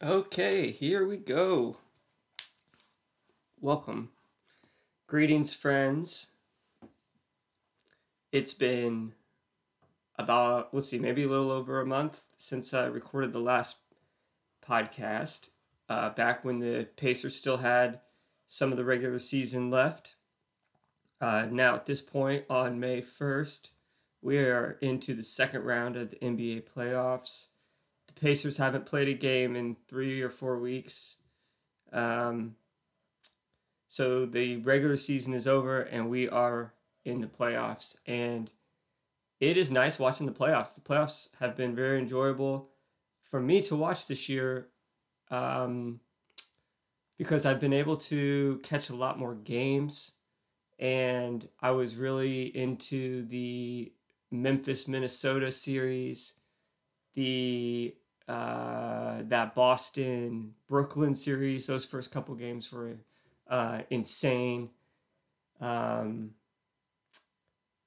Okay, 0.00 0.70
here 0.70 1.04
we 1.04 1.16
go. 1.16 1.78
Welcome. 3.60 4.10
Greetings, 5.08 5.54
friends. 5.54 6.28
It's 8.30 8.54
been 8.54 9.14
about, 10.16 10.72
let's 10.72 10.88
see, 10.88 11.00
maybe 11.00 11.24
a 11.24 11.28
little 11.28 11.50
over 11.50 11.80
a 11.80 11.86
month 11.86 12.22
since 12.36 12.72
I 12.72 12.84
recorded 12.84 13.32
the 13.32 13.40
last 13.40 13.78
podcast, 14.64 15.48
uh, 15.88 16.10
back 16.10 16.44
when 16.44 16.60
the 16.60 16.86
Pacers 16.96 17.34
still 17.34 17.56
had 17.56 17.98
some 18.46 18.70
of 18.70 18.78
the 18.78 18.84
regular 18.84 19.18
season 19.18 19.68
left. 19.68 20.14
Uh, 21.20 21.48
now, 21.50 21.74
at 21.74 21.86
this 21.86 22.02
point, 22.02 22.44
on 22.48 22.78
May 22.78 23.02
1st, 23.02 23.70
we 24.22 24.38
are 24.38 24.78
into 24.80 25.12
the 25.12 25.24
second 25.24 25.64
round 25.64 25.96
of 25.96 26.10
the 26.10 26.16
NBA 26.18 26.72
playoffs. 26.72 27.48
Pacers 28.20 28.56
haven't 28.56 28.86
played 28.86 29.08
a 29.08 29.14
game 29.14 29.56
in 29.56 29.76
three 29.88 30.22
or 30.22 30.30
four 30.30 30.58
weeks. 30.58 31.16
Um, 31.92 32.56
so 33.88 34.26
the 34.26 34.56
regular 34.58 34.96
season 34.96 35.32
is 35.34 35.46
over 35.46 35.80
and 35.80 36.10
we 36.10 36.28
are 36.28 36.74
in 37.04 37.20
the 37.20 37.26
playoffs. 37.26 37.98
And 38.06 38.50
it 39.40 39.56
is 39.56 39.70
nice 39.70 39.98
watching 39.98 40.26
the 40.26 40.32
playoffs. 40.32 40.74
The 40.74 40.80
playoffs 40.80 41.28
have 41.40 41.56
been 41.56 41.74
very 41.74 41.98
enjoyable 41.98 42.70
for 43.24 43.40
me 43.40 43.62
to 43.62 43.76
watch 43.76 44.06
this 44.06 44.28
year 44.28 44.68
um, 45.30 46.00
because 47.16 47.46
I've 47.46 47.60
been 47.60 47.72
able 47.72 47.96
to 47.96 48.60
catch 48.62 48.90
a 48.90 48.96
lot 48.96 49.18
more 49.18 49.34
games. 49.34 50.14
And 50.78 51.48
I 51.60 51.72
was 51.72 51.96
really 51.96 52.44
into 52.56 53.24
the 53.24 53.92
Memphis 54.30 54.86
Minnesota 54.86 55.50
series, 55.50 56.34
the 57.14 57.94
uh, 58.28 59.22
that 59.22 59.54
Boston 59.54 60.54
Brooklyn 60.68 61.14
series. 61.14 61.66
Those 61.66 61.86
first 61.86 62.12
couple 62.12 62.34
games 62.34 62.70
were 62.70 62.98
uh, 63.48 63.80
insane. 63.90 64.70
Um, 65.60 66.32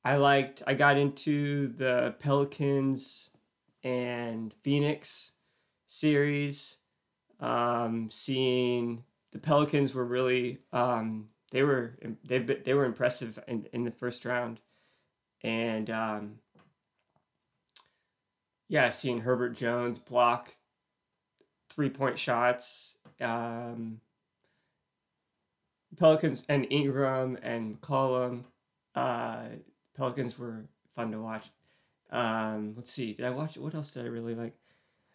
I 0.03 0.17
liked. 0.17 0.63
I 0.65 0.73
got 0.73 0.97
into 0.97 1.67
the 1.67 2.15
Pelicans 2.19 3.29
and 3.83 4.53
Phoenix 4.63 5.33
series. 5.87 6.79
Um, 7.39 8.09
seeing 8.09 9.03
the 9.31 9.39
Pelicans 9.39 9.93
were 9.93 10.05
really 10.05 10.59
um, 10.73 11.29
they 11.51 11.63
were 11.63 11.97
they 12.23 12.39
they 12.39 12.73
were 12.73 12.85
impressive 12.85 13.39
in, 13.47 13.67
in 13.73 13.83
the 13.83 13.91
first 13.91 14.25
round, 14.25 14.59
and 15.43 15.89
um, 15.89 16.39
yeah, 18.71 18.89
seeing 18.89 19.19
Herbert 19.19 19.53
Jones 19.53 19.99
block 19.99 20.53
three 21.69 21.89
point 21.89 22.17
shots. 22.17 22.95
Um, 23.19 23.99
Pelicans 25.97 26.45
and 26.47 26.65
Ingram 26.69 27.37
and 27.43 27.81
McCollum. 27.81 28.45
Uh, 28.95 29.41
Pelicans 29.97 30.39
were 30.39 30.63
fun 30.95 31.11
to 31.11 31.19
watch. 31.19 31.49
Um, 32.11 32.75
let's 32.77 32.89
see, 32.89 33.11
did 33.11 33.25
I 33.25 33.31
watch 33.31 33.57
what 33.57 33.75
else 33.75 33.91
did 33.91 34.05
I 34.05 34.07
really 34.07 34.35
like? 34.35 34.53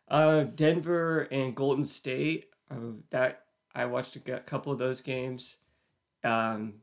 Uh, 0.07 0.45
Denver 0.45 1.27
and 1.31 1.57
Golden 1.57 1.87
State. 1.87 2.51
Uh, 2.71 2.99
that 3.09 3.45
I 3.75 3.87
watched 3.87 4.17
a 4.17 4.41
couple 4.41 4.71
of 4.71 4.79
those 4.79 5.01
games. 5.01 5.61
Um, 6.23 6.75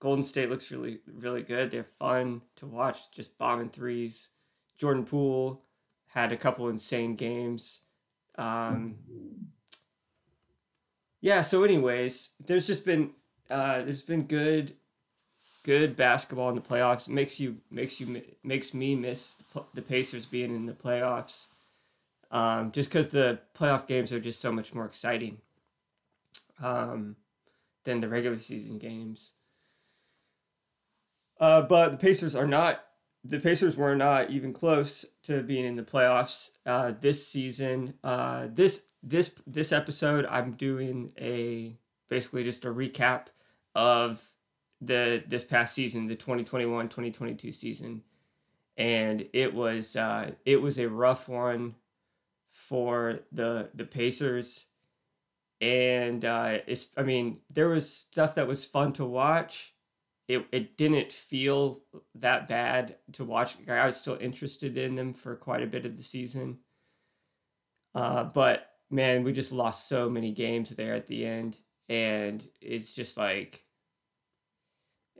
Golden 0.00 0.24
State 0.24 0.50
looks 0.50 0.72
really 0.72 0.98
really 1.06 1.44
good. 1.44 1.70
They're 1.70 1.84
fun 1.84 2.42
to 2.56 2.66
watch. 2.66 3.12
Just 3.12 3.38
bombing 3.38 3.68
threes. 3.68 4.30
Jordan 4.76 5.04
Poole 5.04 5.62
had 6.08 6.32
a 6.32 6.36
couple 6.36 6.68
insane 6.68 7.16
games. 7.16 7.82
Um, 8.36 8.96
yeah. 11.20 11.42
So, 11.42 11.64
anyways, 11.64 12.34
there's 12.44 12.66
just 12.66 12.84
been 12.84 13.12
uh, 13.50 13.82
there's 13.82 14.02
been 14.02 14.22
good 14.22 14.74
good 15.66 15.96
basketball 15.96 16.48
in 16.48 16.54
the 16.54 16.60
playoffs. 16.60 17.08
It 17.08 17.12
makes 17.12 17.40
you 17.40 17.58
makes 17.70 18.00
you 18.00 18.22
makes 18.44 18.72
me 18.72 18.94
miss 18.94 19.42
the 19.74 19.82
Pacers 19.82 20.24
being 20.24 20.54
in 20.54 20.66
the 20.66 20.72
playoffs. 20.72 21.48
Um, 22.30 22.72
just 22.72 22.90
because 22.90 23.08
the 23.08 23.38
playoff 23.54 23.86
games 23.86 24.12
are 24.12 24.20
just 24.20 24.40
so 24.40 24.50
much 24.50 24.74
more 24.74 24.84
exciting 24.84 25.38
um, 26.62 27.16
than 27.84 28.00
the 28.00 28.08
regular 28.08 28.38
season 28.38 28.78
games. 28.78 29.34
Uh, 31.38 31.62
but 31.62 31.90
the 31.90 31.98
Pacers 31.98 32.34
are 32.34 32.46
not. 32.46 32.82
The 33.28 33.40
Pacers 33.40 33.76
were 33.76 33.96
not 33.96 34.30
even 34.30 34.52
close 34.52 35.04
to 35.24 35.42
being 35.42 35.64
in 35.64 35.74
the 35.74 35.82
playoffs 35.82 36.50
uh, 36.64 36.92
this 37.00 37.26
season. 37.26 37.94
Uh, 38.04 38.46
this 38.52 38.86
this 39.02 39.34
this 39.46 39.72
episode, 39.72 40.26
I'm 40.26 40.52
doing 40.52 41.12
a 41.18 41.76
basically 42.08 42.44
just 42.44 42.64
a 42.64 42.68
recap 42.68 43.26
of 43.74 44.30
the 44.80 45.24
this 45.26 45.44
past 45.44 45.74
season, 45.74 46.06
the 46.06 46.16
2021-2022 46.16 47.52
season. 47.52 48.02
And 48.76 49.28
it 49.32 49.54
was 49.54 49.96
uh, 49.96 50.32
it 50.44 50.60
was 50.60 50.78
a 50.78 50.88
rough 50.88 51.28
one 51.28 51.74
for 52.50 53.20
the 53.32 53.70
the 53.74 53.84
Pacers. 53.84 54.66
And 55.60 56.24
uh, 56.24 56.58
it's 56.66 56.90
I 56.96 57.02
mean, 57.02 57.40
there 57.50 57.68
was 57.68 57.90
stuff 57.90 58.34
that 58.34 58.46
was 58.46 58.66
fun 58.66 58.92
to 58.94 59.04
watch. 59.04 59.72
It, 60.28 60.46
it 60.50 60.76
didn't 60.76 61.12
feel 61.12 61.82
that 62.16 62.48
bad 62.48 62.96
to 63.12 63.24
watch. 63.24 63.56
I 63.68 63.86
was 63.86 63.96
still 63.96 64.18
interested 64.20 64.76
in 64.76 64.96
them 64.96 65.14
for 65.14 65.36
quite 65.36 65.62
a 65.62 65.68
bit 65.68 65.86
of 65.86 65.96
the 65.96 66.02
season. 66.02 66.58
Uh, 67.94 68.24
but 68.24 68.68
man, 68.90 69.22
we 69.22 69.32
just 69.32 69.52
lost 69.52 69.88
so 69.88 70.10
many 70.10 70.32
games 70.32 70.70
there 70.70 70.94
at 70.94 71.06
the 71.06 71.24
end. 71.24 71.58
And 71.88 72.46
it's 72.60 72.94
just 72.94 73.16
like 73.16 73.64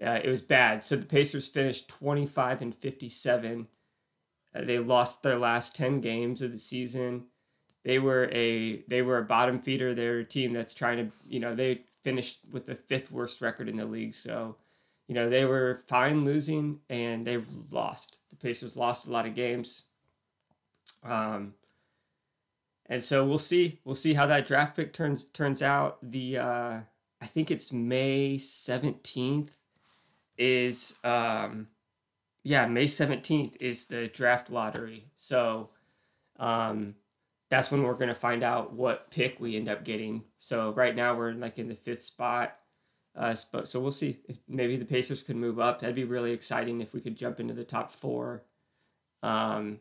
uh, 0.05 0.21
it 0.23 0.29
was 0.29 0.43
bad. 0.43 0.85
So 0.85 0.97
the 0.97 1.07
Pacers 1.07 1.49
finished 1.49 1.89
25 1.89 2.63
and 2.63 2.75
57. 2.75 3.69
Uh, 4.55 4.65
they 4.65 4.79
lost 4.79 5.23
their 5.23 5.39
last 5.39 5.77
10 5.77 6.01
games 6.01 6.43
of 6.43 6.53
the 6.53 6.59
season. 6.59 7.27
They 7.85 8.01
were 8.01 8.29
a 8.33 8.83
they 8.89 9.03
were 9.03 9.19
a 9.19 9.25
bottom 9.25 9.61
feeder. 9.61 9.95
They're 9.95 10.19
a 10.19 10.25
team 10.25 10.53
that's 10.53 10.75
trying 10.75 10.97
to 10.99 11.13
you 11.29 11.39
know 11.39 11.55
they 11.55 11.83
finished 12.03 12.41
with 12.51 12.67
the 12.67 12.75
fifth 12.75 13.13
worst 13.13 13.41
record 13.41 13.69
in 13.69 13.77
the 13.77 13.87
league. 13.87 14.15
So 14.15 14.57
you 15.09 15.15
know 15.15 15.29
they 15.29 15.45
were 15.45 15.83
fine 15.87 16.25
losing 16.25 16.81
and 16.89 17.27
they 17.27 17.39
lost. 17.71 18.19
The 18.31 18.37
Pacers 18.37 18.77
lost 18.77 19.07
a 19.07 19.13
lot 19.13 19.27
of 19.27 19.35
games. 19.35 19.87
Um, 21.03 21.55
and 22.87 23.03
so 23.03 23.25
we'll 23.25 23.39
see 23.39 23.81
we'll 23.85 23.95
see 23.95 24.15
how 24.15 24.27
that 24.27 24.47
draft 24.47 24.77
pick 24.77 24.93
turns 24.93 25.25
turns 25.25 25.63
out. 25.63 25.99
The 26.03 26.39
uh, 26.39 26.81
I 27.21 27.27
think 27.27 27.51
it's 27.51 27.73
May 27.73 28.39
seventeenth 28.39 29.57
is 30.39 30.95
um 31.03 31.69
yeah, 32.43 32.67
May 32.67 32.85
17th 32.85 33.61
is 33.61 33.87
the 33.87 34.07
draft 34.07 34.51
lottery. 34.51 35.07
So 35.17 35.71
um 36.39 36.95
that's 37.49 37.71
when 37.71 37.83
we're 37.83 37.95
to 38.09 38.15
find 38.15 38.43
out 38.43 38.73
what 38.73 39.11
pick 39.11 39.39
we 39.41 39.57
end 39.57 39.69
up 39.69 39.85
getting. 39.85 40.25
So 40.41 40.73
right 40.73 40.95
now 40.95 41.17
we're 41.17 41.33
like 41.33 41.59
in 41.59 41.69
the 41.69 41.75
fifth 41.75 42.05
spot. 42.05 42.57
Uh, 43.17 43.35
so 43.35 43.81
we'll 43.81 43.91
see 43.91 44.19
if 44.29 44.39
maybe 44.47 44.77
the 44.77 44.85
Pacers 44.85 45.23
could 45.23 45.37
move 45.37 45.59
up. 45.59 45.79
That'd 45.79 45.97
be 45.97 46.05
really 46.05 46.33
exciting 46.33 46.81
if 46.81 46.93
we 46.93 47.01
could 47.01 47.17
jump 47.17 47.41
into 47.41 47.55
the 47.55 47.65
top 47.65 47.91
four. 47.91 48.43
Um, 49.23 49.81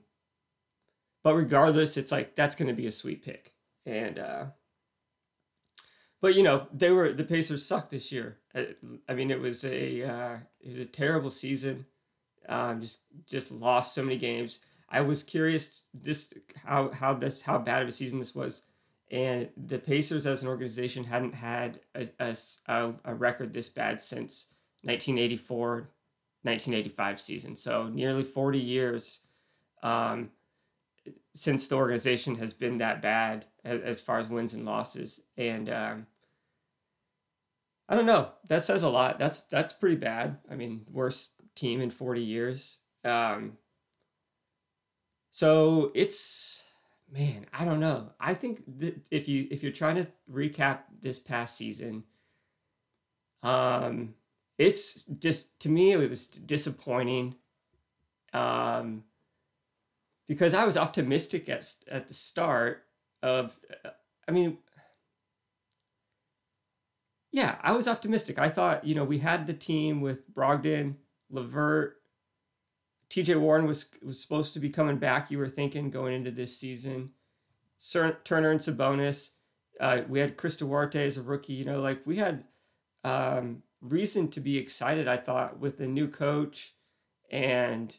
but 1.23 1.35
regardless, 1.35 1.97
it's 1.97 2.11
like 2.11 2.35
that's 2.35 2.55
going 2.55 2.69
to 2.69 2.73
be 2.73 2.87
a 2.87 2.91
sweet 2.91 3.25
pick. 3.25 3.53
And 3.85 4.17
uh, 4.17 4.45
but 6.21 6.35
you 6.35 6.43
know 6.43 6.67
they 6.73 6.91
were 6.91 7.11
the 7.11 7.23
Pacers 7.23 7.65
sucked 7.65 7.91
this 7.91 8.11
year. 8.11 8.37
Uh, 8.53 8.63
I 9.09 9.13
mean, 9.15 9.31
it 9.31 9.41
was 9.41 9.65
a 9.65 10.03
uh, 10.03 10.37
it 10.61 10.77
was 10.77 10.87
a 10.87 10.89
terrible 10.89 11.31
season. 11.31 11.85
Um, 12.47 12.79
just 12.79 13.01
just 13.27 13.51
lost 13.51 13.93
so 13.93 14.03
many 14.03 14.17
games. 14.17 14.59
I 14.89 15.01
was 15.01 15.23
curious 15.23 15.83
this 15.93 16.33
how 16.63 16.89
how 16.89 17.13
this 17.13 17.41
how 17.41 17.57
bad 17.57 17.81
of 17.81 17.87
a 17.87 17.91
season 17.91 18.19
this 18.19 18.33
was, 18.35 18.63
and 19.11 19.49
the 19.55 19.77
Pacers 19.77 20.25
as 20.25 20.41
an 20.41 20.47
organization 20.47 21.03
hadn't 21.03 21.35
had 21.35 21.79
a, 21.93 22.35
a, 22.67 22.93
a 23.05 23.13
record 23.13 23.53
this 23.53 23.69
bad 23.69 23.99
since 23.99 24.47
1984, 24.81 25.89
1985 26.41 27.19
season. 27.19 27.55
So 27.55 27.87
nearly 27.87 28.23
40 28.23 28.59
years 28.59 29.19
um, 29.83 30.31
since 31.33 31.67
the 31.67 31.75
organization 31.75 32.35
has 32.35 32.53
been 32.53 32.79
that 32.79 33.01
bad 33.01 33.45
as, 33.63 34.01
far 34.01 34.19
as 34.19 34.29
wins 34.29 34.53
and 34.53 34.65
losses, 34.65 35.21
and 35.37 35.69
um, 35.69 36.07
I 37.87 37.95
don't 37.95 38.05
know. 38.05 38.31
That 38.47 38.63
says 38.63 38.83
a 38.83 38.89
lot. 38.89 39.19
That's 39.19 39.41
that's 39.41 39.73
pretty 39.73 39.97
bad. 39.97 40.37
I 40.49 40.55
mean, 40.55 40.85
worst 40.91 41.33
team 41.55 41.81
in 41.81 41.91
40 41.91 42.21
years. 42.21 42.79
Um, 43.03 43.57
so 45.31 45.91
it's 45.93 46.63
man, 47.11 47.45
I 47.53 47.65
don't 47.65 47.79
know. 47.79 48.11
I 48.19 48.33
think 48.33 48.63
that 48.79 49.05
if 49.11 49.27
you 49.27 49.47
if 49.51 49.63
you're 49.63 49.71
trying 49.71 49.95
to 49.95 50.07
recap 50.31 50.79
this 51.01 51.19
past 51.19 51.57
season, 51.57 52.03
um, 53.43 54.15
it's 54.57 55.03
just 55.03 55.59
to 55.61 55.69
me 55.69 55.91
it 55.91 56.09
was 56.09 56.27
disappointing. 56.27 57.35
Um, 58.33 59.03
because 60.27 60.53
I 60.53 60.65
was 60.65 60.77
optimistic 60.77 61.49
at 61.49 61.73
at 61.89 62.07
the 62.07 62.13
start 62.13 62.83
of 63.21 63.57
I 64.27 64.31
mean, 64.31 64.57
yeah, 67.31 67.57
I 67.61 67.73
was 67.73 67.87
optimistic. 67.87 68.39
I 68.39 68.49
thought, 68.49 68.85
you 68.85 68.95
know, 68.95 69.03
we 69.03 69.19
had 69.19 69.45
the 69.45 69.53
team 69.53 70.01
with 70.01 70.33
Brogdon, 70.33 70.95
LeVert, 71.29 71.97
TJ 73.09 73.39
Warren 73.39 73.65
was 73.65 73.89
was 74.03 74.19
supposed 74.19 74.53
to 74.53 74.59
be 74.59 74.69
coming 74.69 74.97
back. 74.97 75.31
You 75.31 75.37
were 75.37 75.49
thinking 75.49 75.89
going 75.89 76.13
into 76.13 76.31
this 76.31 76.57
season, 76.57 77.11
Turner 78.23 78.51
and 78.51 78.59
Sabonis. 78.59 79.31
Uh, 79.79 80.01
we 80.07 80.19
had 80.19 80.37
Chris 80.37 80.57
Duarte 80.57 81.05
as 81.05 81.17
a 81.17 81.21
rookie. 81.21 81.53
You 81.53 81.65
know, 81.65 81.81
like 81.81 82.05
we 82.05 82.17
had 82.17 82.45
um, 83.03 83.63
reason 83.81 84.29
to 84.29 84.39
be 84.39 84.57
excited. 84.57 85.07
I 85.07 85.17
thought 85.17 85.59
with 85.59 85.77
the 85.77 85.87
new 85.87 86.07
coach, 86.07 86.73
and 87.29 87.95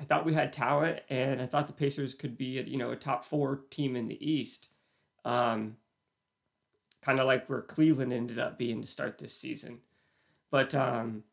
I 0.00 0.04
thought 0.04 0.26
we 0.26 0.34
had 0.34 0.52
talent, 0.52 1.00
and 1.08 1.40
I 1.40 1.46
thought 1.46 1.66
the 1.66 1.72
Pacers 1.72 2.14
could 2.14 2.36
be, 2.36 2.62
you 2.66 2.76
know, 2.76 2.90
a 2.90 2.96
top 2.96 3.24
four 3.24 3.62
team 3.70 3.96
in 3.96 4.08
the 4.08 4.30
East. 4.30 4.68
Um, 5.24 5.76
kind 7.02 7.20
of 7.20 7.26
like 7.26 7.48
where 7.48 7.62
Cleveland 7.62 8.12
ended 8.12 8.38
up 8.38 8.58
being 8.58 8.80
to 8.80 8.88
start 8.88 9.18
this 9.18 9.32
season. 9.32 9.80
But 10.50 10.74
um, 10.74 11.24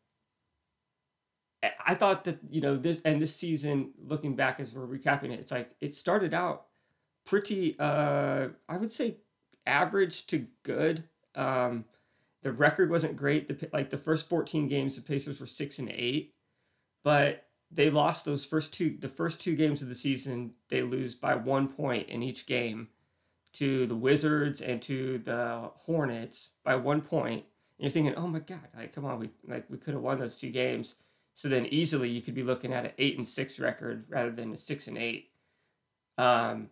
I 1.84 1.94
thought 1.94 2.24
that 2.24 2.38
you 2.50 2.60
know 2.60 2.76
this 2.76 3.00
and 3.04 3.20
this 3.20 3.34
season, 3.34 3.92
looking 4.06 4.34
back 4.34 4.60
as 4.60 4.72
we're 4.72 4.86
recapping 4.86 5.30
it, 5.30 5.40
it's 5.40 5.52
like 5.52 5.70
it 5.80 5.94
started 5.94 6.34
out 6.34 6.66
pretty, 7.24 7.76
uh, 7.78 8.48
I 8.68 8.76
would 8.76 8.92
say, 8.92 9.18
average 9.66 10.26
to 10.28 10.46
good. 10.62 11.04
Um, 11.34 11.84
the 12.42 12.52
record 12.52 12.90
wasn't 12.90 13.16
great. 13.16 13.48
The 13.48 13.68
like 13.72 13.90
the 13.90 13.98
first 13.98 14.28
fourteen 14.28 14.68
games, 14.68 14.96
the 14.96 15.02
Pacers 15.02 15.40
were 15.40 15.46
six 15.46 15.78
and 15.78 15.90
eight, 15.90 16.34
but 17.02 17.46
they 17.70 17.90
lost 17.90 18.24
those 18.24 18.44
first 18.44 18.74
two. 18.74 18.96
The 19.00 19.08
first 19.08 19.40
two 19.40 19.56
games 19.56 19.82
of 19.82 19.88
the 19.88 19.94
season, 19.94 20.52
they 20.68 20.82
lose 20.82 21.14
by 21.14 21.34
one 21.34 21.68
point 21.68 22.08
in 22.08 22.22
each 22.22 22.46
game 22.46 22.88
to 23.54 23.86
the 23.86 23.96
Wizards 23.96 24.60
and 24.60 24.82
to 24.82 25.18
the 25.18 25.70
Hornets 25.74 26.52
by 26.64 26.76
one 26.76 27.00
point. 27.00 27.44
And 27.78 27.84
you're 27.84 27.90
thinking, 27.90 28.14
oh 28.16 28.26
my 28.26 28.40
god, 28.40 28.68
like 28.76 28.94
come 28.94 29.04
on, 29.04 29.18
we 29.18 29.30
like 29.46 29.64
we 29.70 29.78
could 29.78 29.94
have 29.94 30.02
won 30.02 30.18
those 30.18 30.36
two 30.36 30.50
games. 30.50 30.96
So 31.34 31.48
then 31.48 31.66
easily 31.66 32.08
you 32.08 32.22
could 32.22 32.34
be 32.34 32.42
looking 32.42 32.72
at 32.72 32.84
an 32.84 32.92
eight 32.98 33.18
and 33.18 33.26
six 33.26 33.58
record 33.58 34.04
rather 34.08 34.30
than 34.30 34.52
a 34.52 34.56
six 34.56 34.86
and 34.86 34.96
eight. 34.96 35.30
Um, 36.16 36.70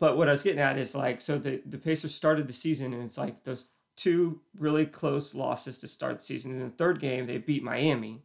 but 0.00 0.16
what 0.16 0.28
I 0.28 0.32
was 0.32 0.42
getting 0.42 0.60
at 0.60 0.78
is 0.78 0.94
like, 0.94 1.20
so 1.20 1.38
the, 1.38 1.62
the 1.66 1.78
Pacers 1.78 2.14
started 2.14 2.48
the 2.48 2.52
season 2.52 2.92
and 2.92 3.02
it's 3.02 3.18
like 3.18 3.44
those 3.44 3.66
two 3.96 4.40
really 4.58 4.86
close 4.86 5.34
losses 5.34 5.78
to 5.78 5.88
start 5.88 6.18
the 6.18 6.24
season. 6.24 6.52
In 6.52 6.60
the 6.60 6.70
third 6.70 6.98
game, 6.98 7.26
they 7.26 7.38
beat 7.38 7.62
Miami. 7.62 8.22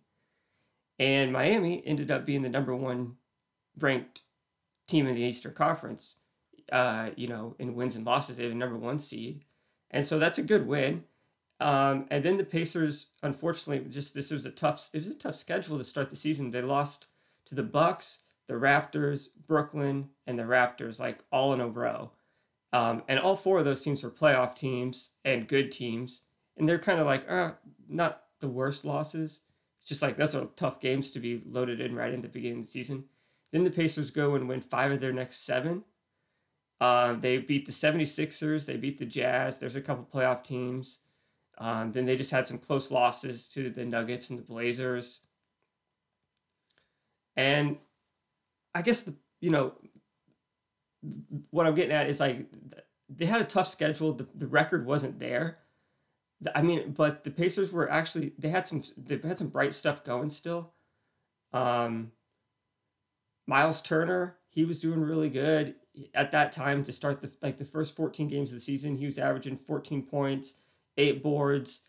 And 0.98 1.32
Miami 1.32 1.86
ended 1.86 2.12
up 2.12 2.26
being 2.26 2.42
the 2.42 2.50
number 2.50 2.76
one 2.76 3.16
ranked 3.78 4.22
team 4.88 5.08
in 5.08 5.16
the 5.16 5.22
Eastern 5.22 5.54
Conference. 5.54 6.18
Uh, 6.72 7.10
you 7.16 7.28
know, 7.28 7.56
in 7.60 7.76
wins 7.76 7.96
and 7.96 8.06
losses, 8.06 8.38
they're 8.38 8.50
the 8.50 8.56
number 8.56 8.78
one 8.78 9.00
seed. 9.00 9.46
And 9.92 10.06
so 10.06 10.20
that's 10.20 10.38
a 10.38 10.44
good 10.44 10.68
win. 10.68 11.04
Um, 11.60 12.06
and 12.10 12.24
then 12.24 12.38
the 12.38 12.46
Pacers, 12.46 13.12
unfortunately, 13.22 13.90
just 13.90 14.14
this 14.14 14.32
was 14.32 14.46
a 14.46 14.52
tough. 14.52 14.90
It 14.94 15.00
was 15.00 15.10
a 15.10 15.14
tough 15.14 15.36
schedule 15.36 15.78
to 15.78 15.84
start 15.84 16.10
the 16.10 16.16
season. 16.16 16.52
They 16.52 16.62
lost 16.62 17.08
to 17.46 17.56
the 17.56 17.64
Bucks, 17.64 18.20
the 18.48 18.54
Raptors, 18.54 19.30
Brooklyn, 19.48 20.10
and 20.26 20.40
the 20.40 20.44
Raptors, 20.44 21.00
like 21.00 21.20
all 21.32 21.54
in 21.54 21.60
a 21.60 21.68
row. 21.68 22.12
Um, 22.72 23.04
and 23.08 23.20
all 23.20 23.36
four 23.36 23.60
of 23.60 23.66
those 23.66 23.82
teams 23.82 24.04
were 24.04 24.12
playoff 24.12 24.56
teams 24.56 25.12
and 25.26 25.48
good 25.48 25.72
teams, 25.72 26.22
and 26.56 26.70
they're 26.70 26.80
kind 26.80 27.00
of 27.00 27.08
like, 27.08 27.30
uh, 27.30 27.52
not 27.88 28.24
the 28.40 28.48
worst 28.48 28.86
losses. 28.86 29.42
It's 29.80 29.88
just 29.88 30.02
like 30.02 30.18
those 30.18 30.36
are 30.36 30.46
tough 30.56 30.80
games 30.80 31.12
to 31.12 31.20
be 31.20 31.42
loaded 31.46 31.82
in 31.82 31.96
right 31.96 32.14
in 32.14 32.22
the 32.22 32.28
beginning 32.28 32.60
of 32.60 32.66
the 32.66 32.72
season. 32.72 33.06
Then 33.52 33.64
the 33.64 33.72
Pacers 33.72 34.12
go 34.12 34.36
and 34.36 34.48
win 34.48 34.62
five 34.62 34.92
of 34.92 35.00
their 35.00 35.14
next 35.14 35.38
seven. 35.46 35.84
Um, 36.80 37.20
they 37.20 37.40
beat 37.40 37.66
the 37.66 37.72
76ers, 37.72 38.66
they 38.66 38.78
beat 38.78 39.00
the 39.00 39.06
Jazz. 39.06 39.58
There's 39.58 39.76
a 39.76 39.82
couple 39.82 40.08
playoff 40.12 40.44
teams. 40.44 41.00
Um, 41.60 41.92
then 41.92 42.06
they 42.06 42.16
just 42.16 42.32
had 42.32 42.48
some 42.48 42.58
close 42.58 42.90
losses 42.90 43.48
to 43.50 43.70
the 43.70 43.86
Nuggets 43.86 44.30
and 44.30 44.40
the 44.40 44.44
Blazers. 44.44 45.22
And 47.36 47.78
I 48.74 48.82
guess 48.82 49.02
the 49.02 49.16
you 49.42 49.52
know 49.52 49.74
what 51.50 51.66
I'm 51.66 51.76
getting 51.76 51.96
at 51.96 52.10
is 52.10 52.20
like 52.20 52.46
they 53.10 53.26
had 53.26 53.42
a 53.42 53.46
tough 53.46 53.68
schedule. 53.68 54.14
The, 54.14 54.28
the 54.36 54.48
record 54.48 54.86
wasn't 54.86 55.20
there. 55.20 55.60
I 56.56 56.62
mean, 56.62 56.92
but 56.92 57.24
the 57.24 57.32
Pacers 57.32 57.72
were 57.72 57.90
actually 57.90 58.34
they 58.38 58.50
had 58.50 58.68
some 58.68 58.84
they 58.98 59.18
had 59.18 59.38
some 59.38 59.50
bright 59.50 59.74
stuff 59.74 60.04
going 60.04 60.30
still. 60.30 60.74
Um, 61.52 62.12
Miles 63.48 63.82
Turner, 63.82 64.38
he 64.50 64.64
was 64.64 64.80
doing 64.80 65.02
really 65.02 65.30
good 65.30 65.76
at 66.14 66.32
that 66.32 66.52
time 66.52 66.84
to 66.86 66.92
start 66.94 67.22
the 67.22 67.32
like 67.42 67.58
the 67.58 67.66
first 67.66 67.96
14 67.96 68.28
games 68.28 68.52
of 68.52 68.58
the 68.58 68.62
season. 68.62 68.96
He 68.96 69.06
was 69.06 69.18
averaging 69.18 69.58
14 69.58 70.04
points, 70.04 70.54
eight 71.00 71.24
boards, 71.24 71.82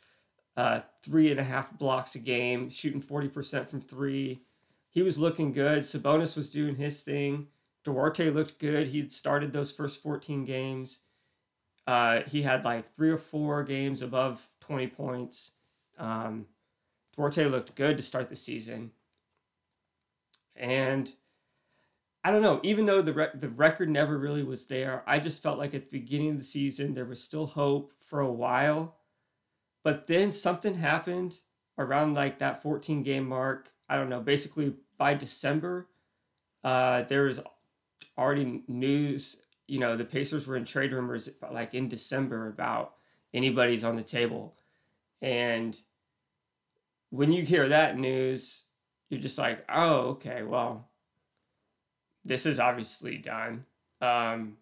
uh, 0.56 0.80
three 1.02 1.30
and 1.30 1.40
a 1.40 1.44
half 1.44 1.76
blocks 1.78 2.14
a 2.14 2.18
game, 2.18 2.70
shooting 2.70 3.02
40% 3.02 3.68
from 3.68 3.80
three. 3.80 4.42
He 4.90 5.02
was 5.02 5.18
looking 5.18 5.52
good. 5.52 5.82
Sabonis 5.82 6.36
was 6.36 6.50
doing 6.50 6.76
his 6.76 7.02
thing. 7.02 7.48
Duarte 7.84 8.30
looked 8.30 8.58
good. 8.58 8.88
He'd 8.88 9.12
started 9.12 9.52
those 9.52 9.72
first 9.72 10.02
14 10.02 10.44
games. 10.44 11.00
Uh, 11.86 12.22
he 12.26 12.42
had 12.42 12.64
like 12.64 12.86
three 12.86 13.10
or 13.10 13.18
four 13.18 13.62
games 13.62 14.02
above 14.02 14.46
20 14.60 14.86
points. 14.88 15.52
Um, 15.98 16.46
Duarte 17.16 17.46
looked 17.46 17.74
good 17.74 17.96
to 17.96 18.02
start 18.02 18.28
the 18.28 18.36
season. 18.36 18.92
And 20.54 21.12
I 22.22 22.30
don't 22.30 22.42
know, 22.42 22.60
even 22.62 22.84
though 22.84 23.00
the, 23.00 23.14
re- 23.14 23.30
the 23.34 23.48
record 23.48 23.88
never 23.88 24.18
really 24.18 24.42
was 24.42 24.66
there, 24.66 25.02
I 25.06 25.18
just 25.20 25.42
felt 25.42 25.58
like 25.58 25.74
at 25.74 25.90
the 25.90 25.98
beginning 25.98 26.30
of 26.30 26.36
the 26.38 26.44
season, 26.44 26.94
there 26.94 27.06
was 27.06 27.22
still 27.22 27.46
hope 27.46 27.92
for 28.00 28.20
a 28.20 28.30
while. 28.30 28.96
But 29.82 30.06
then 30.06 30.30
something 30.32 30.74
happened 30.74 31.38
around 31.78 32.14
like 32.14 32.38
that 32.38 32.62
14 32.62 33.02
game 33.02 33.26
mark. 33.26 33.70
I 33.88 33.96
don't 33.96 34.08
know, 34.08 34.20
basically 34.20 34.74
by 34.98 35.14
December, 35.14 35.88
uh, 36.62 37.02
there 37.02 37.24
was 37.24 37.40
already 38.18 38.62
news, 38.68 39.42
you 39.66 39.80
know, 39.80 39.96
the 39.96 40.04
Pacers 40.04 40.46
were 40.46 40.56
in 40.56 40.64
trade 40.64 40.92
rumors 40.92 41.30
like 41.50 41.74
in 41.74 41.88
December 41.88 42.48
about 42.48 42.94
anybody's 43.32 43.84
on 43.84 43.96
the 43.96 44.02
table. 44.02 44.56
And 45.22 45.78
when 47.10 47.32
you 47.32 47.42
hear 47.42 47.68
that 47.68 47.98
news, 47.98 48.66
you're 49.08 49.20
just 49.20 49.38
like, 49.38 49.64
oh, 49.68 50.00
okay, 50.10 50.42
well, 50.42 50.90
this 52.24 52.46
is 52.46 52.60
obviously 52.60 53.16
done. 53.16 53.64
Um, 54.00 54.58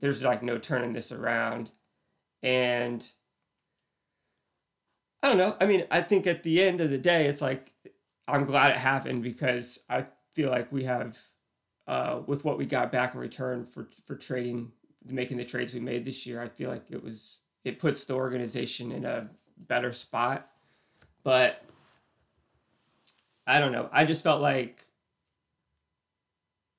there's 0.00 0.22
like 0.22 0.42
no 0.42 0.58
turning 0.58 0.92
this 0.92 1.12
around. 1.12 1.70
And 2.42 3.06
I 5.24 5.28
don't 5.28 5.38
know. 5.38 5.56
I 5.58 5.64
mean, 5.64 5.84
I 5.90 6.02
think 6.02 6.26
at 6.26 6.42
the 6.42 6.62
end 6.62 6.82
of 6.82 6.90
the 6.90 6.98
day, 6.98 7.24
it's 7.24 7.40
like 7.40 7.72
I'm 8.28 8.44
glad 8.44 8.72
it 8.72 8.76
happened 8.76 9.22
because 9.22 9.82
I 9.88 10.04
feel 10.34 10.50
like 10.50 10.70
we 10.70 10.84
have, 10.84 11.18
uh, 11.86 12.20
with 12.26 12.44
what 12.44 12.58
we 12.58 12.66
got 12.66 12.92
back 12.92 13.14
in 13.14 13.20
return 13.20 13.64
for 13.64 13.88
for 14.04 14.16
trading, 14.16 14.72
making 15.02 15.38
the 15.38 15.44
trades 15.46 15.72
we 15.72 15.80
made 15.80 16.04
this 16.04 16.26
year, 16.26 16.42
I 16.42 16.48
feel 16.48 16.68
like 16.68 16.90
it 16.90 17.02
was 17.02 17.40
it 17.64 17.78
puts 17.78 18.04
the 18.04 18.12
organization 18.12 18.92
in 18.92 19.06
a 19.06 19.30
better 19.56 19.94
spot. 19.94 20.46
But 21.22 21.64
I 23.46 23.60
don't 23.60 23.72
know. 23.72 23.88
I 23.92 24.04
just 24.04 24.22
felt 24.22 24.42
like 24.42 24.84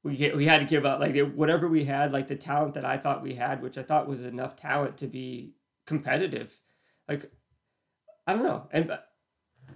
we 0.04 0.16
get, 0.16 0.38
we 0.38 0.46
had 0.46 0.62
to 0.62 0.68
give 0.68 0.86
up 0.86 1.00
like 1.00 1.18
whatever 1.32 1.68
we 1.68 1.86
had, 1.86 2.14
like 2.14 2.28
the 2.28 2.36
talent 2.36 2.76
that 2.76 2.86
I 2.86 2.98
thought 2.98 3.24
we 3.24 3.34
had, 3.34 3.64
which 3.64 3.80
I 3.80 3.82
thought 3.82 4.08
was 4.08 4.24
enough 4.24 4.56
talent 4.56 4.98
to 4.98 5.08
be 5.08 5.56
competitive. 5.88 6.56
Like 7.10 7.32
I 8.28 8.34
don't 8.34 8.44
know, 8.44 8.68
and 8.72 8.98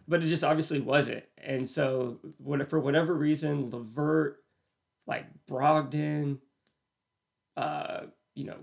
but 0.08 0.24
it 0.24 0.28
just 0.28 0.44
obviously 0.44 0.80
wasn't. 0.80 1.24
And 1.38 1.68
so 1.68 2.20
what 2.38 2.68
for 2.70 2.80
whatever 2.80 3.14
reason, 3.14 3.70
LeVert, 3.70 4.38
like 5.08 5.26
Brogdon, 5.48 6.40
uh, 7.56 8.02
you 8.36 8.46
know, 8.46 8.58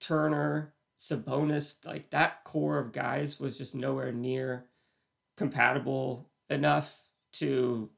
Turner, 0.00 0.74
Sabonis, 0.98 1.84
like 1.86 2.10
that 2.10 2.44
core 2.44 2.78
of 2.78 2.92
guys 2.92 3.40
was 3.40 3.58
just 3.58 3.74
nowhere 3.74 4.12
near 4.12 4.66
compatible 5.36 6.30
enough 6.48 7.02
to 7.32 7.90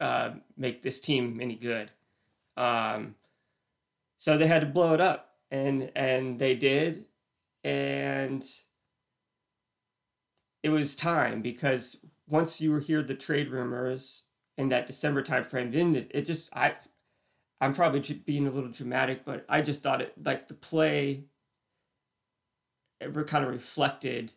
uh, 0.00 0.30
make 0.56 0.82
this 0.82 1.00
team 1.00 1.38
any 1.40 1.54
good. 1.54 1.90
Um, 2.56 3.14
so 4.18 4.36
they 4.36 4.46
had 4.46 4.60
to 4.60 4.66
blow 4.66 4.94
it 4.94 5.00
up, 5.00 5.34
and 5.50 5.90
and 5.94 6.38
they 6.38 6.54
did, 6.54 7.06
and 7.64 8.44
it 10.62 10.70
was 10.70 10.94
time 10.94 11.42
because 11.42 12.04
once 12.28 12.60
you 12.60 12.76
hear 12.78 13.02
the 13.02 13.14
trade 13.14 13.50
rumors 13.50 14.26
in 14.56 14.68
that 14.68 14.86
December 14.86 15.22
timeframe, 15.22 15.72
then 15.72 15.96
it, 15.96 16.10
it 16.14 16.22
just 16.22 16.54
I, 16.54 16.74
I'm 17.60 17.72
probably 17.72 18.00
being 18.00 18.46
a 18.46 18.50
little 18.50 18.70
dramatic, 18.70 19.24
but 19.24 19.44
I 19.48 19.62
just 19.62 19.82
thought 19.82 20.02
it 20.02 20.14
like 20.24 20.48
the 20.48 20.54
play. 20.54 21.24
Ever 23.00 23.24
kind 23.24 23.44
of 23.44 23.50
reflected 23.50 24.32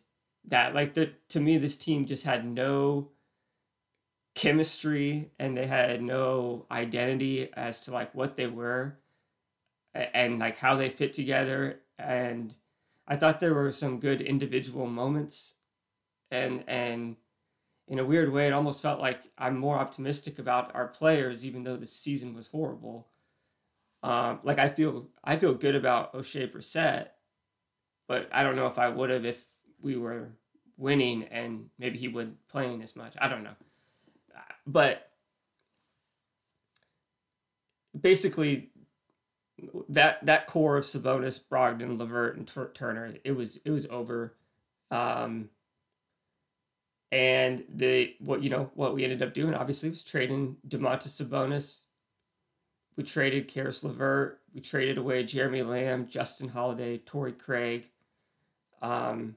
that 0.46 0.74
like 0.74 0.94
the 0.94 1.12
to 1.28 1.40
me 1.40 1.56
this 1.56 1.76
team 1.76 2.04
just 2.04 2.24
had 2.24 2.44
no 2.44 3.10
chemistry 4.34 5.30
and 5.38 5.56
they 5.56 5.66
had 5.66 6.02
no 6.02 6.66
identity 6.70 7.48
as 7.54 7.80
to 7.80 7.92
like 7.92 8.14
what 8.14 8.36
they 8.36 8.46
were 8.46 8.98
and 9.94 10.38
like 10.38 10.58
how 10.58 10.74
they 10.74 10.88
fit 10.88 11.14
together 11.14 11.80
and 11.98 12.54
I 13.08 13.16
thought 13.16 13.40
there 13.40 13.54
were 13.54 13.72
some 13.72 14.00
good 14.00 14.20
individual 14.20 14.86
moments, 14.86 15.54
and 16.30 16.64
and 16.66 17.16
in 17.88 17.98
a 17.98 18.04
weird 18.04 18.32
way, 18.32 18.48
it 18.48 18.52
almost 18.52 18.82
felt 18.82 19.00
like 19.00 19.20
I'm 19.38 19.58
more 19.58 19.78
optimistic 19.78 20.38
about 20.38 20.74
our 20.74 20.88
players, 20.88 21.46
even 21.46 21.62
though 21.62 21.76
the 21.76 21.86
season 21.86 22.34
was 22.34 22.48
horrible. 22.48 23.08
Um, 24.02 24.40
like 24.42 24.58
I 24.58 24.68
feel 24.68 25.08
I 25.22 25.36
feel 25.36 25.54
good 25.54 25.74
about 25.74 26.12
Oshae 26.14 26.50
Brissett, 26.50 27.08
but 28.08 28.28
I 28.32 28.42
don't 28.42 28.56
know 28.56 28.66
if 28.66 28.78
I 28.78 28.88
would 28.88 29.10
have 29.10 29.24
if 29.24 29.44
we 29.80 29.96
were 29.96 30.30
winning 30.76 31.24
and 31.24 31.70
maybe 31.78 31.98
he 31.98 32.08
wouldn't 32.08 32.46
playing 32.48 32.82
as 32.82 32.96
much. 32.96 33.14
I 33.18 33.28
don't 33.28 33.44
know, 33.44 33.56
but 34.66 35.10
basically 37.98 38.70
that 39.88 40.24
that 40.26 40.46
core 40.46 40.76
of 40.76 40.84
Sabonis, 40.84 41.42
Brogdon, 41.42 41.98
LeVert, 41.98 42.36
and 42.36 42.74
Turner, 42.74 43.14
it 43.24 43.32
was 43.32 43.58
it 43.58 43.70
was 43.70 43.86
over. 43.86 44.34
Um, 44.90 45.50
and 47.12 47.64
the 47.68 48.14
what 48.20 48.42
you 48.42 48.50
know 48.50 48.70
what 48.74 48.94
we 48.94 49.04
ended 49.04 49.22
up 49.22 49.34
doing 49.34 49.54
obviously 49.54 49.88
was 49.88 50.04
trading 50.04 50.56
Domantas 50.68 51.22
Sabonis. 51.22 51.82
We 52.96 53.04
traded 53.04 53.48
Caris 53.48 53.84
LeVert. 53.84 54.40
We 54.54 54.60
traded 54.60 54.98
away 54.98 55.22
Jeremy 55.22 55.62
Lamb, 55.62 56.08
Justin 56.08 56.48
Holiday, 56.48 56.98
Torrey 56.98 57.32
Craig. 57.32 57.90
Um, 58.80 59.36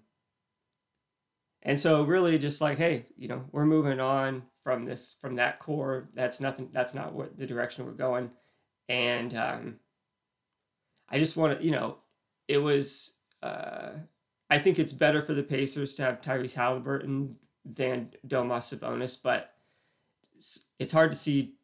and 1.61 1.77
so 1.77 2.03
really 2.03 2.39
just 2.39 2.61
like, 2.61 2.77
hey, 2.77 3.05
you 3.17 3.27
know, 3.27 3.43
we're 3.51 3.65
moving 3.65 3.99
on 3.99 4.43
from 4.61 4.85
this 4.85 5.15
from 5.19 5.35
that 5.35 5.59
core. 5.59 6.09
That's 6.13 6.39
nothing 6.39 6.69
that's 6.71 6.93
not 6.93 7.13
what 7.13 7.38
the 7.38 7.45
direction 7.45 7.85
we're 7.85 7.91
going. 7.91 8.31
And 8.88 9.35
um, 9.35 9.75
I 11.09 11.19
just 11.19 11.38
want 11.38 11.59
to, 11.59 11.65
you 11.65 11.71
know, 11.71 11.97
it 12.47 12.57
was 12.57 13.13
uh, 13.43 13.91
I 14.49 14.57
think 14.57 14.79
it's 14.79 14.93
better 14.93 15.21
for 15.21 15.33
the 15.33 15.43
Pacers 15.43 15.95
to 15.95 16.03
have 16.03 16.21
Tyrese 16.21 16.55
Halliburton 16.55 17.35
than 17.65 18.09
Domas 18.27 18.73
Sabonis, 18.73 19.21
but 19.21 19.53
it's 20.79 20.91
hard 20.91 21.11
to 21.11 21.17
see 21.17 21.55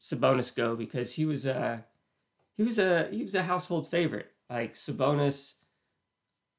Sabonis 0.00 0.54
go 0.54 0.76
because 0.76 1.14
he 1.14 1.24
was 1.24 1.46
a 1.46 1.84
he 2.56 2.62
was 2.62 2.78
a 2.78 3.08
he 3.10 3.22
was 3.22 3.34
a 3.34 3.42
household 3.42 3.88
favorite. 3.88 4.32
Like 4.48 4.74
Sabonis 4.74 5.54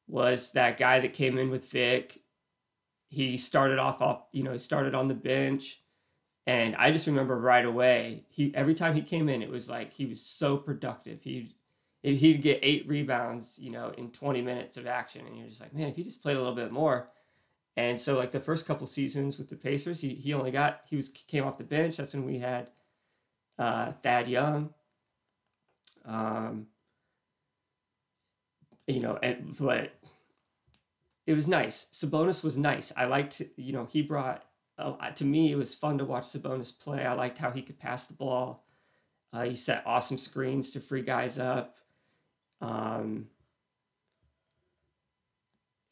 was 0.07 0.51
that 0.51 0.77
guy 0.77 0.99
that 0.99 1.13
came 1.13 1.37
in 1.37 1.49
with 1.49 1.69
Vic. 1.69 2.21
He 3.09 3.37
started 3.37 3.79
off 3.79 4.01
off 4.01 4.23
you 4.31 4.43
know 4.43 4.51
he 4.51 4.57
started 4.57 4.95
on 4.95 5.07
the 5.07 5.13
bench, 5.13 5.81
and 6.45 6.75
I 6.75 6.91
just 6.91 7.07
remember 7.07 7.37
right 7.37 7.65
away 7.65 8.25
he 8.29 8.53
every 8.55 8.75
time 8.75 8.95
he 8.95 9.01
came 9.01 9.27
in 9.27 9.41
it 9.41 9.49
was 9.49 9.69
like 9.69 9.91
he 9.91 10.05
was 10.05 10.21
so 10.21 10.57
productive. 10.57 11.21
He 11.23 11.55
he'd 12.03 12.41
get 12.41 12.59
eight 12.61 12.87
rebounds 12.87 13.59
you 13.59 13.71
know 13.71 13.93
in 13.97 14.09
20 14.09 14.41
minutes 14.41 14.75
of 14.77 14.87
action 14.87 15.25
and 15.27 15.37
you're 15.37 15.47
just 15.47 15.61
like 15.61 15.71
man 15.71 15.87
if 15.87 15.95
he 15.95 16.03
just 16.03 16.23
played 16.23 16.35
a 16.35 16.39
little 16.39 16.55
bit 16.55 16.71
more 16.71 17.09
and 17.77 17.99
so 17.99 18.17
like 18.17 18.31
the 18.31 18.39
first 18.39 18.67
couple 18.67 18.85
seasons 18.87 19.37
with 19.37 19.49
the 19.49 19.55
Pacers, 19.55 20.01
he, 20.01 20.09
he 20.15 20.33
only 20.33 20.51
got 20.51 20.81
he 20.89 20.95
was 20.95 21.09
came 21.09 21.45
off 21.45 21.57
the 21.57 21.63
bench. 21.63 21.97
That's 21.97 22.13
when 22.13 22.25
we 22.25 22.39
had 22.39 22.69
uh, 23.57 23.93
Thad 24.03 24.27
Young. 24.27 24.73
Um, 26.05 26.67
you 28.87 28.99
know, 28.99 29.17
and 29.21 29.55
but 29.57 29.93
it 31.25 31.33
was 31.33 31.47
nice. 31.47 31.87
Sabonis 31.93 32.43
was 32.43 32.57
nice. 32.57 32.91
I 32.97 33.05
liked 33.05 33.41
you 33.55 33.71
know 33.71 33.85
he 33.85 34.01
brought 34.01 34.43
uh, 34.77 35.11
to 35.11 35.25
me 35.25 35.51
it 35.51 35.57
was 35.57 35.75
fun 35.75 35.97
to 35.99 36.05
watch 36.05 36.23
Sabonis 36.23 36.77
play. 36.77 37.05
I 37.05 37.13
liked 37.13 37.37
how 37.37 37.51
he 37.51 37.61
could 37.61 37.79
pass 37.79 38.07
the 38.07 38.15
ball. 38.15 38.65
Uh, 39.31 39.43
he 39.43 39.55
set 39.55 39.83
awesome 39.85 40.17
screens 40.17 40.71
to 40.71 40.81
free 40.81 41.03
guys 41.03 41.39
up. 41.39 41.75
Um, 42.59 43.27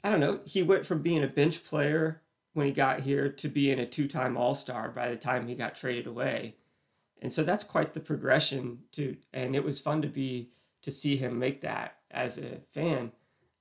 I 0.04 0.10
don't 0.10 0.20
know, 0.20 0.40
he 0.46 0.64
went 0.64 0.86
from 0.86 1.02
being 1.02 1.24
a 1.24 1.28
bench 1.28 1.64
player 1.64 2.22
when 2.54 2.66
he 2.66 2.72
got 2.72 3.02
here 3.02 3.30
to 3.30 3.48
being 3.48 3.80
a 3.80 3.86
two 3.86 4.08
time 4.08 4.38
All 4.38 4.56
Star 4.56 4.90
by 4.90 5.10
the 5.10 5.16
time 5.16 5.48
he 5.48 5.56
got 5.56 5.76
traded 5.76 6.08
away. 6.08 6.56
And 7.22 7.32
so 7.34 7.44
that's 7.44 7.64
quite 7.64 7.94
the 7.94 8.00
progression 8.00 8.80
to, 8.94 9.18
and 9.34 9.56
it 9.56 9.64
was 9.64 9.82
fun 9.82 10.02
to 10.02 10.08
be, 10.08 10.52
to 10.82 10.92
see 10.92 11.18
him 11.18 11.38
make 11.38 11.62
that 11.62 11.98
as 12.10 12.38
a 12.38 12.60
fan. 12.72 13.12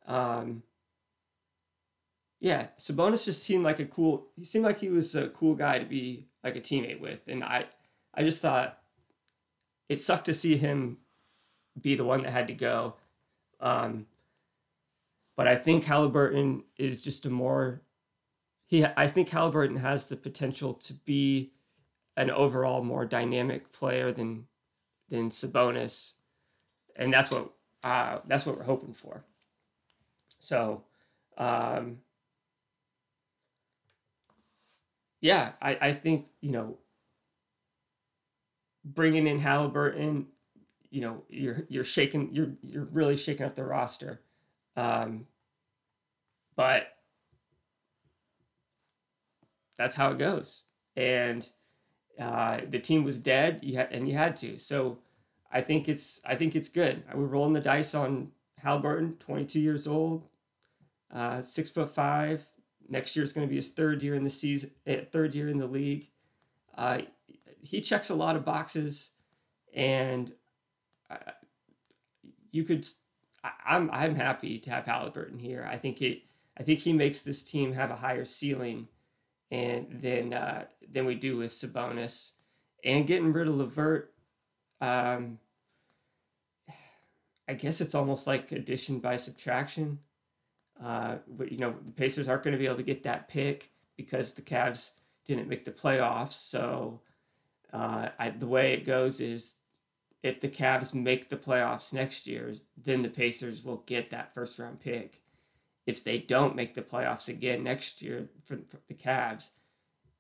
Um, 0.07 0.63
yeah, 2.41 2.69
Sabonis 2.79 3.25
just 3.25 3.43
seemed 3.43 3.65
like 3.65 3.81
a 3.81 3.85
cool, 3.85 4.29
he 4.37 4.45
seemed 4.45 4.65
like 4.65 4.79
he 4.79 4.91
was 4.91 5.17
a 5.17 5.29
cool 5.29 5.57
guy 5.57 5.81
to 5.81 5.85
be 5.85 6.29
like 6.45 6.55
a 6.55 6.61
teammate 6.61 7.01
with. 7.01 7.27
And 7.27 7.43
I, 7.43 7.67
I 8.15 8.23
just 8.23 8.41
thought 8.41 8.79
it 9.89 10.01
sucked 10.01 10.27
to 10.27 10.35
see 10.35 10.57
him 10.57 10.99
be 11.81 11.97
the 11.97 12.05
one 12.05 12.23
that 12.23 12.33
had 12.33 12.47
to 12.47 12.55
go. 12.55 12.95
Um, 13.61 14.07
but 15.39 15.47
I 15.47 15.55
think 15.55 15.85
Halliburton 15.85 16.65
is 16.77 17.01
just 17.01 17.25
a 17.25 17.31
more 17.31 17.83
he 18.67 18.85
I 18.97 19.07
think 19.07 19.29
Halliburton 19.29 19.77
has 19.77 20.09
the 20.09 20.17
potential 20.17 20.75
to 20.75 20.93
be 20.93 21.53
an 22.17 22.29
overall 22.29 22.83
more 22.83 23.07
dynamic 23.07 23.71
player 23.71 24.11
than 24.11 24.49
than 25.09 25.31
Sabonis, 25.31 26.15
and 26.97 27.15
that's 27.15 27.31
what 27.31 27.53
uh, 27.85 28.19
that's 28.27 28.47
what 28.47 28.57
we're 28.57 28.65
hoping 28.65 28.95
for. 28.95 29.25
So, 30.41 30.83
um, 31.39 31.99
yeah, 35.21 35.53
I, 35.63 35.79
I 35.81 35.93
think 35.93 36.27
you 36.41 36.51
know 36.51 36.79
bringing 38.85 39.29
in 39.29 39.39
Halliburton, 39.39 40.27
you 40.91 41.01
know, 41.01 41.23
you're 41.29 41.65
you're 41.69 41.85
shaking 41.85 42.35
you're 42.35 42.55
you're 42.61 42.87
really 42.87 43.17
shaking 43.17 43.47
up 43.47 43.55
the 43.55 43.65
roster. 43.65 44.21
Um, 44.79 45.27
but 46.55 46.95
that's 49.77 49.97
how 49.97 50.13
it 50.13 50.19
goes. 50.19 50.65
And 50.97 51.49
uh, 52.19 52.61
the 52.69 52.79
team 52.79 53.03
was 53.03 53.19
dead, 53.19 53.61
you 53.63 53.79
and 53.79 54.09
you 54.09 54.15
had 54.15 54.37
to. 54.39 54.57
So 54.57 54.99
I 55.53 55.63
think 55.63 55.89
it's 55.89 56.21
I 56.25 56.37
think 56.37 56.55
it's 56.55 56.69
good. 56.69 57.03
We're 57.13 57.27
rolling 57.27 57.55
the 57.55 57.61
dice 57.61 57.95
on 57.95 58.31
Halliburton, 58.59 59.17
22 59.19 59.59
years 59.59 59.89
old, 59.89 60.25
uh, 61.13 61.43
six 61.43 61.71
foot 61.71 61.93
five. 61.93 62.45
Next 62.89 63.17
year 63.17 63.25
is 63.25 63.33
going 63.33 63.47
to 63.47 63.51
be 63.51 63.57
his 63.57 63.71
third 63.71 64.03
year 64.03 64.15
in 64.15 64.25
the 64.25 64.31
season, 64.31 64.71
eh, 64.87 65.03
third 65.11 65.35
year 65.35 65.49
in 65.49 65.59
the 65.59 65.67
league. 65.67 66.09
Uh, 66.77 66.99
he 67.63 67.81
checks 67.81 68.11
a 68.11 68.15
lot 68.15 68.37
of 68.37 68.45
boxes, 68.45 69.11
and 69.75 70.33
uh, 71.11 71.33
you 72.51 72.63
could 72.63 72.87
I, 73.67 73.77
am 73.77 73.91
I'm 73.93 74.15
happy 74.15 74.59
to 74.59 74.71
have 74.71 74.87
Halliburton 74.87 75.39
here. 75.39 75.69
I 75.71 75.77
think 75.77 76.03
it 76.03 76.23
I 76.57 76.63
think 76.63 76.81
he 76.81 76.93
makes 76.93 77.23
this 77.23 77.43
team 77.43 77.73
have 77.73 77.91
a 77.91 77.97
higher 77.97 78.25
ceiling 78.25 78.89
and 79.51 79.87
than 80.03 80.35
uh, 80.35 80.65
than 80.91 81.07
we 81.07 81.15
do 81.15 81.37
with 81.37 81.51
Sabonis. 81.51 82.33
And 82.85 83.07
getting 83.07 83.33
rid 83.33 83.49
of 83.49 83.57
LeVert, 83.57 84.13
um, 84.81 85.39
I 87.49 87.55
guess 87.55 87.81
it's 87.81 87.95
almost 87.95 88.27
like 88.27 88.53
addition 88.53 88.99
by 89.01 89.17
subtraction. 89.17 90.01
Uh, 90.83 91.17
but 91.27 91.51
you 91.51 91.59
know 91.59 91.75
the 91.85 91.93
Pacers 91.93 92.29
aren't 92.29 92.43
going 92.43 92.53
to 92.53 92.59
be 92.59 92.67
able 92.67 92.77
to 92.77 92.83
get 92.83 93.03
that 93.03 93.29
pick 93.29 93.71
because 93.97 94.35
the 94.35 94.43
Cavs 94.43 94.93
didn't 95.25 95.49
make 95.49 95.65
the 95.65 95.73
playoffs. 95.73 96.35
So 96.35 97.01
uh, 97.73 98.09
I, 98.19 98.31
the 98.31 98.47
way 98.47 98.73
it 98.73 98.85
goes 98.85 99.21
is 99.21 99.55
if 100.23 100.41
the 100.41 100.49
Cavs 100.49 100.95
make 100.95 101.29
the 101.29 101.37
playoffs 101.37 101.93
next 101.93 102.27
year, 102.27 102.53
then 102.83 103.03
the 103.03 103.09
Pacers 103.09 103.65
will 103.65 103.85
get 103.87 104.11
that 104.11 104.35
first 104.35 104.59
round 104.59 104.81
pick. 104.81 105.21
If 105.87 106.05
they 106.05 106.19
don't 106.19 106.57
make 106.57 106.75
the 106.75 106.83
playoffs 106.83 107.29
again 107.29 107.63
next 107.63 108.03
year 108.03 108.29
for, 108.45 108.57
for 108.69 108.79
the 108.89 108.95
Cavs, 108.95 109.51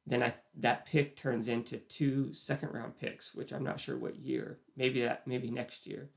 then 0.06 0.22
I, 0.22 0.34
that 0.56 0.86
pick 0.86 1.16
turns 1.16 1.48
into 1.48 1.76
two 1.76 2.32
second 2.32 2.72
round 2.72 2.96
picks, 2.98 3.34
which 3.34 3.52
I'm 3.52 3.64
not 3.64 3.80
sure 3.80 3.96
what 3.96 4.16
year. 4.16 4.58
Maybe 4.76 5.02
that 5.02 5.26
maybe 5.26 5.50
next 5.50 5.86
year. 5.86 6.08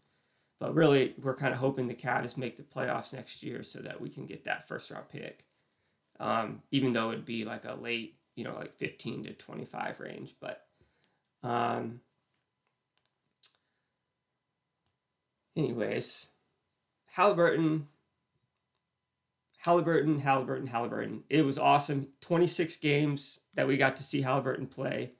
But 0.60 0.76
really, 0.76 1.16
we're 1.22 1.36
kind 1.36 1.54
of 1.54 1.60
hoping 1.60 1.88
the 1.88 1.96
Cavs 1.96 2.38
make 2.38 2.56
the 2.56 2.64
playoffs 2.64 3.14
next 3.14 3.42
year 3.42 3.64
so 3.64 3.80
that 3.80 4.00
we 4.00 4.10
can 4.10 4.28
get 4.28 4.46
that 4.46 4.68
first 4.68 4.92
round 4.92 5.10
pick. 5.10 5.46
Um, 6.20 6.62
even 6.70 6.94
though 6.94 7.12
it'd 7.12 7.26
be 7.26 7.44
like 7.44 7.66
a 7.66 7.74
late, 7.74 8.20
you 8.36 8.44
know, 8.44 8.56
like 8.56 8.76
15 8.76 9.24
to 9.24 9.34
25 9.34 10.00
range. 10.00 10.36
But 10.40 10.62
um, 11.42 12.00
anyways, 15.56 16.30
Halliburton, 17.14 17.88
Halliburton, 19.60 20.20
Halliburton, 20.20 20.68
Halliburton. 20.68 21.24
It 21.30 21.46
was 21.46 21.58
awesome. 21.58 22.08
26 22.22 22.78
games 22.78 23.42
that 23.56 23.68
we 23.68 23.78
got 23.78 23.96
to 23.98 24.04
see 24.04 24.22
Halliburton 24.22 24.68
play. 24.68 25.12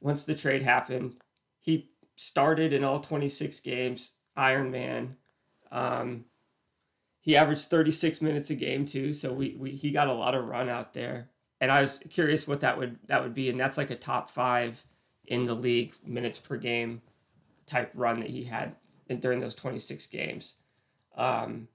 Once 0.00 0.24
the 0.24 0.34
trade 0.34 0.62
happened, 0.62 1.16
he 1.60 1.90
started 2.16 2.72
in 2.72 2.84
all 2.84 3.00
26 3.00 3.60
games. 3.60 4.12
Iron 4.36 4.70
Man. 4.70 5.16
Um, 5.70 6.24
he 7.20 7.36
averaged 7.36 7.68
36 7.68 8.20
minutes 8.20 8.50
a 8.50 8.54
game 8.54 8.84
too, 8.84 9.12
so 9.12 9.32
we, 9.32 9.56
we 9.58 9.70
he 9.70 9.90
got 9.90 10.08
a 10.08 10.12
lot 10.12 10.34
of 10.34 10.46
run 10.46 10.68
out 10.68 10.92
there. 10.92 11.30
And 11.60 11.72
I 11.72 11.80
was 11.80 12.02
curious 12.10 12.46
what 12.46 12.60
that 12.60 12.78
would 12.78 12.98
that 13.06 13.22
would 13.22 13.34
be, 13.34 13.48
and 13.48 13.58
that's 13.58 13.78
like 13.78 13.90
a 13.90 13.96
top 13.96 14.28
five 14.28 14.84
in 15.26 15.44
the 15.44 15.54
league 15.54 15.94
minutes 16.06 16.38
per 16.38 16.56
game 16.56 17.00
type 17.66 17.92
run 17.94 18.20
that 18.20 18.28
he 18.28 18.44
had 18.44 18.76
during 19.08 19.40
those 19.40 19.54
26 19.54 20.06
games. 20.08 20.56
Um, 21.16 21.68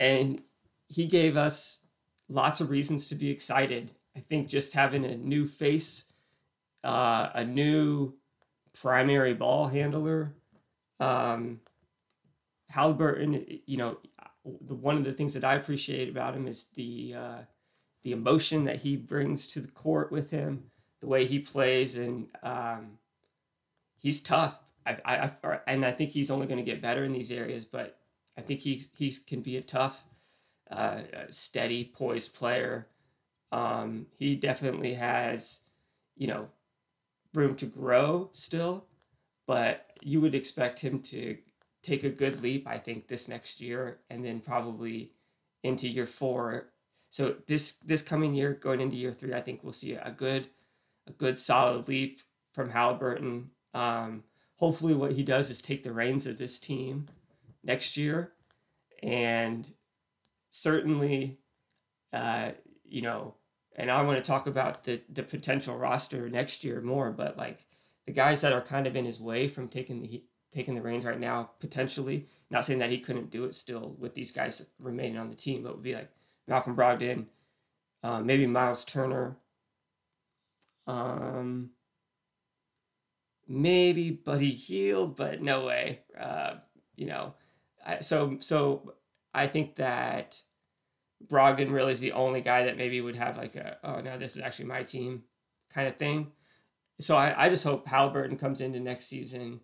and 0.00 0.42
he 0.88 1.06
gave 1.06 1.36
us 1.36 1.80
lots 2.28 2.60
of 2.60 2.70
reasons 2.70 3.06
to 3.08 3.14
be 3.14 3.30
excited. 3.30 3.92
I 4.16 4.20
think 4.20 4.48
just 4.48 4.72
having 4.72 5.04
a 5.04 5.16
new 5.16 5.46
face, 5.46 6.12
uh, 6.84 7.30
a 7.34 7.44
new 7.44 8.14
primary 8.72 9.34
ball 9.34 9.68
handler, 9.68 10.34
um, 11.00 11.60
Halliburton, 12.68 13.60
you 13.66 13.76
know, 13.76 13.98
the 14.62 14.74
one 14.74 14.96
of 14.96 15.04
the 15.04 15.12
things 15.12 15.34
that 15.34 15.44
I 15.44 15.54
appreciate 15.54 16.08
about 16.08 16.34
him 16.34 16.46
is 16.46 16.66
the 16.74 17.14
uh, 17.16 17.38
the 18.02 18.12
emotion 18.12 18.64
that 18.64 18.76
he 18.76 18.96
brings 18.96 19.46
to 19.48 19.60
the 19.60 19.70
court 19.70 20.12
with 20.12 20.30
him, 20.30 20.64
the 21.00 21.06
way 21.06 21.26
he 21.26 21.38
plays, 21.38 21.96
and 21.96 22.28
um, 22.42 22.98
he's 23.98 24.20
tough. 24.22 24.67
I, 25.04 25.30
I, 25.44 25.58
and 25.66 25.84
I 25.84 25.92
think 25.92 26.10
he's 26.10 26.30
only 26.30 26.46
going 26.46 26.64
to 26.64 26.70
get 26.70 26.82
better 26.82 27.04
in 27.04 27.12
these 27.12 27.30
areas. 27.30 27.64
But 27.64 27.98
I 28.36 28.42
think 28.42 28.60
he 28.60 28.82
he 28.96 29.12
can 29.26 29.40
be 29.40 29.56
a 29.56 29.62
tough, 29.62 30.04
uh, 30.70 31.02
steady, 31.30 31.84
poised 31.84 32.34
player. 32.34 32.88
Um, 33.50 34.06
he 34.18 34.36
definitely 34.36 34.94
has, 34.94 35.60
you 36.16 36.26
know, 36.26 36.48
room 37.34 37.56
to 37.56 37.66
grow 37.66 38.30
still, 38.32 38.86
but 39.46 39.90
you 40.02 40.20
would 40.20 40.34
expect 40.34 40.80
him 40.80 41.00
to 41.00 41.38
take 41.82 42.04
a 42.04 42.10
good 42.10 42.42
leap, 42.42 42.66
I 42.66 42.78
think, 42.78 43.08
this 43.08 43.28
next 43.28 43.60
year, 43.60 44.00
and 44.10 44.24
then 44.24 44.40
probably 44.40 45.12
into 45.62 45.88
year 45.88 46.06
four. 46.06 46.70
So 47.10 47.36
this 47.46 47.72
this 47.84 48.02
coming 48.02 48.34
year, 48.34 48.52
going 48.52 48.80
into 48.80 48.96
year 48.96 49.12
three, 49.12 49.34
I 49.34 49.40
think 49.40 49.62
we'll 49.62 49.72
see 49.72 49.94
a 49.94 50.10
good 50.10 50.48
a 51.06 51.12
good 51.12 51.38
solid 51.38 51.88
leap 51.88 52.20
from 52.52 52.70
Halliburton. 52.70 53.50
Um, 53.74 54.24
hopefully, 54.58 54.94
what 54.94 55.12
he 55.12 55.22
does 55.22 55.50
is 55.50 55.62
take 55.62 55.82
the 55.82 55.92
reins 55.92 56.26
of 56.26 56.38
this 56.38 56.58
team 56.58 57.06
next 57.64 57.96
year, 57.96 58.32
and 59.02 59.72
certainly, 60.50 61.38
uh, 62.12 62.50
you 62.84 63.02
know, 63.02 63.34
and 63.76 63.90
I 63.90 64.02
want 64.02 64.22
to 64.22 64.28
talk 64.28 64.46
about 64.46 64.84
the 64.84 65.00
the 65.08 65.22
potential 65.22 65.76
roster 65.76 66.28
next 66.28 66.62
year 66.62 66.80
more, 66.80 67.10
but 67.10 67.36
like 67.36 67.64
the 68.06 68.12
guys 68.12 68.40
that 68.42 68.52
are 68.52 68.60
kind 68.60 68.86
of 68.86 68.96
in 68.96 69.04
his 69.04 69.20
way 69.20 69.48
from 69.48 69.68
taking 69.68 70.02
the 70.02 70.22
taking 70.52 70.74
the 70.74 70.82
reins 70.82 71.04
right 71.04 71.20
now, 71.20 71.50
potentially. 71.60 72.26
Not 72.50 72.64
saying 72.64 72.78
that 72.78 72.90
he 72.90 72.98
couldn't 72.98 73.30
do 73.30 73.44
it 73.44 73.54
still 73.54 73.94
with 73.98 74.14
these 74.14 74.32
guys 74.32 74.66
remaining 74.78 75.18
on 75.18 75.28
the 75.28 75.36
team, 75.36 75.62
but 75.62 75.74
would 75.74 75.82
be 75.82 75.94
like 75.94 76.10
Malcolm 76.46 76.74
Brogdon, 76.74 77.26
uh, 78.02 78.20
maybe 78.20 78.46
Miles 78.46 78.84
Turner, 78.84 79.36
um, 80.86 81.70
maybe 83.48 84.10
Buddy 84.10 84.50
Hield, 84.50 85.16
but 85.16 85.42
no 85.42 85.64
way. 85.64 86.00
Uh, 86.18 86.54
you 86.96 87.06
know, 87.06 87.34
I, 87.84 88.00
so 88.00 88.36
so 88.40 88.94
I 89.34 89.46
think 89.46 89.76
that 89.76 90.40
Brogdon 91.26 91.72
really 91.72 91.92
is 91.92 92.00
the 92.00 92.12
only 92.12 92.40
guy 92.40 92.64
that 92.64 92.76
maybe 92.76 93.00
would 93.00 93.16
have 93.16 93.36
like 93.36 93.56
a 93.56 93.78
oh 93.82 94.00
no 94.00 94.18
this 94.18 94.36
is 94.36 94.42
actually 94.42 94.66
my 94.66 94.82
team 94.82 95.24
kind 95.72 95.88
of 95.88 95.96
thing. 95.96 96.32
So 97.00 97.16
I, 97.16 97.46
I 97.46 97.48
just 97.48 97.64
hope 97.64 97.86
Halliburton 97.86 98.38
comes 98.38 98.60
into 98.60 98.80
next 98.80 99.06
season 99.06 99.60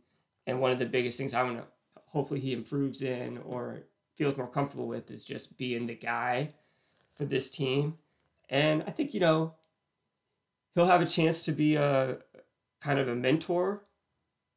and 0.47 0.61
one 0.61 0.71
of 0.71 0.79
the 0.79 0.87
biggest 0.87 1.19
things 1.19 1.35
I 1.35 1.43
want 1.43 1.59
to 1.59 1.65
hopefully 2.15 2.39
he 2.39 2.53
improves 2.53 3.03
in 3.03 3.39
or 3.39 3.83
feels 4.15 4.37
more 4.37 4.47
comfortable 4.47 4.87
with 4.87 5.11
is 5.11 5.25
just 5.25 5.59
being 5.59 5.87
the 5.87 5.97
guy 5.97 6.55
for 7.17 7.25
this 7.25 7.51
team. 7.51 7.99
And 8.49 8.85
I 8.87 8.93
think, 8.93 9.15
you 9.15 9.21
know, 9.21 9.55
he'll 10.75 10.87
have 10.87 11.03
a 11.03 11.07
chance 11.07 11.45
to 11.45 11.53
be 11.53 11.75
a 11.75 12.19
kind 12.85 12.99
of 12.99 13.09
a 13.09 13.15
mentor 13.15 13.83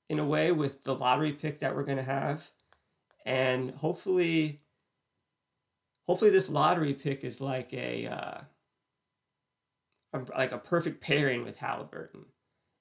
in 0.10 0.20
a 0.20 0.26
way 0.26 0.52
with 0.52 0.84
the 0.84 0.94
lottery 0.96 1.32
pick 1.32 1.60
that 1.60 1.76
we're 1.76 1.84
going 1.84 1.98
to 1.98 2.04
have. 2.04 2.52
And 3.26 3.72
hopefully, 3.72 4.62
hopefully 6.06 6.32
this 6.32 6.50
lottery 6.50 6.94
pick 6.94 7.24
is 7.24 7.42
like 7.42 7.74
a, 7.74 8.08
uh, 8.08 8.42
a 10.14 10.20
like 10.38 10.52
a 10.52 10.58
perfect 10.58 11.02
pairing 11.02 11.44
with 11.44 11.58
Halliburton. 11.58 12.26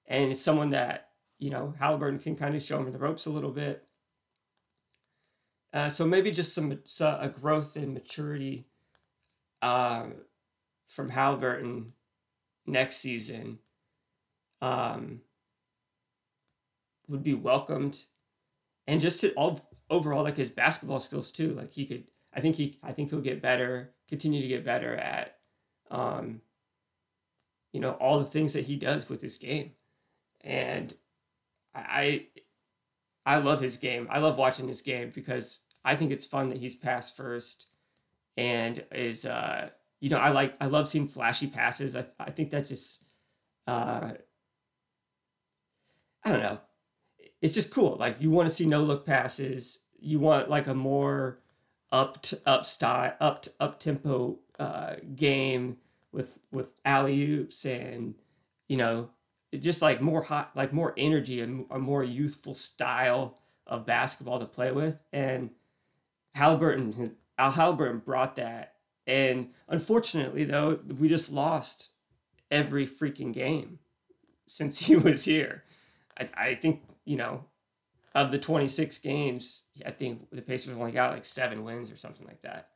And 0.07 0.33
it's 0.33 0.41
someone 0.41 0.71
that 0.71 1.11
you 1.39 1.51
know, 1.51 1.75
Halliburton 1.79 2.19
can 2.19 2.37
kind 2.37 2.55
of 2.55 2.63
show 2.63 2.79
him 2.79 2.91
the 2.91 2.99
ropes 2.99 3.27
a 3.27 3.31
little 3.31 3.51
bit. 3.51 3.87
Uh, 5.73 5.89
so 5.89 6.07
maybe 6.07 6.31
just 6.31 6.55
some 6.55 6.79
uh, 7.01 7.19
a 7.21 7.29
growth 7.29 7.77
and 7.77 7.93
maturity 7.93 8.67
uh, 9.61 10.07
from 10.89 11.11
Halliburton 11.11 11.93
next 12.67 12.97
season 12.97 13.59
um, 14.63 15.21
would 17.09 17.23
be 17.23 17.35
welcomed, 17.35 18.01
and 18.87 19.01
just 19.01 19.21
to 19.21 19.33
all 19.35 19.71
overall 19.90 20.25
like 20.25 20.37
his 20.37 20.51
basketball 20.51 20.99
skills 20.99 21.31
too. 21.31 21.55
Like 21.55 21.73
he 21.73 21.87
could, 21.87 22.05
I 22.35 22.40
think 22.40 22.57
he, 22.57 22.79
I 22.83 22.92
think 22.92 23.11
he'll 23.11 23.21
get 23.21 23.42
better, 23.42 23.95
continue 24.09 24.42
to 24.42 24.49
get 24.49 24.64
better 24.64 24.95
at, 24.97 25.38
um, 25.90 26.40
you 27.73 27.81
know, 27.81 27.92
all 27.92 28.19
the 28.19 28.25
things 28.25 28.53
that 28.55 28.64
he 28.64 28.77
does 28.77 29.09
with 29.09 29.21
his 29.21 29.38
game, 29.38 29.73
and 30.42 30.95
I 31.75 32.27
I 33.25 33.38
love 33.38 33.61
his 33.61 33.77
game. 33.77 34.07
I 34.11 34.21
love 34.21 34.38
watching 34.38 34.69
his 34.69 34.83
game 34.83 35.11
because 35.14 35.64
I 35.85 35.97
think 35.97 36.12
it's 36.12 36.27
fun 36.27 36.49
that 36.49 36.59
he's 36.59 36.77
passed 36.77 37.16
first 37.16 37.66
and 38.37 38.85
is 38.92 39.25
uh 39.25 39.71
you 40.01 40.11
know 40.11 40.19
I 40.19 40.31
like 40.31 40.55
I 40.61 40.66
love 40.66 40.88
seeing 40.88 41.07
flashy 41.09 41.49
passes. 41.49 41.97
I 41.97 42.07
I 42.19 42.31
think 42.31 42.51
that 42.51 42.66
just 42.66 43.05
uh 43.66 44.12
I 46.25 46.31
don't 46.31 46.42
know. 46.42 46.61
It's 47.47 47.55
just 47.55 47.71
cool. 47.71 47.97
Like 47.99 48.21
you 48.21 48.31
want 48.31 48.49
to 48.49 48.55
see 48.55 48.67
no 48.67 48.83
look 48.83 49.07
passes. 49.07 49.81
You 50.01 50.19
want 50.19 50.51
like 50.51 50.67
a 50.67 50.75
more 50.75 51.39
up 51.93 52.27
up 52.45 52.67
style 52.67 53.15
up 53.21 53.47
up 53.61 53.79
tempo 53.79 54.41
uh, 54.59 54.97
game 55.15 55.77
with 56.11 56.41
with 56.51 56.73
alley 56.85 57.23
oops 57.31 57.65
and 57.65 58.15
you 58.69 58.77
know 58.77 59.11
just 59.61 59.81
like 59.81 60.01
more 60.01 60.23
hot, 60.23 60.51
like 60.57 60.73
more 60.73 60.93
energy 60.97 61.41
and 61.41 61.67
a 61.71 61.79
more 61.79 62.03
youthful 62.03 62.55
style 62.55 63.39
of 63.65 63.87
basketball 63.87 64.41
to 64.41 64.47
play 64.47 64.73
with. 64.73 65.05
And 65.13 65.51
Halliburton, 66.35 67.17
Al 67.39 67.53
Halliburton 67.53 67.99
brought 67.99 68.37
that. 68.37 68.75
And 69.07 69.51
unfortunately, 69.69 70.45
though, 70.45 70.81
we 70.99 71.09
just 71.09 71.31
lost 71.31 71.91
every 72.51 72.87
freaking 72.87 73.33
game 73.33 73.79
since 74.49 74.79
he 74.87 74.97
was 74.97 75.25
here. 75.25 75.63
I, 76.19 76.29
I 76.35 76.55
think, 76.57 76.83
you 77.07 77.16
know, 77.16 77.45
of 78.14 78.31
the 78.31 78.38
26 78.38 78.99
games, 78.99 79.64
I 79.85 79.90
think 79.90 80.31
the 80.31 80.42
Pacers 80.42 80.77
only 80.77 80.92
got 80.92 81.12
like 81.12 81.25
seven 81.25 81.64
wins 81.64 81.90
or 81.90 81.97
something 81.97 82.27
like 82.27 82.42
that. 82.42 82.69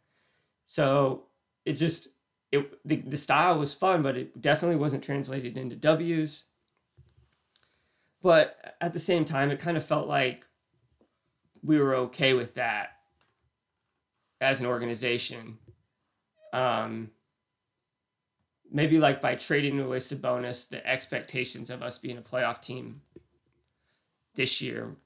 So 0.64 1.24
it 1.64 1.74
just, 1.74 2.08
it 2.52 2.78
the, 2.84 2.96
the 2.96 3.16
style 3.16 3.58
was 3.58 3.74
fun, 3.74 4.02
but 4.02 4.16
it 4.16 4.40
definitely 4.40 4.76
wasn't 4.76 5.04
translated 5.04 5.58
into 5.58 5.76
W's. 5.76 6.44
But 8.22 8.76
at 8.80 8.92
the 8.92 8.98
same 8.98 9.24
time, 9.24 9.50
it 9.50 9.60
kind 9.60 9.76
of 9.76 9.84
felt 9.84 10.08
like 10.08 10.46
we 11.62 11.78
were 11.78 11.94
okay 11.94 12.34
with 12.34 12.54
that 12.54 12.90
as 14.40 14.60
an 14.60 14.66
organization. 14.66 15.58
Um, 16.52 17.10
maybe 18.70 18.98
like 18.98 19.20
by 19.20 19.34
trading 19.34 19.80
away 19.80 19.98
Sabonis, 19.98 20.68
the 20.68 20.86
expectations 20.86 21.70
of 21.70 21.82
us 21.82 21.98
being 21.98 22.18
a 22.18 22.22
playoff 22.22 22.60
team 22.60 23.00
this 24.34 24.60
year 24.60 24.96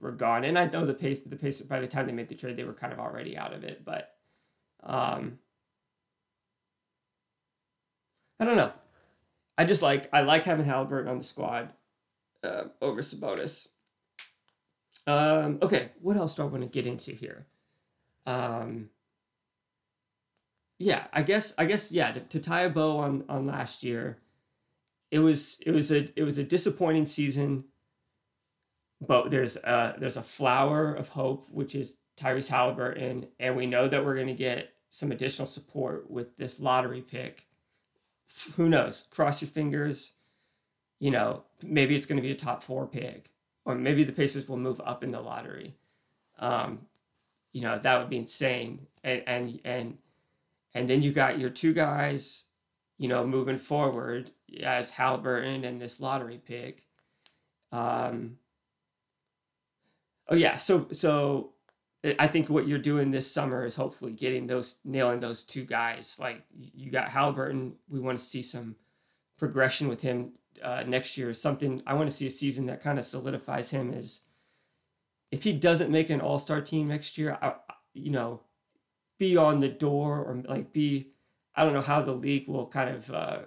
were 0.00 0.12
gone. 0.12 0.44
And 0.44 0.58
I 0.58 0.66
know 0.66 0.84
the 0.86 0.94
pace, 0.94 1.20
the 1.24 1.36
pace. 1.36 1.60
By 1.62 1.80
the 1.80 1.86
time 1.86 2.06
they 2.06 2.12
made 2.12 2.28
the 2.28 2.34
trade, 2.34 2.56
they 2.56 2.64
were 2.64 2.74
kind 2.74 2.92
of 2.92 2.98
already 2.98 3.36
out 3.36 3.52
of 3.52 3.64
it. 3.64 3.84
But 3.84 4.14
um, 4.82 5.38
I 8.38 8.44
don't 8.44 8.56
know. 8.56 8.72
I 9.58 9.64
just 9.64 9.82
like 9.82 10.08
I 10.12 10.22
like 10.22 10.44
having 10.44 10.66
Halliburton 10.66 11.10
on 11.10 11.18
the 11.18 11.24
squad 11.24 11.72
uh, 12.44 12.64
over 12.80 13.00
Sabonis. 13.00 13.68
Um, 15.06 15.58
okay, 15.62 15.90
what 16.00 16.16
else 16.16 16.34
do 16.34 16.42
I 16.42 16.46
want 16.46 16.62
to 16.62 16.68
get 16.68 16.86
into 16.86 17.12
here? 17.12 17.46
Um, 18.26 18.90
yeah, 20.78 21.06
I 21.12 21.22
guess 21.22 21.54
I 21.56 21.64
guess 21.64 21.90
yeah. 21.90 22.12
To, 22.12 22.20
to 22.20 22.40
tie 22.40 22.62
a 22.62 22.70
bow 22.70 22.98
on 22.98 23.24
on 23.28 23.46
last 23.46 23.82
year, 23.82 24.18
it 25.10 25.20
was 25.20 25.58
it 25.64 25.70
was 25.70 25.90
a 25.90 26.08
it 26.18 26.24
was 26.24 26.38
a 26.38 26.44
disappointing 26.44 27.06
season. 27.06 27.64
But 29.00 29.30
there's 29.30 29.56
a 29.56 29.94
there's 29.98 30.16
a 30.16 30.22
flower 30.22 30.94
of 30.94 31.10
hope, 31.10 31.44
which 31.50 31.74
is 31.74 31.98
Tyrese 32.16 32.48
Halliburton, 32.48 33.26
and 33.38 33.56
we 33.56 33.66
know 33.66 33.88
that 33.88 34.04
we're 34.04 34.14
going 34.14 34.26
to 34.28 34.32
get 34.32 34.72
some 34.90 35.12
additional 35.12 35.46
support 35.46 36.10
with 36.10 36.36
this 36.36 36.60
lottery 36.60 37.02
pick. 37.02 37.46
Who 38.56 38.68
knows? 38.68 39.06
Cross 39.10 39.42
your 39.42 39.50
fingers 39.50 40.14
you 40.98 41.10
know, 41.10 41.42
maybe 41.62 41.94
it's 41.94 42.06
going 42.06 42.16
to 42.16 42.22
be 42.22 42.30
a 42.30 42.36
top 42.36 42.62
four 42.62 42.86
pick, 42.86 43.30
or 43.64 43.74
maybe 43.74 44.04
the 44.04 44.12
Pacers 44.12 44.48
will 44.48 44.56
move 44.56 44.80
up 44.84 45.04
in 45.04 45.10
the 45.10 45.20
lottery. 45.20 45.74
Um, 46.38 46.86
you 47.52 47.60
know, 47.62 47.78
that 47.78 47.98
would 47.98 48.10
be 48.10 48.18
insane. 48.18 48.86
And 49.04 49.22
and 49.26 49.60
and 49.64 49.98
and 50.74 50.88
then 50.88 51.02
you 51.02 51.12
got 51.12 51.38
your 51.38 51.50
two 51.50 51.72
guys, 51.72 52.44
you 52.98 53.08
know, 53.08 53.26
moving 53.26 53.58
forward 53.58 54.30
as 54.62 54.90
Halliburton 54.90 55.64
and 55.64 55.80
this 55.80 56.00
lottery 56.00 56.38
pick. 56.38 56.84
Um, 57.72 58.38
oh 60.28 60.34
yeah, 60.34 60.56
so 60.56 60.88
so 60.92 61.52
I 62.18 62.26
think 62.26 62.48
what 62.48 62.68
you're 62.68 62.78
doing 62.78 63.10
this 63.10 63.30
summer 63.30 63.64
is 63.64 63.74
hopefully 63.74 64.12
getting 64.12 64.46
those 64.46 64.80
nailing 64.84 65.20
those 65.20 65.42
two 65.42 65.64
guys. 65.64 66.18
Like 66.20 66.42
you 66.54 66.90
got 66.90 67.08
Halliburton, 67.08 67.74
we 67.88 68.00
want 68.00 68.18
to 68.18 68.24
see 68.24 68.42
some 68.42 68.76
progression 69.38 69.88
with 69.88 70.02
him 70.02 70.32
uh, 70.62 70.84
next 70.86 71.18
year. 71.18 71.32
Something 71.32 71.82
I 71.86 71.94
want 71.94 72.08
to 72.08 72.16
see 72.16 72.26
a 72.26 72.30
season 72.30 72.66
that 72.66 72.82
kind 72.82 72.98
of 72.98 73.04
solidifies 73.04 73.70
him 73.70 73.92
as 73.92 74.20
if 75.30 75.42
he 75.42 75.52
doesn't 75.52 75.90
make 75.90 76.10
an 76.10 76.20
All 76.20 76.38
Star 76.38 76.60
team 76.60 76.88
next 76.88 77.18
year, 77.18 77.38
I, 77.42 77.54
you 77.92 78.10
know, 78.10 78.42
be 79.18 79.36
on 79.36 79.60
the 79.60 79.68
door 79.68 80.18
or 80.18 80.42
like 80.46 80.72
be 80.72 81.12
I 81.54 81.64
don't 81.64 81.72
know 81.72 81.80
how 81.80 82.02
the 82.02 82.12
league 82.12 82.46
will 82.46 82.66
kind 82.66 82.90
of 82.90 83.10
uh, 83.10 83.38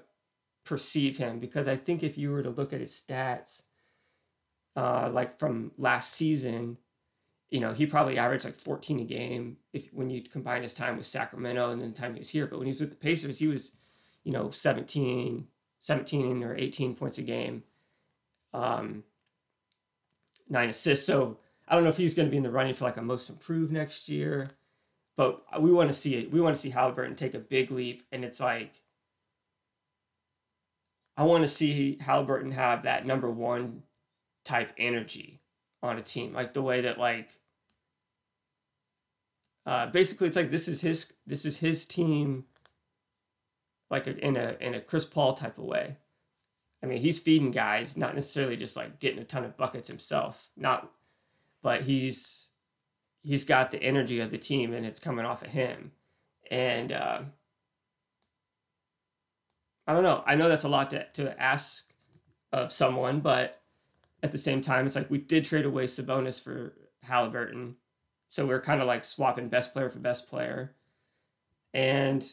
perceive 0.65 1.17
him 1.17 1.39
because 1.39 1.67
I 1.67 1.77
think 1.77 2.03
if 2.03 2.17
you 2.17 2.31
were 2.31 2.43
to 2.43 2.49
look 2.49 2.73
at 2.73 2.81
his 2.81 2.91
stats, 2.91 3.63
uh, 4.75 5.10
like 5.12 5.39
from 5.39 5.71
last 5.77 6.13
season, 6.13 6.77
you 7.49 7.60
know, 7.60 7.73
he 7.73 7.86
probably 7.86 8.17
averaged 8.17 8.45
like 8.45 8.55
14 8.55 8.99
a 8.99 9.03
game 9.03 9.58
if 9.73 9.88
when 9.93 10.10
you 10.10 10.21
combine 10.21 10.62
his 10.62 10.73
time 10.73 10.97
with 10.97 11.05
Sacramento 11.05 11.71
and 11.71 11.82
then 11.82 11.89
the 11.89 11.95
time 11.95 12.13
he 12.13 12.19
was 12.19 12.29
here. 12.29 12.45
But 12.45 12.60
when 12.60 12.67
he 12.67 12.71
was 12.71 12.82
with 12.82 12.91
the 12.91 12.95
Pacers, 12.95 13.39
he 13.39 13.47
was, 13.47 13.73
you 14.23 14.32
know, 14.32 14.49
17, 14.49 15.47
17 15.79 16.43
or 16.43 16.55
18 16.55 16.95
points 16.95 17.17
a 17.17 17.23
game, 17.23 17.63
um, 18.53 19.03
nine 20.47 20.69
assists. 20.69 21.05
So 21.05 21.38
I 21.67 21.75
don't 21.75 21.84
know 21.84 21.89
if 21.89 21.97
he's 21.97 22.13
going 22.13 22.27
to 22.27 22.32
be 22.32 22.38
in 22.38 22.43
the 22.43 22.51
running 22.51 22.75
for 22.75 22.86
like 22.86 22.97
a 22.97 23.01
most 23.01 23.29
improved 23.29 23.71
next 23.71 24.10
year. 24.10 24.47
But 25.15 25.43
we 25.62 25.71
want 25.71 25.89
to 25.89 25.93
see 25.93 26.15
it. 26.15 26.32
We 26.32 26.39
want 26.39 26.55
to 26.55 26.62
see 26.62 26.69
Halliburton 26.69 27.17
take 27.17 27.34
a 27.34 27.39
big 27.39 27.71
leap, 27.71 28.03
and 28.10 28.23
it's 28.23 28.39
like 28.39 28.82
I 31.17 31.23
want 31.23 31.41
to 31.41 31.47
see 31.49 31.97
Halliburton 31.99 32.53
have 32.53 32.84
that 32.84 33.05
number 33.05 33.29
one 33.29 33.84
type 34.43 34.71
energy 34.78 35.41
on 35.82 35.97
a 35.97 36.02
team, 36.02 36.34
like 36.34 36.54
the 36.54 36.62
way 36.62 36.82
that 36.82 36.97
like 36.97 37.39
uh, 39.65 39.88
basically 39.88 40.28
it's 40.28 40.38
like 40.38 40.52
this 40.52 40.67
is 40.67 40.82
his 40.82 41.13
this 41.28 41.45
is 41.45 41.58
his 41.58 41.86
team, 41.86 42.45
like 43.89 44.08
a, 44.08 44.17
in 44.17 44.36
a 44.36 44.56
in 44.60 44.73
a 44.73 44.82
Chris 44.82 45.06
Paul 45.06 45.34
type 45.34 45.58
of 45.58 45.65
way. 45.65 45.97
I 46.82 46.86
mean, 46.86 47.02
he's 47.02 47.19
feeding 47.19 47.52
guys, 47.52 47.97
not 47.97 48.15
necessarily 48.15 48.56
just 48.56 48.78
like 48.78 48.99
getting 48.99 49.19
a 49.19 49.25
ton 49.25 49.43
of 49.43 49.58
buckets 49.58 49.89
himself, 49.89 50.49
not, 50.56 50.91
but 51.62 51.82
he's 51.82 52.49
he's 53.21 53.43
got 53.43 53.71
the 53.71 53.84
energy 53.84 54.19
of 54.19 54.32
the 54.32 54.38
team 54.38 54.73
and 54.73 54.86
it's 54.86 54.99
coming 54.99 55.25
off 55.25 55.43
of 55.43 55.49
him. 55.49 55.91
And 56.49 56.91
uh, 56.91 57.21
I 59.86 59.93
don't 59.93 60.04
know. 60.04 60.23
I 60.25 60.36
know 60.36 60.49
that's 60.49 60.63
a 60.63 60.69
lot 60.69 60.89
to, 60.91 61.06
to 61.13 61.41
ask 61.41 61.91
of 62.52 62.71
someone, 62.71 63.19
but 63.19 63.58
at 64.21 64.32
the 64.32 64.38
same 64.38 64.62
time, 64.62 64.86
it's 64.86 64.95
like 64.95 65.10
we 65.10 65.17
did 65.17 65.45
trade 65.45 65.65
away 65.65 65.86
Sabonis 65.86 66.41
for 66.41 66.73
Halliburton. 67.03 67.75
So 68.27 68.45
we're 68.45 68.62
kind 68.62 68.82
of 68.82 68.88
like 68.88 69.03
swapping 69.03 69.49
best 69.49 69.73
player 69.73 69.89
for 69.89 69.99
best 69.99 70.27
player. 70.27 70.75
And, 71.73 72.29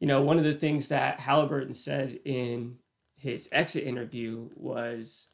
you 0.00 0.06
know, 0.06 0.22
one 0.22 0.38
of 0.38 0.44
the 0.44 0.54
things 0.54 0.88
that 0.88 1.20
Halliburton 1.20 1.74
said 1.74 2.20
in 2.24 2.78
his 3.16 3.48
exit 3.52 3.84
interview 3.84 4.48
was, 4.54 5.28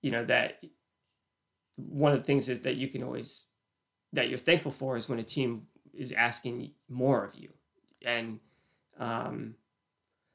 you 0.00 0.10
know, 0.10 0.24
that 0.24 0.62
one 1.76 2.12
of 2.12 2.18
the 2.18 2.24
things 2.24 2.48
is 2.48 2.62
that 2.62 2.76
you 2.76 2.88
can 2.88 3.02
always 3.02 3.46
that 4.12 4.28
you're 4.28 4.38
thankful 4.38 4.72
for 4.72 4.96
is 4.96 5.08
when 5.08 5.18
a 5.18 5.24
team 5.24 5.66
is 5.92 6.12
asking 6.12 6.70
more 6.88 7.24
of 7.24 7.34
you 7.34 7.50
and 8.04 8.40
um, 8.98 9.54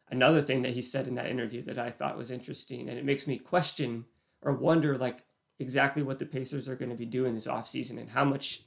another 0.10 0.42
thing 0.42 0.62
that 0.62 0.74
he 0.74 0.82
said 0.82 1.08
in 1.08 1.16
that 1.16 1.30
interview 1.30 1.62
that 1.62 1.80
i 1.80 1.90
thought 1.90 2.18
was 2.18 2.32
interesting 2.32 2.90
and 2.90 2.98
it 2.98 3.06
makes 3.06 3.28
me 3.28 3.38
question 3.38 4.06
or 4.42 4.54
wonder 4.54 4.98
like 4.98 5.24
exactly 5.60 6.04
what 6.04 6.20
the 6.20 6.26
pacers 6.26 6.68
are 6.68 6.76
going 6.76 6.90
to 6.90 6.96
be 6.96 7.06
doing 7.06 7.34
this 7.34 7.48
offseason 7.48 8.00
and 8.00 8.10
how 8.10 8.24
much 8.24 8.64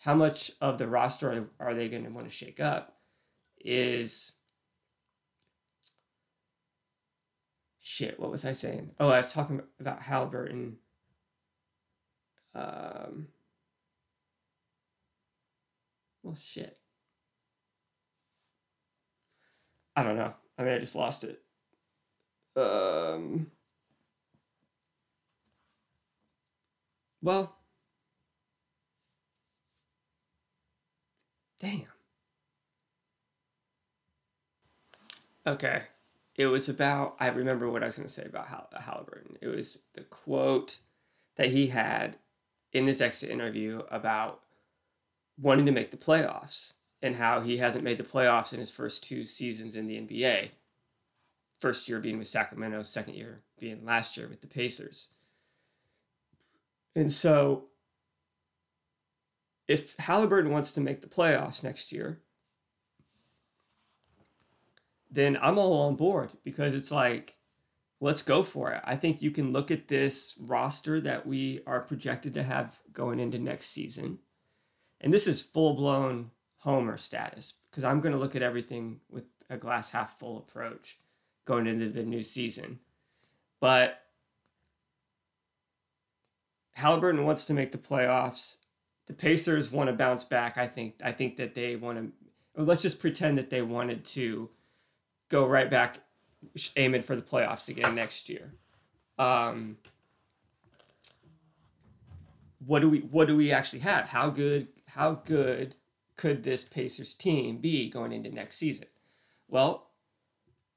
how 0.00 0.14
much 0.14 0.50
of 0.60 0.76
the 0.76 0.86
roster 0.86 1.48
are, 1.58 1.72
they 1.72 1.88
going 1.88 2.04
to 2.04 2.10
want 2.10 2.28
to 2.28 2.34
shake 2.34 2.60
up 2.60 2.98
is 3.64 4.32
shit 7.80 8.18
what 8.20 8.30
was 8.30 8.44
i 8.44 8.52
saying 8.52 8.90
oh 9.00 9.08
i 9.08 9.18
was 9.18 9.32
talking 9.32 9.62
about 9.80 10.02
halliburton 10.02 10.76
um, 12.54 13.28
well, 16.22 16.36
shit. 16.36 16.78
I 19.96 20.02
don't 20.02 20.16
know. 20.16 20.34
I 20.58 20.62
mean, 20.62 20.74
I 20.74 20.78
just 20.78 20.94
lost 20.96 21.24
it. 21.24 21.42
Um, 22.56 23.50
well, 27.22 27.56
damn. 31.60 31.86
Okay. 35.46 35.82
It 36.36 36.46
was 36.46 36.68
about, 36.68 37.16
I 37.20 37.28
remember 37.28 37.70
what 37.70 37.82
I 37.82 37.86
was 37.86 37.96
going 37.96 38.08
to 38.08 38.12
say 38.12 38.24
about 38.24 38.48
Hall- 38.48 38.68
Halliburton. 38.78 39.36
It 39.40 39.48
was 39.48 39.80
the 39.94 40.02
quote 40.02 40.78
that 41.36 41.50
he 41.50 41.68
had 41.68 42.16
in 42.72 42.86
this 42.86 43.00
exit 43.00 43.30
interview 43.30 43.82
about 43.90 44.40
wanting 45.40 45.66
to 45.66 45.72
make 45.72 45.90
the 45.90 45.96
playoffs 45.96 46.72
and 47.04 47.16
how 47.16 47.42
he 47.42 47.58
hasn't 47.58 47.84
made 47.84 47.98
the 47.98 48.02
playoffs 48.02 48.54
in 48.54 48.58
his 48.58 48.70
first 48.70 49.04
two 49.04 49.26
seasons 49.26 49.76
in 49.76 49.86
the 49.86 50.00
NBA. 50.00 50.48
First 51.60 51.86
year 51.86 52.00
being 52.00 52.16
with 52.16 52.28
Sacramento, 52.28 52.82
second 52.82 53.12
year 53.12 53.42
being 53.60 53.84
last 53.84 54.16
year 54.16 54.26
with 54.26 54.40
the 54.40 54.46
Pacers. 54.46 55.08
And 56.96 57.12
so, 57.12 57.64
if 59.68 59.94
Halliburton 59.98 60.50
wants 60.50 60.72
to 60.72 60.80
make 60.80 61.02
the 61.02 61.08
playoffs 61.08 61.62
next 61.62 61.92
year, 61.92 62.22
then 65.10 65.38
I'm 65.42 65.58
all 65.58 65.86
on 65.86 65.96
board 65.96 66.30
because 66.42 66.74
it's 66.74 66.90
like 66.90 67.36
let's 68.00 68.22
go 68.22 68.42
for 68.42 68.72
it. 68.72 68.80
I 68.82 68.96
think 68.96 69.20
you 69.20 69.30
can 69.30 69.52
look 69.52 69.70
at 69.70 69.88
this 69.88 70.38
roster 70.40 71.00
that 71.02 71.26
we 71.26 71.60
are 71.66 71.80
projected 71.80 72.32
to 72.34 72.42
have 72.44 72.78
going 72.94 73.20
into 73.20 73.38
next 73.38 73.66
season. 73.66 74.20
And 75.02 75.12
this 75.12 75.26
is 75.26 75.42
full 75.42 75.74
blown 75.74 76.30
homer 76.64 76.96
status 76.96 77.54
because 77.70 77.84
I'm 77.84 78.00
going 78.00 78.14
to 78.14 78.18
look 78.18 78.34
at 78.34 78.42
everything 78.42 79.00
with 79.10 79.24
a 79.50 79.58
glass 79.58 79.90
half 79.90 80.18
full 80.18 80.38
approach 80.38 80.98
going 81.44 81.66
into 81.66 81.90
the 81.90 82.02
new 82.02 82.22
season. 82.22 82.80
But 83.60 84.00
Halliburton 86.72 87.24
wants 87.24 87.44
to 87.44 87.54
make 87.54 87.70
the 87.70 87.78
playoffs. 87.78 88.56
The 89.06 89.12
Pacers 89.12 89.70
want 89.70 89.90
to 89.90 89.92
bounce 89.92 90.24
back. 90.24 90.56
I 90.56 90.66
think 90.66 90.94
I 91.04 91.12
think 91.12 91.36
that 91.36 91.54
they 91.54 91.76
want 91.76 91.98
to 91.98 92.12
or 92.56 92.64
let's 92.64 92.82
just 92.82 92.98
pretend 92.98 93.36
that 93.36 93.50
they 93.50 93.60
wanted 93.60 94.04
to 94.06 94.48
go 95.28 95.46
right 95.46 95.70
back 95.70 95.98
aiming 96.76 97.02
for 97.02 97.14
the 97.14 97.22
playoffs 97.22 97.68
again 97.68 97.94
next 97.94 98.30
year. 98.30 98.54
Um, 99.18 99.76
what 102.64 102.80
do 102.80 102.88
we 102.88 103.00
what 103.00 103.28
do 103.28 103.36
we 103.36 103.52
actually 103.52 103.80
have? 103.80 104.08
How 104.08 104.30
good 104.30 104.68
how 104.86 105.20
good 105.26 105.74
could 106.16 106.42
this 106.42 106.64
Pacers 106.64 107.14
team 107.14 107.58
be 107.58 107.88
going 107.90 108.12
into 108.12 108.30
next 108.30 108.56
season? 108.56 108.86
Well, 109.48 109.90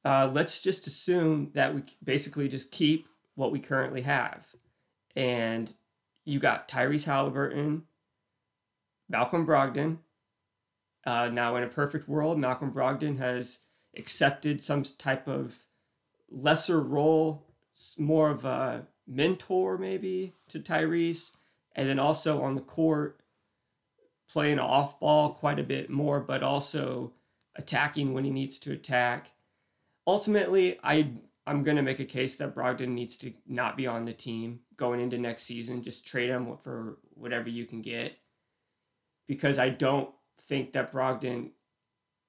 uh, 0.03 0.29
let's 0.31 0.61
just 0.61 0.87
assume 0.87 1.51
that 1.53 1.75
we 1.75 1.83
basically 2.03 2.47
just 2.47 2.71
keep 2.71 3.07
what 3.35 3.51
we 3.51 3.59
currently 3.59 4.01
have, 4.01 4.47
and 5.15 5.73
you 6.25 6.39
got 6.39 6.67
Tyrese 6.67 7.05
Halliburton, 7.05 7.83
Malcolm 9.09 9.45
Brogdon. 9.45 9.99
Uh, 11.05 11.29
now, 11.31 11.55
in 11.55 11.63
a 11.63 11.67
perfect 11.67 12.07
world, 12.07 12.37
Malcolm 12.37 12.71
Brogdon 12.71 13.17
has 13.17 13.59
accepted 13.95 14.61
some 14.61 14.83
type 14.83 15.27
of 15.27 15.65
lesser 16.29 16.81
role, 16.81 17.45
more 17.97 18.29
of 18.29 18.43
a 18.43 18.87
mentor 19.07 19.77
maybe 19.77 20.33
to 20.49 20.59
Tyrese, 20.59 21.31
and 21.75 21.87
then 21.87 21.99
also 21.99 22.41
on 22.41 22.55
the 22.55 22.61
court, 22.61 23.21
playing 24.29 24.59
off 24.59 24.99
ball 24.99 25.31
quite 25.31 25.59
a 25.59 25.63
bit 25.63 25.89
more, 25.89 26.19
but 26.19 26.43
also 26.43 27.13
attacking 27.55 28.13
when 28.13 28.23
he 28.23 28.31
needs 28.31 28.59
to 28.59 28.73
attack. 28.73 29.31
Ultimately, 30.05 30.79
I 30.83 31.11
I'm 31.45 31.63
gonna 31.63 31.81
make 31.81 31.99
a 31.99 32.05
case 32.05 32.35
that 32.37 32.53
Brogdon 32.53 32.89
needs 32.89 33.15
to 33.17 33.33
not 33.47 33.77
be 33.77 33.87
on 33.87 34.05
the 34.05 34.13
team 34.13 34.59
going 34.75 34.99
into 34.99 35.17
next 35.17 35.43
season. 35.43 35.81
Just 35.83 36.05
trade 36.05 36.29
him 36.29 36.57
for 36.57 36.97
whatever 37.13 37.49
you 37.49 37.65
can 37.65 37.81
get, 37.81 38.17
because 39.27 39.57
I 39.57 39.69
don't 39.69 40.09
think 40.39 40.73
that 40.73 40.91
Brogdon 40.91 41.51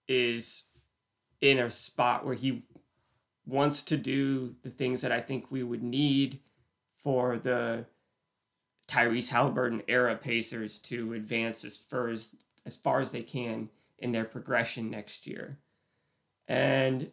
is 0.07 0.65
in 1.41 1.59
a 1.59 1.71
spot 1.71 2.25
where 2.25 2.35
he 2.35 2.65
wants 3.45 3.83
to 3.83 3.97
do 3.97 4.55
the 4.63 4.71
things 4.71 5.01
that 5.01 5.13
I 5.13 5.21
think 5.21 5.51
we 5.51 5.63
would 5.63 5.83
need 5.83 6.41
for 6.97 7.39
the 7.39 7.87
Tyrese 8.89 9.29
Halliburton 9.29 9.83
era 9.87 10.17
Pacers 10.17 10.79
to 10.79 11.13
advance 11.13 11.65
as 11.65 11.77
far 11.77 12.09
as 12.09 12.35
as 12.67 12.77
far 12.77 13.01
as 13.01 13.11
they 13.11 13.23
can 13.23 13.69
in 13.99 14.13
their 14.13 14.25
progression 14.25 14.91
next 14.91 15.27
year. 15.27 15.59
And 16.49 17.11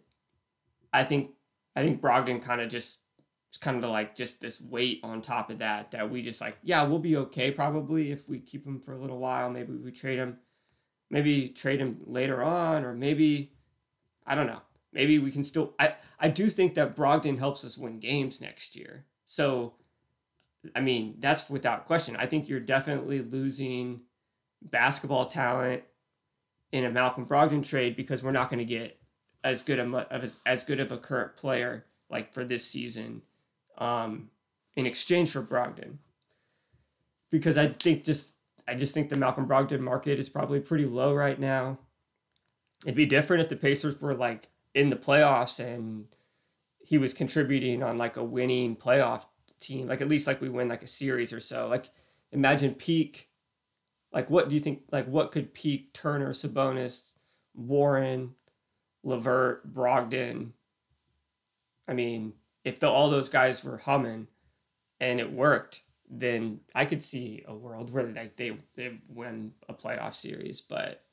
I 0.93 1.03
think 1.03 1.31
I 1.75 1.83
think 1.83 2.01
Brogdon 2.01 2.41
kind 2.41 2.61
of 2.61 2.69
just 2.69 3.01
it's 3.49 3.57
kind 3.57 3.83
of 3.83 3.89
like 3.89 4.15
just 4.15 4.41
this 4.41 4.61
weight 4.61 5.01
on 5.03 5.21
top 5.21 5.49
of 5.49 5.59
that 5.59 5.91
that 5.91 6.09
we 6.09 6.21
just 6.21 6.41
like 6.41 6.57
yeah 6.63 6.83
we'll 6.83 6.99
be 6.99 7.17
okay 7.17 7.51
probably 7.51 8.11
if 8.11 8.29
we 8.29 8.39
keep 8.39 8.65
him 8.65 8.79
for 8.79 8.93
a 8.93 8.97
little 8.97 9.19
while. 9.19 9.49
Maybe 9.49 9.73
we 9.73 9.91
trade 9.91 10.17
him 10.17 10.37
maybe 11.09 11.49
trade 11.49 11.81
him 11.81 11.99
later 12.05 12.41
on 12.41 12.83
or 12.85 12.93
maybe 12.93 13.51
i 14.25 14.33
don't 14.33 14.47
know. 14.47 14.61
Maybe 14.93 15.19
we 15.19 15.31
can 15.31 15.43
still 15.43 15.73
i 15.77 15.95
i 16.21 16.29
do 16.29 16.47
think 16.47 16.75
that 16.75 16.95
brogdon 16.95 17.37
helps 17.37 17.65
us 17.65 17.77
win 17.77 17.99
games 17.99 18.39
next 18.39 18.77
year. 18.77 19.03
So 19.25 19.73
i 20.75 20.81
mean 20.81 21.15
that's 21.19 21.49
without 21.49 21.85
question 21.85 22.15
i 22.17 22.25
think 22.25 22.47
you're 22.47 22.59
definitely 22.59 23.21
losing 23.21 24.01
basketball 24.61 25.25
talent 25.25 25.83
in 26.71 26.83
a 26.83 26.89
malcolm 26.89 27.25
brogdon 27.25 27.67
trade 27.67 27.95
because 27.95 28.23
we're 28.23 28.31
not 28.31 28.49
going 28.49 28.59
to 28.59 28.65
get 28.65 28.99
as 29.45 29.61
good 29.61 29.77
of, 29.79 29.93
as, 30.09 30.39
as 30.45 30.63
good 30.63 30.79
of 30.79 30.91
a 30.91 30.97
current 30.97 31.37
player 31.37 31.85
like 32.09 32.33
for 32.33 32.43
this 32.43 32.65
season 32.65 33.21
um, 33.77 34.29
in 34.75 34.85
exchange 34.85 35.31
for 35.31 35.41
Brogdon. 35.41 35.99
Because 37.31 37.57
I 37.57 37.67
think 37.67 38.03
just 38.03 38.33
I 38.67 38.73
just 38.73 38.93
think 38.93 39.09
the 39.09 39.17
Malcolm 39.17 39.47
Brogdon 39.47 39.79
market 39.79 40.19
is 40.19 40.29
probably 40.29 40.59
pretty 40.59 40.85
low 40.85 41.13
right 41.13 41.39
now. 41.39 41.77
It'd 42.83 42.95
be 42.95 43.05
different 43.05 43.43
if 43.43 43.49
the 43.49 43.55
Pacers 43.55 44.01
were 44.01 44.15
like 44.15 44.47
in 44.73 44.89
the 44.89 44.95
playoffs 44.95 45.63
and 45.63 46.07
he 46.79 46.97
was 46.97 47.13
contributing 47.13 47.83
on 47.83 47.97
like 47.97 48.17
a 48.17 48.23
winning 48.23 48.75
playoff 48.75 49.25
team, 49.59 49.87
like 49.87 50.01
at 50.01 50.07
least 50.07 50.27
like 50.27 50.41
we 50.41 50.49
win 50.49 50.69
like 50.69 50.83
a 50.83 50.87
series 50.87 51.33
or 51.33 51.39
so. 51.39 51.67
Like 51.67 51.89
imagine 52.31 52.73
peak 52.73 53.29
like 54.15 54.29
what 54.29 54.47
do 54.47 54.55
you 54.55 54.61
think 54.61 54.83
like 54.91 55.07
what 55.07 55.31
could 55.31 55.53
peak 55.53 55.93
Turner, 55.93 56.31
Sabonis, 56.31 57.13
Warren, 57.53 58.33
LeVert, 59.03 59.71
Brogdon? 59.71 60.51
I 61.87 61.93
mean, 61.93 62.33
if 62.63 62.79
the, 62.79 62.87
all 62.87 63.09
those 63.09 63.29
guys 63.29 63.63
were 63.63 63.77
humming 63.77 64.29
and 65.01 65.19
it 65.19 65.31
worked, 65.31 65.83
then 66.09 66.61
I 66.73 66.85
could 66.85 67.03
see 67.03 67.43
a 67.45 67.53
world 67.53 67.91
where 67.91 68.07
like 68.07 68.37
they 68.37 68.57
they 68.75 68.99
win 69.09 69.51
a 69.67 69.73
playoff 69.73 70.15
series, 70.15 70.61
but 70.61 71.03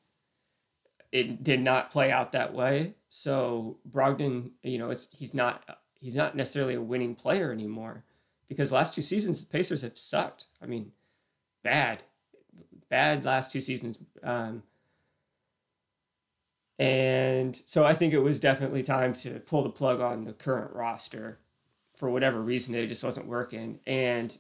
it 1.11 1.43
did 1.43 1.61
not 1.61 1.91
play 1.91 2.13
out 2.13 2.33
that 2.33 2.55
way. 2.55 2.95
So 3.09 3.79
Brogdon, 3.91 4.53
you 4.63 4.79
know, 4.79 4.91
it's 4.91 5.09
he's 5.11 5.35
not 5.35 5.79
he's 6.01 6.15
not 6.15 6.37
necessarily 6.37 6.75
a 6.75 6.81
winning 6.81 7.17
player 7.17 7.51
anymore 7.51 8.05
because 8.53 8.73
last 8.73 8.95
two 8.95 9.03
seasons 9.03 9.45
the 9.45 9.51
Pacers 9.51 9.83
have 9.83 9.99
sucked. 9.99 10.47
I 10.63 10.67
mean, 10.67 10.93
bad, 11.63 12.03
bad 12.89 13.25
last 13.25 13.53
two 13.53 13.61
seasons. 13.61 13.99
Um, 14.23 14.63
and 16.79 17.57
so 17.67 17.85
I 17.85 17.95
think 17.95 18.13
it 18.13 18.21
was 18.21 18.41
definitely 18.41 18.83
time 18.83 19.15
to 19.15 19.41
pull 19.41 19.63
the 19.63 19.71
plug 19.71 20.01
on 20.01 20.25
the 20.25 20.33
current 20.33 20.75
roster 20.75 21.39
for 22.03 22.11
whatever 22.11 22.41
reason 22.41 22.75
it 22.75 22.89
just 22.89 23.05
wasn't 23.05 23.29
working 23.29 23.79
and 23.87 24.37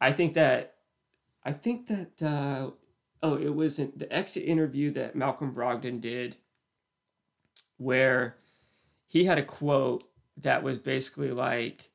i 0.00 0.12
think 0.12 0.34
that 0.34 0.76
i 1.44 1.50
think 1.50 1.88
that 1.88 2.22
uh, 2.22 2.70
oh 3.20 3.36
it 3.36 3.52
was 3.52 3.80
in 3.80 3.92
the 3.96 4.12
exit 4.12 4.44
interview 4.44 4.88
that 4.88 5.16
malcolm 5.16 5.52
brogdon 5.52 6.00
did 6.00 6.36
where 7.78 8.36
he 9.08 9.24
had 9.24 9.38
a 9.38 9.42
quote 9.42 10.04
that 10.36 10.62
was 10.62 10.78
basically 10.78 11.32
like 11.32 11.90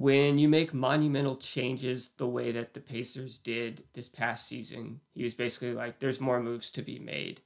when 0.00 0.38
you 0.38 0.48
make 0.48 0.74
monumental 0.74 1.36
changes 1.36 2.10
the 2.10 2.26
way 2.26 2.52
that 2.52 2.74
the 2.74 2.80
pacers 2.80 3.38
did 3.38 3.84
this 3.94 4.08
past 4.08 4.46
season 4.48 5.00
he 5.14 5.22
was 5.22 5.34
basically 5.34 5.72
like 5.72 5.98
there's 5.98 6.20
more 6.20 6.40
moves 6.40 6.70
to 6.70 6.82
be 6.82 6.98
made 6.98 7.40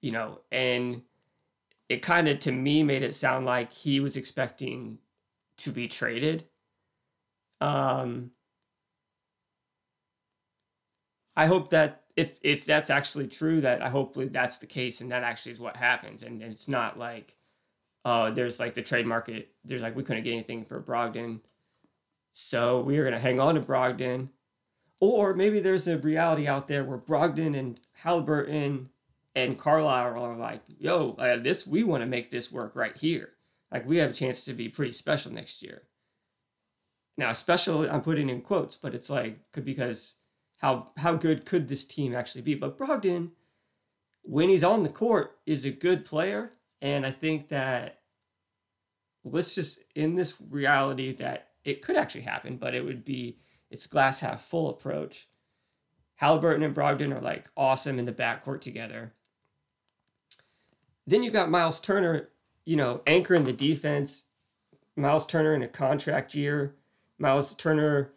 you 0.00 0.12
know 0.12 0.40
and 0.50 1.02
it 1.88 2.02
kind 2.02 2.28
of 2.28 2.38
to 2.40 2.52
me 2.52 2.82
made 2.82 3.02
it 3.02 3.14
sound 3.14 3.46
like 3.46 3.72
he 3.72 4.00
was 4.00 4.16
expecting 4.16 4.98
to 5.58 5.70
be 5.70 5.88
traded. 5.88 6.44
Um, 7.60 8.32
I 11.36 11.46
hope 11.46 11.70
that 11.70 12.04
if 12.16 12.38
if 12.42 12.64
that's 12.64 12.90
actually 12.90 13.28
true, 13.28 13.60
that 13.60 13.82
I 13.82 13.88
hopefully 13.90 14.28
that's 14.28 14.58
the 14.58 14.66
case, 14.66 15.00
and 15.00 15.10
that 15.12 15.22
actually 15.22 15.52
is 15.52 15.60
what 15.60 15.76
happens, 15.76 16.22
and, 16.22 16.42
and 16.42 16.50
it's 16.50 16.68
not 16.68 16.98
like, 16.98 17.36
uh, 18.06 18.30
there's 18.30 18.60
like 18.60 18.74
the 18.74 18.82
trade 18.82 19.04
market. 19.04 19.48
There's 19.64 19.82
like 19.82 19.96
we 19.96 20.04
couldn't 20.04 20.22
get 20.22 20.32
anything 20.32 20.64
for 20.64 20.80
Brogdon, 20.80 21.40
so 22.32 22.80
we 22.80 22.98
are 22.98 23.04
gonna 23.04 23.18
hang 23.18 23.40
on 23.40 23.56
to 23.56 23.60
Brogdon, 23.60 24.28
or 25.00 25.34
maybe 25.34 25.58
there's 25.58 25.88
a 25.88 25.98
reality 25.98 26.46
out 26.46 26.68
there 26.68 26.84
where 26.84 26.98
Brogdon 26.98 27.58
and 27.58 27.80
Halliburton 27.94 28.90
and 29.34 29.58
Carlisle 29.58 30.22
are 30.22 30.36
like, 30.36 30.62
yo, 30.78 31.16
uh, 31.18 31.36
this 31.38 31.66
we 31.66 31.82
want 31.82 32.04
to 32.04 32.08
make 32.08 32.30
this 32.30 32.52
work 32.52 32.76
right 32.76 32.96
here. 32.96 33.30
Like 33.72 33.88
we 33.88 33.96
have 33.96 34.10
a 34.10 34.14
chance 34.14 34.42
to 34.42 34.52
be 34.52 34.68
pretty 34.68 34.92
special 34.92 35.32
next 35.32 35.60
year. 35.60 35.82
Now, 37.16 37.32
special 37.32 37.90
I'm 37.90 38.02
putting 38.02 38.30
in 38.30 38.40
quotes, 38.40 38.76
but 38.76 38.94
it's 38.94 39.10
like 39.10 39.40
because 39.52 40.14
how 40.58 40.90
how 40.98 41.14
good 41.14 41.44
could 41.44 41.66
this 41.66 41.84
team 41.84 42.14
actually 42.14 42.42
be? 42.42 42.54
But 42.54 42.78
Brogdon, 42.78 43.30
when 44.22 44.48
he's 44.48 44.62
on 44.62 44.84
the 44.84 44.90
court, 44.90 45.38
is 45.44 45.64
a 45.64 45.72
good 45.72 46.04
player, 46.04 46.52
and 46.80 47.06
I 47.06 47.10
think 47.10 47.48
that 47.48 48.00
let's 49.24 49.54
just 49.54 49.80
in 49.94 50.14
this 50.14 50.34
reality 50.50 51.12
that 51.14 51.48
it 51.64 51.82
could 51.82 51.96
actually 51.96 52.22
happen, 52.22 52.56
but 52.56 52.74
it 52.74 52.84
would 52.84 53.04
be 53.04 53.38
it's 53.70 53.86
glass 53.86 54.20
half 54.20 54.42
full 54.42 54.70
approach. 54.70 55.28
Halliburton 56.16 56.62
and 56.62 56.74
Brogdon 56.74 57.14
are 57.14 57.20
like 57.20 57.50
awesome 57.56 57.98
in 57.98 58.04
the 58.04 58.12
backcourt 58.12 58.60
together. 58.60 59.12
Then 61.06 61.22
you 61.22 61.30
got 61.30 61.50
Miles 61.50 61.80
Turner, 61.80 62.30
you 62.64 62.76
know, 62.76 63.02
anchoring 63.06 63.44
the 63.44 63.52
defense. 63.52 64.24
Miles 64.96 65.26
Turner 65.26 65.54
in 65.54 65.62
a 65.62 65.68
contract 65.68 66.34
year. 66.34 66.74
Miles 67.18 67.54
Turner, 67.54 68.12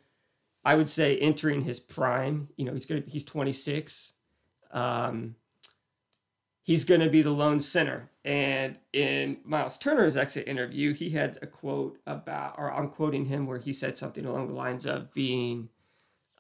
I 0.63 0.75
would 0.75 0.89
say, 0.89 1.17
entering 1.17 1.61
his 1.61 1.79
prime. 1.79 2.49
You 2.55 2.65
know, 2.65 2.73
he's 2.73 2.85
gonna 2.85 3.01
be 3.01 3.11
he's 3.11 3.25
26. 3.25 4.13
Um, 4.71 5.35
he's 6.69 6.85
gonna 6.85 7.09
be 7.09 7.23
the 7.23 7.31
lone 7.31 7.59
center. 7.59 8.11
And 8.23 8.77
in 8.93 9.37
Miles 9.43 9.75
Turner's 9.75 10.15
exit 10.15 10.47
interview, 10.47 10.93
he 10.93 11.09
had 11.09 11.39
a 11.41 11.47
quote 11.47 11.97
about, 12.05 12.59
or 12.59 12.71
I'm 12.71 12.89
quoting 12.89 13.25
him, 13.25 13.47
where 13.47 13.57
he 13.57 13.73
said 13.73 13.97
something 13.97 14.23
along 14.23 14.49
the 14.49 14.53
lines 14.53 14.85
of 14.85 15.11
being, 15.11 15.69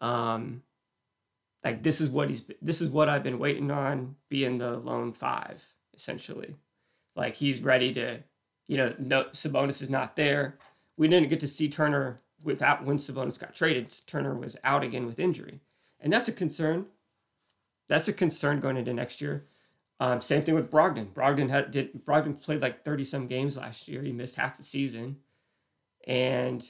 um, 0.01 0.61
like 1.63 1.81
this 1.81 1.99
is 1.99 2.11
what 2.11 2.27
he's 2.29 2.45
this 2.61 2.79
is 2.79 2.91
what 2.91 3.09
I've 3.09 3.23
been 3.23 3.39
waiting 3.39 3.71
on, 3.71 4.17
being 4.29 4.59
the 4.59 4.77
lone 4.77 5.13
five 5.13 5.65
essentially. 5.95 6.57
Like 7.15 7.33
he's 7.33 7.63
ready 7.63 7.91
to, 7.95 8.19
you 8.67 8.77
know, 8.77 8.93
no 8.99 9.23
Sabonis 9.31 9.81
is 9.81 9.89
not 9.89 10.15
there. 10.15 10.59
We 10.95 11.07
didn't 11.07 11.29
get 11.29 11.39
to 11.39 11.47
see 11.47 11.69
Turner 11.69 12.19
without 12.43 12.85
when 12.85 12.97
Sabonis 12.97 13.39
got 13.39 13.55
traded. 13.55 13.91
Turner 14.05 14.35
was 14.35 14.55
out 14.63 14.85
again 14.85 15.07
with 15.07 15.19
injury, 15.19 15.61
and 15.99 16.13
that's 16.13 16.27
a 16.27 16.33
concern. 16.33 16.85
That's 17.87 18.07
a 18.07 18.13
concern 18.13 18.59
going 18.59 18.77
into 18.77 18.93
next 18.93 19.21
year. 19.21 19.48
Um, 19.99 20.21
same 20.21 20.43
thing 20.43 20.55
with 20.55 20.71
Brogdon. 20.71 21.13
Brogdon 21.13 21.49
had 21.49 21.71
did 21.71 22.05
Brogdon 22.05 22.41
played 22.41 22.61
like 22.61 22.85
thirty 22.85 23.03
some 23.03 23.27
games 23.27 23.57
last 23.57 23.87
year. 23.87 24.01
He 24.01 24.11
missed 24.11 24.35
half 24.35 24.57
the 24.57 24.63
season, 24.63 25.17
and 26.07 26.65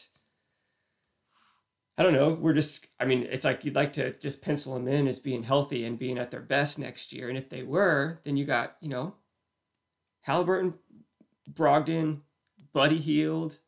I 2.00 2.04
don't 2.04 2.14
know. 2.14 2.30
We're 2.30 2.54
just, 2.54 2.88
I 2.98 3.04
mean, 3.04 3.28
it's 3.30 3.44
like 3.44 3.66
you'd 3.66 3.76
like 3.76 3.92
to 3.94 4.14
just 4.20 4.42
pencil 4.42 4.74
them 4.74 4.88
in 4.88 5.06
as 5.06 5.20
being 5.20 5.44
healthy 5.44 5.84
and 5.84 6.00
being 6.00 6.18
at 6.18 6.32
their 6.32 6.40
best 6.40 6.80
next 6.80 7.12
year. 7.12 7.28
And 7.28 7.38
if 7.38 7.50
they 7.50 7.62
were, 7.62 8.22
then 8.24 8.38
you 8.38 8.46
got, 8.46 8.78
you 8.80 8.88
know, 8.88 9.16
Halliburton, 10.22 10.76
Brogdon, 11.52 12.22
Buddy 12.72 13.00
Hield, 13.00 13.60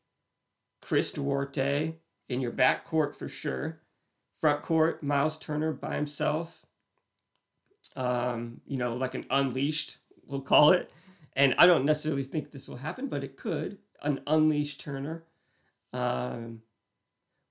Chris 0.82 1.12
Duarte 1.12 1.96
in 2.30 2.40
your 2.40 2.52
back 2.52 2.86
court 2.86 3.14
for 3.14 3.28
sure. 3.28 3.82
Front 4.40 4.62
court, 4.62 5.04
Miles 5.04 5.38
Turner 5.38 5.74
by 5.74 5.96
himself. 5.98 6.66
Um, 7.96 8.62
you 8.66 8.78
know, 8.78 8.96
like 8.96 9.16
an 9.16 9.26
unleashed, 9.30 9.98
we'll 10.26 10.42
call 10.42 10.72
it. 10.72 10.94
And 11.34 11.56
I 11.58 11.66
don't 11.66 11.86
necessarily 11.86 12.24
think 12.24 12.52
this 12.52 12.68
will 12.68 12.78
happen, 12.78 13.08
but 13.08 13.24
it 13.24 13.38
could. 13.38 13.78
An 14.02 14.22
unleashed 14.28 14.82
Turner. 14.82 15.24
Um, 15.94 16.62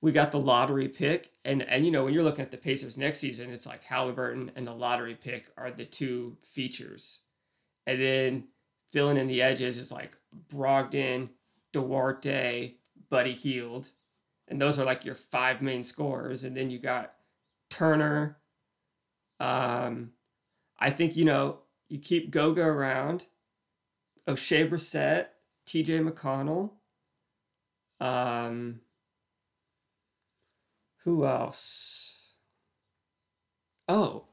we 0.03 0.13
got 0.13 0.33
the 0.33 0.41
lottery 0.41 0.89
pick, 0.89 1.31
and 1.45 1.63
and 1.63 1.85
you 1.85 1.93
know 1.93 2.05
when 2.05 2.15
you're 2.15 2.23
looking 2.23 2.45
at 2.45 2.51
the 2.51 2.57
Pacers 2.57 2.97
next 2.97 3.19
season, 3.19 3.53
it's 3.53 3.67
like 3.67 3.85
Halliburton 3.85 4.51
and 4.57 4.67
the 4.67 4.73
lottery 4.73 5.15
pick 5.15 5.51
are 5.57 5.71
the 5.71 5.85
two 5.85 6.37
features, 6.43 7.21
and 7.87 8.01
then 8.01 8.45
filling 8.93 9.19
in 9.19 9.29
the 9.29 9.43
edges 9.43 9.79
is 9.79 9.93
like 9.93 10.17
Brogdon, 10.49 11.29
Duarte, 11.73 12.77
Buddy 13.11 13.35
Hield, 13.35 13.91
and 14.49 14.61
those 14.61 14.79
are 14.79 14.87
like 14.87 15.05
your 15.05 15.15
five 15.15 15.61
main 15.61 15.85
scorers, 15.85 16.45
and 16.45 16.57
then 16.57 16.71
you 16.71 16.79
got 16.79 17.13
Turner. 17.69 18.39
Um, 19.39 20.13
I 20.81 20.91
think 20.91 21.17
you 21.17 21.25
know 21.25 21.59
you 21.89 21.99
keep 21.99 22.31
Goga 22.31 22.63
around, 22.63 23.27
Oshae 24.27 24.69
Brissett, 24.69 25.27
T.J. 25.67 26.01
McConnell. 26.01 26.71
Um, 28.01 28.81
who 31.05 31.27
else? 31.27 32.35
Oh, 33.89 34.27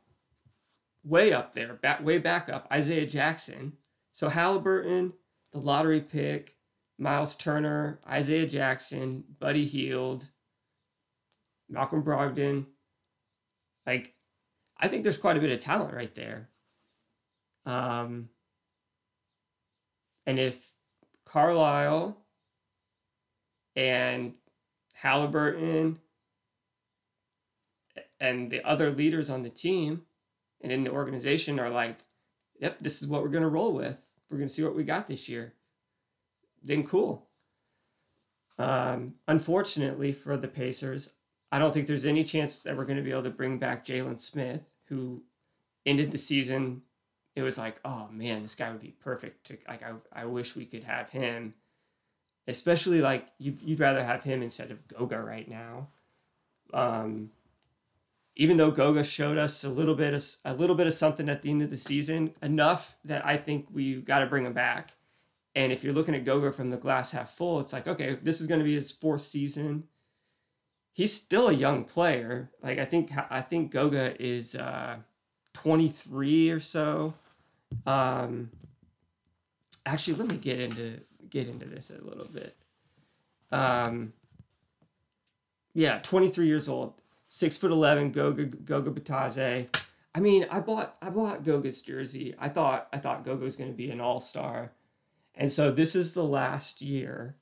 way 1.03 1.33
up 1.33 1.53
there, 1.53 1.73
back 1.73 2.05
way 2.05 2.17
back 2.17 2.47
up, 2.47 2.67
Isaiah 2.71 3.07
Jackson. 3.07 3.73
So 4.13 4.29
Halliburton, 4.29 5.13
the 5.51 5.59
lottery 5.59 6.01
pick, 6.01 6.55
Miles 6.97 7.35
Turner, 7.35 7.99
Isaiah 8.07 8.47
Jackson, 8.47 9.23
Buddy 9.39 9.65
Hield, 9.65 10.29
Malcolm 11.69 12.03
Brogdon. 12.03 12.65
Like, 13.85 14.15
I 14.79 14.87
think 14.87 15.03
there's 15.03 15.17
quite 15.17 15.37
a 15.37 15.39
bit 15.39 15.51
of 15.51 15.59
talent 15.59 15.93
right 15.93 16.13
there. 16.13 16.49
Um, 17.65 18.29
and 20.25 20.39
if 20.39 20.73
Carlisle 21.25 22.17
and 23.75 24.33
Halliburton 24.93 25.99
and 28.19 28.49
the 28.49 28.65
other 28.65 28.91
leaders 28.91 29.29
on 29.29 29.43
the 29.43 29.49
team 29.49 30.03
and 30.61 30.71
in 30.71 30.83
the 30.83 30.91
organization 30.91 31.59
are 31.59 31.69
like, 31.69 31.99
yep, 32.59 32.79
this 32.79 33.01
is 33.01 33.07
what 33.07 33.21
we're 33.21 33.29
going 33.29 33.43
to 33.43 33.49
roll 33.49 33.73
with. 33.73 34.07
We're 34.29 34.37
going 34.37 34.47
to 34.47 34.53
see 34.53 34.63
what 34.63 34.75
we 34.75 34.83
got 34.83 35.07
this 35.07 35.29
year. 35.29 35.53
Then 36.63 36.83
cool. 36.83 37.27
Um, 38.57 39.15
unfortunately 39.27 40.11
for 40.11 40.35
the 40.35 40.47
Pacers, 40.47 41.13
I 41.51 41.59
don't 41.59 41.73
think 41.73 41.87
there's 41.87 42.05
any 42.05 42.23
chance 42.23 42.63
that 42.63 42.75
we're 42.75 42.85
going 42.85 42.97
to 42.97 43.03
be 43.03 43.11
able 43.11 43.23
to 43.23 43.29
bring 43.29 43.57
back 43.57 43.85
Jalen 43.85 44.19
Smith, 44.19 44.75
who 44.85 45.23
ended 45.85 46.11
the 46.11 46.17
season. 46.17 46.81
It 47.35 47.41
was 47.41 47.57
like, 47.57 47.79
oh 47.85 48.07
man, 48.11 48.41
this 48.41 48.55
guy 48.55 48.71
would 48.71 48.81
be 48.81 48.95
perfect. 48.99 49.47
To, 49.47 49.57
like, 49.67 49.83
I, 49.83 49.93
I 50.21 50.25
wish 50.25 50.55
we 50.55 50.65
could 50.65 50.83
have 50.83 51.09
him. 51.09 51.53
Especially 52.47 53.01
like 53.01 53.27
you, 53.39 53.57
you'd 53.61 53.79
rather 53.79 54.03
have 54.03 54.23
him 54.23 54.41
instead 54.41 54.71
of 54.71 54.87
Goga 54.87 55.21
right 55.21 55.47
now. 55.49 55.89
Um, 56.73 57.31
even 58.35 58.57
though 58.57 58.71
Goga 58.71 59.03
showed 59.03 59.37
us 59.37 59.63
a 59.63 59.69
little 59.69 59.95
bit 59.95 60.13
of 60.13 60.25
a 60.45 60.53
little 60.53 60.75
bit 60.75 60.87
of 60.87 60.93
something 60.93 61.27
at 61.27 61.41
the 61.41 61.49
end 61.49 61.61
of 61.61 61.69
the 61.69 61.77
season, 61.77 62.33
enough 62.41 62.95
that 63.03 63.25
I 63.25 63.35
think 63.35 63.67
we 63.71 63.95
got 63.95 64.19
to 64.19 64.27
bring 64.27 64.45
him 64.45 64.53
back. 64.53 64.93
And 65.55 65.73
if 65.73 65.83
you're 65.83 65.93
looking 65.93 66.13
at 66.13 66.23
Goga 66.23 66.53
from 66.53 66.69
the 66.69 66.77
glass 66.77 67.11
half 67.11 67.31
full, 67.31 67.59
it's 67.59 67.73
like, 67.73 67.87
okay, 67.87 68.17
this 68.21 68.39
is 68.39 68.47
going 68.47 68.59
to 68.59 68.65
be 68.65 68.75
his 68.75 68.91
fourth 68.91 69.21
season. 69.21 69.85
He's 70.97 71.13
still 71.13 71.47
a 71.47 71.53
young 71.53 71.83
player. 71.83 72.49
Like 72.63 72.79
I 72.79 72.85
think 72.85 73.11
I 73.29 73.41
think 73.41 73.69
Goga 73.69 74.19
is 74.19 74.55
uh, 74.55 74.95
23 75.53 76.49
or 76.49 76.59
so. 76.59 77.13
Um, 77.85 78.49
actually, 79.85 80.15
let 80.15 80.27
me 80.27 80.37
get 80.37 80.59
into 80.59 81.01
get 81.29 81.47
into 81.47 81.67
this 81.67 81.91
a 81.91 82.03
little 82.03 82.25
bit. 82.25 82.55
Um, 83.51 84.13
yeah, 85.75 85.99
23 85.99 86.47
years 86.47 86.67
old 86.67 86.99
six 87.29 87.59
foot 87.59 87.69
eleven 87.69 88.11
Goga 88.11 88.45
Goga 88.45 88.89
Bitadze. 88.89 89.67
I 90.15 90.19
mean, 90.19 90.47
I 90.49 90.61
bought 90.61 90.97
I 90.99 91.11
bought 91.11 91.43
Goga's 91.43 91.83
jersey. 91.83 92.33
I 92.39 92.49
thought 92.49 92.87
I 92.91 92.97
thought 92.97 93.23
Goga 93.23 93.45
was 93.45 93.55
going 93.55 93.69
to 93.69 93.77
be 93.77 93.91
an 93.91 94.01
all 94.01 94.19
star, 94.19 94.71
and 95.35 95.51
so 95.51 95.69
this 95.69 95.95
is 95.95 96.13
the 96.13 96.23
last 96.23 96.81
year 96.81 97.35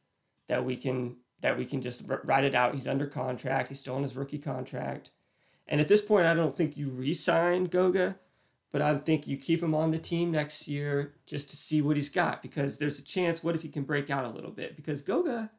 that 0.50 0.66
we 0.66 0.76
can 0.76 1.16
that 1.42 1.58
we 1.58 1.66
can 1.66 1.82
just 1.82 2.04
write 2.24 2.44
it 2.44 2.56
out. 2.56 2.74
He's 2.74 2.88
under 2.88 3.08
contract. 3.08 3.70
He's 3.70 3.80
still 3.80 3.96
on 3.96 4.02
his 4.02 4.16
rookie 4.16 4.40
contract, 4.40 5.12
and 5.68 5.82
at 5.82 5.88
this 5.88 6.02
point, 6.02 6.26
I 6.26 6.34
don't 6.34 6.56
think 6.56 6.78
you 6.78 6.90
re-sign 6.90 7.66
Goga, 7.66 8.18
but 8.72 8.82
I 8.82 8.98
think 8.98 9.28
you 9.28 9.38
keep 9.38 9.64
him 9.64 9.76
on 9.76 9.92
the 9.92 9.98
team 9.98 10.32
next 10.32 10.68
year 10.68 11.16
just 11.26 11.50
to 11.50 11.58
see 11.58 11.82
what 11.82 11.96
he's 11.96 12.10
got 12.10 12.42
because 12.42 12.78
there's 12.78 13.00
a 13.00 13.04
chance. 13.04 13.44
What 13.44 13.56
if 13.56 13.62
he 13.62 13.70
can 13.70 13.84
break 13.84 14.10
out 14.10 14.26
a 14.26 14.30
little 14.30 14.52
bit? 14.52 14.76
Because 14.76 15.02
Goga, 15.02 15.52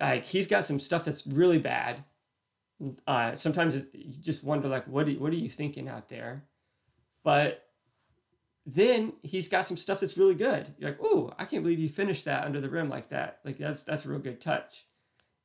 like 0.00 0.24
he's 0.24 0.46
got 0.46 0.64
some 0.64 0.80
stuff 0.80 1.04
that's 1.04 1.26
really 1.26 1.58
bad 1.58 2.04
uh, 3.06 3.34
sometimes 3.34 3.74
you 3.74 4.14
just 4.20 4.44
wonder 4.44 4.68
like 4.68 4.86
what 4.86 5.08
are, 5.08 5.12
what 5.12 5.32
are 5.32 5.36
you 5.36 5.48
thinking 5.48 5.88
out 5.88 6.08
there 6.08 6.44
but 7.22 7.69
then 8.66 9.12
he's 9.22 9.48
got 9.48 9.64
some 9.64 9.76
stuff 9.76 10.00
that's 10.00 10.18
really 10.18 10.34
good 10.34 10.74
you're 10.78 10.90
like 10.90 11.00
oh 11.02 11.32
i 11.38 11.44
can't 11.44 11.62
believe 11.62 11.78
you 11.78 11.88
finished 11.88 12.24
that 12.24 12.44
under 12.44 12.60
the 12.60 12.68
rim 12.68 12.88
like 12.88 13.08
that 13.08 13.38
like 13.44 13.58
that's 13.58 13.82
that's 13.82 14.04
a 14.04 14.08
real 14.08 14.18
good 14.18 14.40
touch 14.40 14.86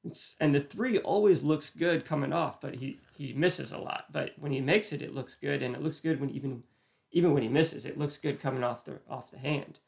it's, 0.03 0.35
and 0.39 0.53
the 0.53 0.59
three 0.59 0.99
always 0.99 1.41
looks 1.41 1.69
good 1.69 2.05
coming 2.05 2.33
off 2.33 2.59
but 2.61 2.75
he 2.75 2.99
he 3.17 3.33
misses 3.33 3.71
a 3.71 3.77
lot 3.77 4.05
but 4.11 4.31
when 4.37 4.51
he 4.51 4.61
makes 4.61 4.91
it 4.91 5.01
it 5.01 5.15
looks 5.15 5.35
good 5.35 5.63
and 5.63 5.75
it 5.75 5.81
looks 5.81 5.99
good 5.99 6.19
when 6.19 6.29
even 6.29 6.63
even 7.11 7.33
when 7.33 7.43
he 7.43 7.49
misses 7.49 7.85
it 7.85 7.97
looks 7.97 8.17
good 8.17 8.39
coming 8.39 8.63
off 8.63 8.83
the 8.83 8.99
off 9.09 9.31
the 9.31 9.37
hand 9.37 9.79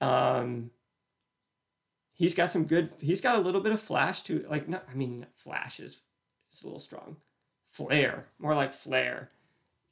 um 0.00 0.70
he's 2.20 2.34
got 2.34 2.50
some 2.50 2.66
good. 2.66 2.92
He's 3.00 3.22
got 3.22 3.36
a 3.36 3.40
little 3.40 3.62
bit 3.62 3.72
of 3.72 3.80
flash 3.80 4.20
to 4.24 4.44
like. 4.48 4.68
Not, 4.68 4.84
I 4.88 4.94
mean, 4.94 5.26
flash 5.34 5.80
is 5.80 6.02
is 6.52 6.62
a 6.62 6.66
little 6.66 6.78
strong. 6.78 7.16
Flair, 7.66 8.26
more 8.38 8.54
like 8.54 8.74
flair, 8.74 9.30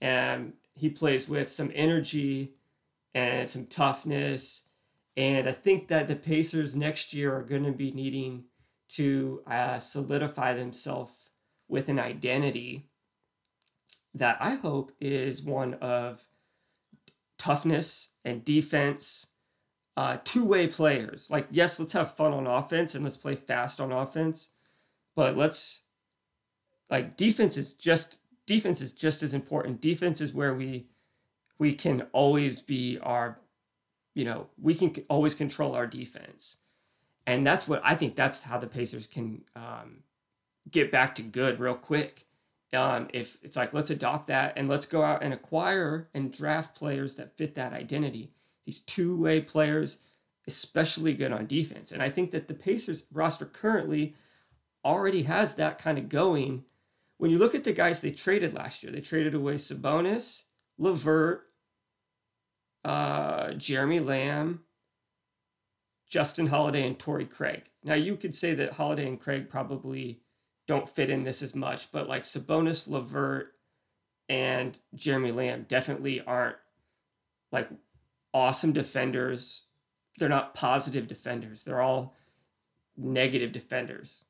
and 0.00 0.52
he 0.78 0.88
plays 0.88 1.28
with 1.28 1.50
some 1.50 1.70
energy 1.74 2.54
and 3.14 3.48
some 3.48 3.66
toughness. 3.66 4.68
And 5.16 5.48
I 5.48 5.52
think 5.52 5.88
that 5.88 6.08
the 6.08 6.16
Pacers 6.16 6.76
next 6.76 7.12
year 7.12 7.34
are 7.34 7.42
going 7.42 7.64
to 7.64 7.72
be 7.72 7.90
needing 7.90 8.44
to 8.90 9.42
uh, 9.46 9.78
solidify 9.78 10.54
themselves 10.54 11.30
with 11.68 11.88
an 11.88 11.98
identity 11.98 12.88
that 14.14 14.38
I 14.40 14.54
hope 14.54 14.92
is 15.00 15.42
one 15.42 15.74
of 15.74 16.26
toughness 17.38 18.10
and 18.24 18.44
defense 18.44 19.28
uh, 19.96 20.18
two 20.22 20.44
way 20.44 20.68
players. 20.68 21.28
Like, 21.30 21.48
yes, 21.50 21.80
let's 21.80 21.92
have 21.92 22.14
fun 22.14 22.32
on 22.32 22.46
offense 22.46 22.94
and 22.94 23.02
let's 23.02 23.16
play 23.16 23.34
fast 23.34 23.80
on 23.80 23.90
offense, 23.90 24.50
but 25.16 25.36
let's 25.36 25.82
like 26.88 27.16
defense 27.16 27.56
is 27.56 27.74
just 27.74 28.20
defense 28.48 28.80
is 28.80 28.92
just 28.92 29.22
as 29.22 29.34
important. 29.34 29.80
Defense 29.80 30.20
is 30.20 30.34
where 30.34 30.54
we 30.54 30.86
we 31.58 31.74
can 31.74 32.02
always 32.12 32.60
be 32.60 32.98
our, 33.02 33.38
you 34.14 34.24
know, 34.24 34.46
we 34.60 34.74
can 34.74 34.94
always 35.10 35.34
control 35.34 35.74
our 35.74 35.86
defense, 35.86 36.56
and 37.26 37.46
that's 37.46 37.68
what 37.68 37.82
I 37.84 37.94
think. 37.94 38.16
That's 38.16 38.42
how 38.42 38.58
the 38.58 38.66
Pacers 38.66 39.06
can 39.06 39.44
um, 39.54 40.02
get 40.70 40.90
back 40.90 41.14
to 41.16 41.22
good 41.22 41.60
real 41.60 41.74
quick. 41.74 42.24
Um, 42.72 43.08
if 43.14 43.38
it's 43.42 43.56
like 43.56 43.72
let's 43.72 43.90
adopt 43.90 44.26
that 44.26 44.54
and 44.56 44.68
let's 44.68 44.86
go 44.86 45.02
out 45.02 45.22
and 45.22 45.32
acquire 45.32 46.08
and 46.12 46.32
draft 46.32 46.74
players 46.74 47.14
that 47.14 47.36
fit 47.36 47.54
that 47.54 47.72
identity 47.72 48.30
these 48.68 48.80
two 48.80 49.16
way 49.16 49.40
players, 49.40 49.96
especially 50.46 51.14
good 51.14 51.32
on 51.32 51.46
defense. 51.46 51.90
And 51.90 52.02
I 52.02 52.10
think 52.10 52.32
that 52.32 52.48
the 52.48 52.54
Pacers 52.54 53.06
roster 53.10 53.46
currently 53.46 54.14
already 54.84 55.22
has 55.22 55.54
that 55.54 55.78
kind 55.78 55.96
of 55.96 56.10
going. 56.10 56.64
When 57.18 57.30
you 57.30 57.38
look 57.38 57.54
at 57.54 57.64
the 57.64 57.72
guys 57.72 58.00
they 58.00 58.12
traded 58.12 58.54
last 58.54 58.82
year, 58.82 58.92
they 58.92 59.00
traded 59.00 59.34
away 59.34 59.54
Sabonis, 59.54 60.44
LeVert, 60.78 61.40
uh, 62.84 63.52
Jeremy 63.54 64.00
Lamb, 64.00 64.60
Justin 66.08 66.46
Holiday, 66.46 66.86
and 66.86 66.98
Torrey 66.98 67.26
Craig. 67.26 67.64
Now 67.84 67.94
you 67.94 68.16
could 68.16 68.34
say 68.34 68.54
that 68.54 68.74
Holiday 68.74 69.06
and 69.06 69.20
Craig 69.20 69.50
probably 69.50 70.22
don't 70.66 70.88
fit 70.88 71.10
in 71.10 71.24
this 71.24 71.42
as 71.42 71.54
much, 71.54 71.90
but 71.90 72.08
like 72.08 72.22
Sabonis, 72.22 72.88
LeVert, 72.88 73.52
and 74.28 74.78
Jeremy 74.94 75.32
Lamb 75.32 75.66
definitely 75.68 76.20
aren't 76.20 76.56
like 77.50 77.68
awesome 78.32 78.72
defenders. 78.72 79.64
They're 80.18 80.28
not 80.28 80.54
positive 80.54 81.08
defenders. 81.08 81.64
They're 81.64 81.80
all 81.80 82.14
negative 82.96 83.52
defenders. 83.52 84.24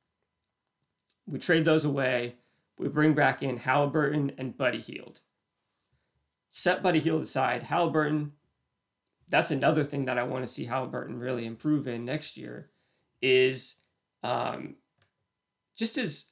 We 1.26 1.38
trade 1.38 1.64
those 1.64 1.84
away. 1.84 2.36
We 2.78 2.88
bring 2.88 3.14
back 3.14 3.42
in 3.42 3.58
Haliburton 3.58 4.34
and 4.38 4.56
Buddy 4.56 4.80
Hield. 4.80 5.20
Set 6.50 6.82
Buddy 6.82 7.00
Hield 7.00 7.22
aside. 7.22 7.64
Haliburton, 7.64 8.30
that's 9.28 9.50
another 9.50 9.84
thing 9.84 10.04
that 10.06 10.18
I 10.18 10.22
want 10.22 10.44
to 10.44 10.52
see 10.52 10.66
Haliburton 10.66 11.20
really 11.20 11.44
improve 11.44 11.86
in 11.86 12.04
next 12.04 12.36
year 12.36 12.70
is 13.20 13.76
um, 14.22 14.76
just 15.76 15.96
his 15.96 16.30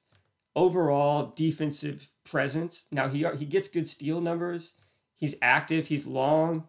overall 0.54 1.32
defensive 1.36 2.10
presence. 2.24 2.86
Now 2.90 3.08
he 3.08 3.26
he 3.36 3.44
gets 3.44 3.68
good 3.68 3.88
steal 3.88 4.20
numbers. 4.20 4.74
He's 5.14 5.34
active. 5.42 5.88
He's 5.88 6.06
long 6.06 6.68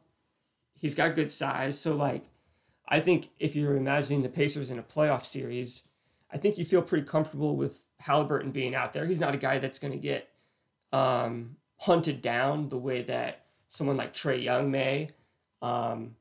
he's 0.78 0.96
got 0.96 1.16
good 1.16 1.32
size. 1.32 1.80
So 1.80 1.96
like, 1.96 2.24
I 2.88 3.00
think 3.00 3.30
if 3.40 3.56
you're 3.56 3.76
imagining 3.76 4.22
the 4.22 4.30
Pacers 4.30 4.72
in 4.72 4.80
a 4.80 4.84
playoff 4.84 5.26
series, 5.26 5.90
I 6.32 6.38
think 6.38 6.58
you 6.58 6.66
feel 6.66 6.82
pretty 6.82 7.06
comfortable 7.06 7.56
with 7.56 7.88
Haliburton 8.04 8.52
being 8.52 8.76
out 8.76 8.94
there. 8.94 9.06
He's 9.06 9.20
not 9.20 9.34
a 9.34 9.38
guy 9.38 9.60
that's 9.60 9.80
going 9.80 9.94
to 9.94 10.00
get 10.00 10.30
um, 10.92 11.56
hunted 11.78 12.22
down 12.22 12.70
the 12.70 12.78
way 12.78 13.02
that 13.04 13.46
someone 13.70 13.98
like 13.98 14.14
Trae 14.14 14.44
Young 14.44 14.70
may. 14.70 15.10
Um, 15.62 16.16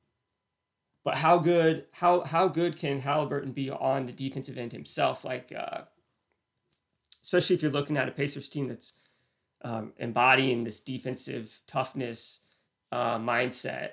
but 1.05 1.17
how 1.17 1.39
good 1.39 1.87
how 1.93 2.23
how 2.23 2.49
good 2.49 2.77
can 2.77 3.03
Haliburton 3.03 3.55
be 3.55 3.71
on 3.71 4.07
the 4.07 4.13
defensive 4.13 4.59
end 4.59 4.73
himself? 4.73 5.25
Like, 5.25 5.53
uh, 5.57 5.83
especially 7.23 7.55
if 7.57 7.63
you're 7.63 7.71
looking 7.71 7.97
at 7.97 8.09
a 8.09 8.13
Pacers 8.13 8.49
team 8.49 8.69
that's 8.69 8.95
um, 9.63 9.93
embodying 9.99 10.65
this 10.65 10.81
defensive 10.81 11.61
toughness 11.67 12.41
uh, 12.91 13.19
mindset 13.19 13.91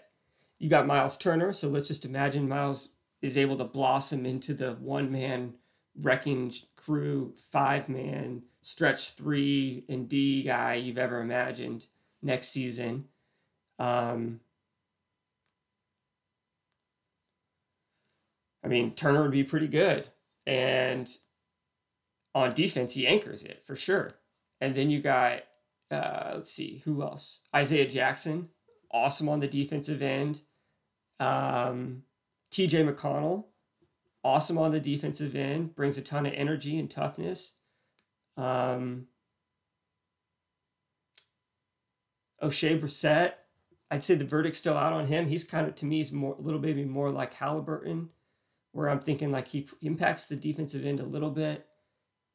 you 0.64 0.70
got 0.70 0.88
Miles 0.88 1.18
Turner. 1.18 1.52
So 1.52 1.68
let's 1.68 1.90
just 1.90 2.06
imagine 2.06 2.48
Miles 2.48 2.94
is 3.22 3.38
able 3.38 3.58
to 3.58 3.66
blossom 3.66 4.26
into 4.26 4.54
the 4.54 4.76
one 4.76 5.12
man 5.12 5.56
wrecking 6.02 6.54
crew, 6.76 7.34
five 7.52 7.90
man 7.90 8.44
stretch 8.62 9.12
three 9.12 9.84
and 9.90 10.08
D 10.08 10.44
guy 10.44 10.76
you've 10.76 10.98
ever 10.98 11.22
imagined 11.22 11.86
next 12.22 12.50
season. 12.50 13.06
Um, 13.80 14.40
I 18.64 18.70
mean, 18.70 18.96
Turner 18.96 19.22
would 19.22 19.32
be 19.32 19.44
pretty 19.44 19.68
good. 19.68 20.08
And 20.48 21.10
on 22.34 22.54
defense, 22.54 22.94
he 22.94 23.06
anchors 23.06 23.44
it 23.44 23.64
for 23.66 23.76
sure. 23.76 24.12
And 24.62 24.74
then 24.76 24.90
you 24.90 25.02
got, 25.02 25.44
uh, 25.92 26.32
let's 26.36 26.52
see, 26.52 26.82
who 26.86 27.02
else? 27.02 27.44
Isaiah 27.54 27.88
Jackson, 27.88 28.50
awesome 28.92 29.28
on 29.28 29.42
the 29.42 29.48
defensive 29.48 30.02
end. 30.02 30.42
Um, 31.20 32.04
TJ 32.52 32.90
McConnell, 32.90 33.46
awesome 34.24 34.58
on 34.58 34.72
the 34.72 34.80
defensive 34.80 35.36
end, 35.36 35.76
brings 35.76 35.98
a 35.98 36.02
ton 36.02 36.26
of 36.26 36.34
energy 36.34 36.80
and 36.80 36.90
toughness. 36.90 37.56
Um, 38.38 39.08
Oshae 42.42 42.80
Brissett, 42.80 43.34
I'd 43.92 44.04
say 44.04 44.16
the 44.16 44.26
verdict's 44.26 44.60
still 44.60 44.78
out 44.78 44.94
on 44.94 45.08
him. 45.08 45.28
He's 45.28 45.44
kind 45.44 45.68
of 45.68 45.76
to 45.76 45.86
me 45.86 45.98
he's 45.98 46.12
more 46.12 46.36
a 46.38 46.42
little 46.42 46.60
maybe 46.60 46.84
more 46.84 47.12
like 47.12 47.36
Haliburton, 47.36 48.08
where 48.72 48.90
I'm 48.90 49.00
thinking 49.00 49.32
like 49.32 49.48
he 49.48 49.68
impacts 49.82 50.28
the 50.28 50.36
defensive 50.36 50.86
end 50.86 51.00
a 51.00 51.06
little 51.06 51.32
bit. 51.32 51.68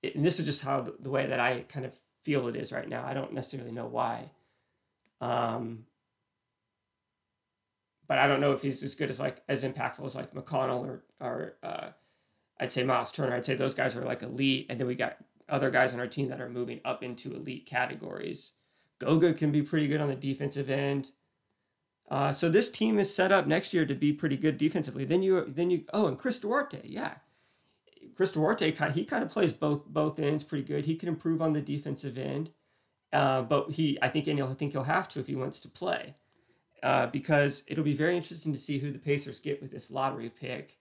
It, 0.03 0.15
and 0.15 0.25
this 0.25 0.39
is 0.39 0.47
just 0.47 0.63
how 0.63 0.81
the, 0.81 0.95
the, 1.01 1.11
way 1.11 1.27
that 1.27 1.41
I 1.41 1.65
kind 1.69 1.85
of 1.85 1.93
feel 2.23 2.47
it 2.47 2.55
is 2.55 2.71
right 2.71 2.89
now. 2.89 3.05
I 3.05 3.15
don't 3.15 3.33
necessarily 3.33 3.73
know 3.73 3.87
why. 3.87 4.31
Um, 5.21 5.87
but 8.09 8.19
I 8.19 8.27
don't 8.27 8.41
know 8.41 8.53
if 8.53 8.63
he's 8.63 8.83
as 8.83 8.95
good 8.95 9.11
as 9.11 9.21
like 9.21 9.43
as 9.49 9.63
impactful 9.63 10.05
as 10.05 10.17
like 10.17 10.35
McConnell 10.35 10.85
or 10.85 11.05
or 11.21 11.57
uh, 11.63 11.89
I'd 12.59 12.73
say 12.73 12.83
Miles 12.83 13.13
Turner. 13.13 13.35
I'd 13.35 13.45
say 13.45 13.55
those 13.55 13.75
guys 13.75 13.95
are 13.97 14.05
like 14.05 14.23
elite, 14.23 14.67
and 14.69 14.81
then 14.81 14.87
we 14.87 14.95
got 14.95 15.19
other 15.49 15.71
guys 15.71 15.95
on 15.95 16.01
our 16.01 16.07
team 16.07 16.29
that 16.29 16.41
are 16.41 16.49
moving 16.49 16.81
up 16.85 17.03
into 17.03 17.35
elite 17.35 17.67
categories. 17.67 18.53
Goga 18.99 19.33
can 19.33 19.53
be 19.53 19.63
pretty 19.63 19.87
good 19.87 20.01
on 20.01 20.09
the 20.09 20.17
defensive 20.17 20.69
end. 20.69 21.11
Uh, 22.11 22.33
so 22.33 22.49
this 22.49 22.71
team 22.71 22.99
is 22.99 23.15
set 23.15 23.31
up 23.31 23.47
next 23.47 23.75
year 23.75 23.85
to 23.85 23.95
be 23.95 24.13
pretty 24.13 24.37
good 24.37 24.57
defensively. 24.57 25.05
Then 25.05 25.23
you 25.23 25.45
then 25.47 25.71
you 25.71 25.85
oh 25.93 26.07
and 26.07 26.19
Chris 26.19 26.41
Duarte, 26.41 26.81
yeah, 26.85 27.17
Chris 28.15 28.33
Duarte 28.33 28.73
kind 28.73 28.95
he 28.95 29.05
kind 29.05 29.23
of 29.23 29.31
plays 29.31 29.53
both 29.53 29.85
both 29.87 30.19
ends 30.19 30.43
pretty 30.43 30.65
good. 30.65 30.87
He 30.87 30.97
can 30.97 31.09
improve 31.09 31.43
on 31.43 31.53
the 31.53 31.61
defensive 31.61 32.17
end, 32.17 32.51
uh, 33.13 33.43
but 33.43 33.73
he 33.73 33.99
I 34.01 34.09
think 34.09 34.27
and 34.27 34.39
he'll 34.39 34.49
I 34.49 34.55
think 34.55 34.73
he'll 34.73 34.85
have 34.85 35.09
to 35.11 35.21
if 35.21 35.27
he 35.27 35.37
wants 35.37 35.61
to 35.61 35.69
play, 35.69 36.15
uh, 36.83 37.07
because 37.07 37.65
it'll 37.67 37.85
be 37.85 37.95
very 37.95 38.17
interesting 38.17 38.53
to 38.53 38.59
see 38.59 38.79
who 38.79 38.91
the 38.91 38.99
Pacers 38.99 39.41
get 39.41 39.61
with 39.61 39.71
this 39.71 39.91
lottery 39.91 40.31
pick, 40.31 40.79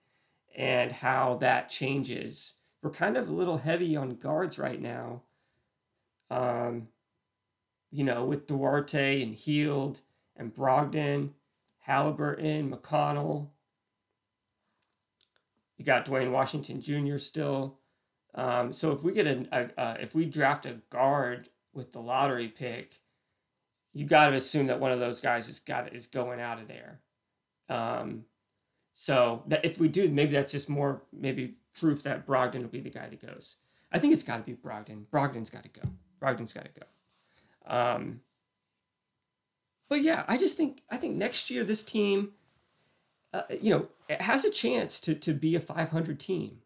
and 0.55 0.91
how 0.91 1.35
that 1.35 1.69
changes. 1.69 2.59
We're 2.81 2.91
kind 2.91 3.17
of 3.17 3.27
a 3.27 3.33
little 3.33 3.59
heavy 3.59 3.95
on 3.95 4.15
guards 4.15 4.59
right 4.59 4.81
now. 4.81 5.23
Um, 6.29 6.89
you 7.91 8.03
know, 8.03 8.25
with 8.25 8.47
Duarte 8.47 9.21
and 9.21 9.33
Hield 9.33 10.01
and 10.35 10.53
Brogdon, 10.53 11.31
Haliburton, 11.87 12.69
McConnell. 12.69 13.49
You 15.77 15.85
got 15.85 16.05
Duane 16.05 16.31
Washington 16.31 16.81
Jr. 16.81 17.17
still. 17.17 17.79
Um, 18.35 18.73
so 18.73 18.91
if 18.91 19.03
we 19.03 19.13
get 19.13 19.25
a, 19.25 19.47
a, 19.51 19.69
a, 19.81 19.97
if 20.01 20.13
we 20.13 20.25
draft 20.25 20.65
a 20.65 20.79
guard 20.89 21.49
with 21.73 21.93
the 21.93 21.99
lottery 21.99 22.47
pick, 22.47 22.99
you 23.97 24.05
got 24.05 24.29
to 24.29 24.35
assume 24.35 24.67
that 24.67 24.79
one 24.79 24.91
of 24.91 24.99
those 24.99 25.19
guys 25.19 25.49
is 25.49 25.59
got 25.59 25.93
is 25.93 26.05
going 26.05 26.39
out 26.39 26.59
of 26.59 26.67
there. 26.67 26.99
Um, 27.67 28.25
so 28.93 29.43
that 29.47 29.65
if 29.65 29.79
we 29.79 29.87
do, 29.87 30.07
maybe 30.09 30.33
that's 30.33 30.51
just 30.51 30.69
more 30.69 31.01
maybe 31.11 31.55
proof 31.77 32.03
that 32.03 32.27
Brogdon 32.27 32.61
will 32.61 32.69
be 32.69 32.79
the 32.79 32.91
guy 32.91 33.07
that 33.09 33.25
goes. 33.25 33.57
I 33.91 33.97
think 33.97 34.13
it's 34.13 34.23
got 34.23 34.37
to 34.37 34.43
be 34.43 34.53
Brogdon. 34.53 35.05
Brogdon's 35.11 35.49
got 35.49 35.63
to 35.63 35.69
go. 35.69 35.89
Brogdon's 36.21 36.53
got 36.53 36.65
to 36.65 36.81
go. 36.81 37.75
Um, 37.75 38.21
but 39.89 40.01
yeah, 40.01 40.25
I 40.27 40.37
just 40.37 40.57
think 40.57 40.83
I 40.91 40.97
think 40.97 41.15
next 41.15 41.49
year 41.49 41.63
this 41.63 41.83
team, 41.83 42.33
uh, 43.33 43.43
you 43.61 43.71
know, 43.71 43.87
has 44.19 44.45
a 44.45 44.51
chance 44.51 44.99
to 45.01 45.15
to 45.15 45.33
be 45.33 45.55
a 45.55 45.59
500 45.59 46.19
team. 46.19 46.59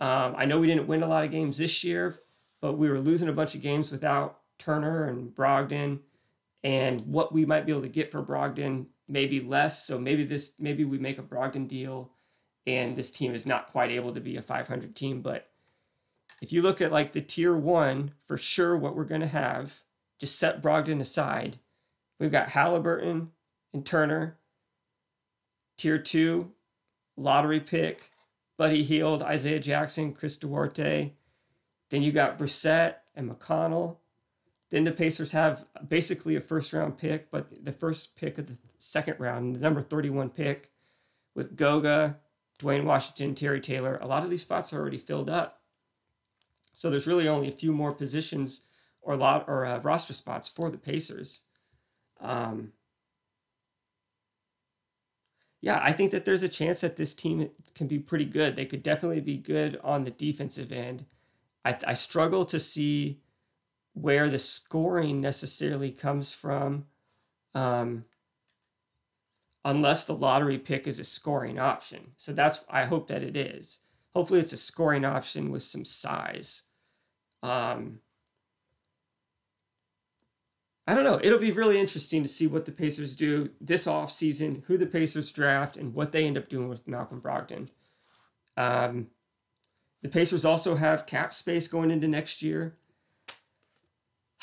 Um, 0.00 0.34
I 0.36 0.46
know 0.46 0.58
we 0.58 0.66
didn't 0.66 0.88
win 0.88 1.04
a 1.04 1.08
lot 1.08 1.24
of 1.24 1.30
games 1.30 1.58
this 1.58 1.84
year, 1.84 2.18
but 2.60 2.72
we 2.72 2.88
were 2.88 2.98
losing 2.98 3.28
a 3.28 3.32
bunch 3.32 3.54
of 3.54 3.62
games 3.62 3.92
without 3.92 4.40
Turner 4.58 5.04
and 5.04 5.32
Brogdon, 5.34 6.00
and 6.64 7.00
what 7.02 7.32
we 7.32 7.44
might 7.44 7.66
be 7.66 7.72
able 7.72 7.82
to 7.82 7.88
get 7.88 8.12
for 8.12 8.22
Brogdon 8.22 8.86
maybe 9.08 9.40
less. 9.40 9.86
So 9.86 9.98
maybe 9.98 10.24
this 10.24 10.54
maybe 10.58 10.84
we 10.84 10.98
make 10.98 11.18
a 11.18 11.22
Brogdon 11.22 11.68
deal, 11.68 12.12
and 12.66 12.96
this 12.96 13.10
team 13.10 13.34
is 13.34 13.46
not 13.46 13.72
quite 13.72 13.90
able 13.90 14.14
to 14.14 14.20
be 14.20 14.36
a 14.36 14.42
500 14.42 14.94
team. 14.94 15.22
But 15.22 15.48
if 16.40 16.52
you 16.52 16.62
look 16.62 16.80
at 16.80 16.92
like 16.92 17.12
the 17.12 17.20
tier 17.20 17.56
one, 17.56 18.12
for 18.26 18.36
sure, 18.36 18.76
what 18.76 18.96
we're 18.96 19.04
going 19.04 19.20
to 19.20 19.26
have, 19.26 19.80
just 20.18 20.38
set 20.38 20.62
Brogdon 20.62 21.00
aside 21.00 21.58
We've 22.22 22.30
got 22.30 22.50
Haliburton 22.50 23.30
and 23.74 23.84
Turner. 23.84 24.38
Tier 25.76 25.98
two, 25.98 26.52
lottery 27.16 27.58
pick, 27.58 28.12
Buddy 28.56 28.84
Hield, 28.84 29.24
Isaiah 29.24 29.58
Jackson, 29.58 30.12
Chris 30.12 30.36
Duarte. 30.36 31.14
Then 31.90 32.02
you 32.02 32.12
got 32.12 32.38
Brissett 32.38 32.94
and 33.16 33.28
McConnell. 33.28 33.96
Then 34.72 34.84
the 34.84 34.90
Pacers 34.90 35.32
have 35.32 35.66
basically 35.86 36.34
a 36.34 36.40
first 36.40 36.72
round 36.72 36.96
pick, 36.96 37.30
but 37.30 37.62
the 37.62 37.72
first 37.72 38.16
pick 38.16 38.38
of 38.38 38.48
the 38.48 38.56
second 38.78 39.20
round, 39.20 39.54
the 39.54 39.60
number 39.60 39.82
31 39.82 40.30
pick, 40.30 40.70
with 41.34 41.56
Goga, 41.56 42.18
Duane 42.58 42.86
Washington, 42.86 43.34
Terry 43.34 43.60
Taylor. 43.60 43.98
A 44.00 44.06
lot 44.06 44.24
of 44.24 44.30
these 44.30 44.40
spots 44.40 44.72
are 44.72 44.80
already 44.80 44.96
filled 44.96 45.28
up. 45.28 45.60
So 46.72 46.88
there's 46.88 47.06
really 47.06 47.28
only 47.28 47.48
a 47.48 47.52
few 47.52 47.74
more 47.74 47.92
positions 47.92 48.62
or 49.02 49.14
lot 49.14 49.44
or 49.46 49.66
uh, 49.66 49.78
roster 49.80 50.14
spots 50.14 50.48
for 50.48 50.70
the 50.70 50.78
Pacers. 50.78 51.42
Um, 52.18 52.72
yeah, 55.60 55.80
I 55.82 55.92
think 55.92 56.12
that 56.12 56.24
there's 56.24 56.42
a 56.42 56.48
chance 56.48 56.80
that 56.80 56.96
this 56.96 57.12
team 57.12 57.50
can 57.74 57.88
be 57.88 57.98
pretty 57.98 58.24
good. 58.24 58.56
They 58.56 58.64
could 58.64 58.82
definitely 58.82 59.20
be 59.20 59.36
good 59.36 59.78
on 59.84 60.04
the 60.04 60.10
defensive 60.10 60.72
end. 60.72 61.04
I, 61.62 61.76
I 61.86 61.92
struggle 61.92 62.46
to 62.46 62.58
see 62.58 63.21
where 63.94 64.28
the 64.28 64.38
scoring 64.38 65.20
necessarily 65.20 65.90
comes 65.90 66.32
from, 66.32 66.86
um, 67.54 68.04
unless 69.64 70.04
the 70.04 70.14
lottery 70.14 70.58
pick 70.58 70.86
is 70.86 70.98
a 70.98 71.04
scoring 71.04 71.58
option. 71.58 72.12
So 72.16 72.32
that's 72.32 72.64
I 72.68 72.84
hope 72.84 73.08
that 73.08 73.22
it 73.22 73.36
is. 73.36 73.80
Hopefully, 74.14 74.40
it's 74.40 74.52
a 74.52 74.58
scoring 74.58 75.04
option 75.04 75.50
with 75.50 75.62
some 75.62 75.84
size. 75.84 76.64
Um, 77.42 78.00
I 80.86 80.94
don't 80.94 81.04
know. 81.04 81.20
It'll 81.22 81.38
be 81.38 81.52
really 81.52 81.78
interesting 81.78 82.22
to 82.22 82.28
see 82.28 82.46
what 82.46 82.66
the 82.66 82.72
Pacers 82.72 83.14
do 83.14 83.50
this 83.60 83.86
offseason, 83.86 84.64
who 84.66 84.76
the 84.76 84.86
Pacers 84.86 85.30
draft, 85.30 85.76
and 85.76 85.94
what 85.94 86.12
they 86.12 86.24
end 86.24 86.36
up 86.36 86.48
doing 86.48 86.68
with 86.68 86.88
Malcolm 86.88 87.20
Brogdon. 87.20 87.68
Um, 88.56 89.08
the 90.02 90.08
Pacers 90.08 90.44
also 90.44 90.74
have 90.74 91.06
cap 91.06 91.32
space 91.32 91.68
going 91.68 91.90
into 91.90 92.08
next 92.08 92.42
year. 92.42 92.76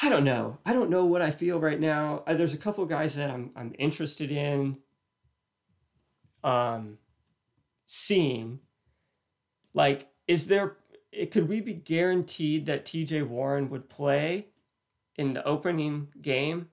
I 0.02 0.10
don't 0.10 0.24
know. 0.24 0.60
I 0.66 0.74
don't 0.74 0.90
know 0.90 1.06
what 1.06 1.22
I 1.22 1.32
feel 1.32 1.60
right 1.60 1.80
now. 1.80 2.24
There's 2.28 2.54
a 2.54 2.58
couple 2.58 2.86
guys 2.86 3.16
that 3.16 3.30
I'm 3.30 3.52
I'm 3.56 3.74
interested 3.78 4.32
in 4.32 4.78
um, 6.44 6.98
seeing. 7.86 8.60
Like, 9.74 10.08
is 10.28 10.48
there? 10.48 10.78
Could 11.32 11.50
we 11.50 11.60
be 11.60 11.74
guaranteed 11.74 12.66
that 12.68 12.86
T.J. 12.86 13.24
Warren 13.24 13.70
would 13.70 13.90
play? 13.90 14.48
in 15.20 15.34
the 15.34 15.46
opening 15.46 16.08
game 16.22 16.70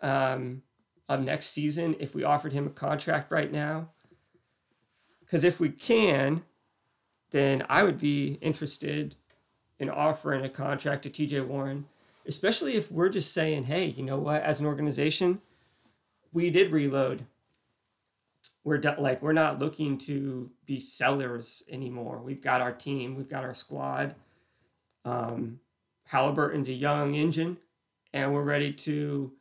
um, 0.00 0.62
of 1.08 1.20
next 1.20 1.46
season 1.46 1.96
if 1.98 2.14
we 2.14 2.22
offered 2.22 2.52
him 2.52 2.64
a 2.68 2.70
contract 2.70 3.32
right 3.32 3.50
now. 3.50 3.90
Because 5.18 5.42
if 5.42 5.58
we 5.58 5.70
can, 5.70 6.44
then 7.32 7.66
I 7.68 7.82
would 7.82 7.98
be 7.98 8.38
interested 8.40 9.16
in 9.80 9.90
offering 9.90 10.44
a 10.44 10.48
contract 10.48 11.02
to 11.02 11.10
TJ 11.10 11.44
Warren, 11.44 11.86
especially 12.26 12.74
if 12.74 12.90
we're 12.90 13.08
just 13.08 13.32
saying, 13.32 13.64
hey, 13.64 13.86
you 13.86 14.02
know 14.02 14.18
what, 14.18 14.42
as 14.42 14.60
an 14.60 14.66
organization, 14.66 15.40
we 16.32 16.50
did 16.50 16.72
reload. 16.72 17.26
We're 18.64 18.78
de- 18.78 19.00
like 19.00 19.22
we're 19.22 19.32
not 19.32 19.58
looking 19.58 19.96
to 19.98 20.50
be 20.66 20.78
sellers 20.78 21.62
anymore. 21.70 22.20
We've 22.22 22.42
got 22.42 22.60
our 22.60 22.72
team, 22.72 23.16
we've 23.16 23.28
got 23.28 23.44
our 23.44 23.54
squad. 23.54 24.16
Um, 25.04 25.60
Haliburton's 26.12 26.68
a 26.68 26.72
young 26.74 27.14
engine, 27.14 27.58
and 28.12 28.34
we're 28.34 28.42
ready 28.42 28.72
to, 28.72 29.32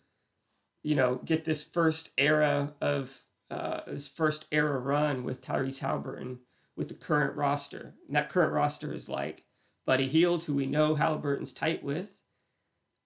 you 0.83 0.95
know, 0.95 1.21
get 1.25 1.45
this 1.45 1.63
first 1.63 2.11
era 2.17 2.73
of 2.81 3.23
uh, 3.49 3.81
this 3.87 4.07
first 4.07 4.45
era 4.51 4.77
run 4.79 5.23
with 5.23 5.41
Tyrese 5.41 5.81
Haliburton 5.81 6.37
with 6.75 6.87
the 6.87 6.93
current 6.93 7.35
roster. 7.35 7.93
And 8.07 8.15
that 8.15 8.29
current 8.29 8.53
roster 8.53 8.93
is 8.93 9.09
like 9.09 9.43
Buddy 9.85 10.07
Hield, 10.07 10.43
who 10.43 10.53
we 10.53 10.65
know 10.65 10.95
Haliburton's 10.95 11.53
tight 11.53 11.83
with. 11.83 12.14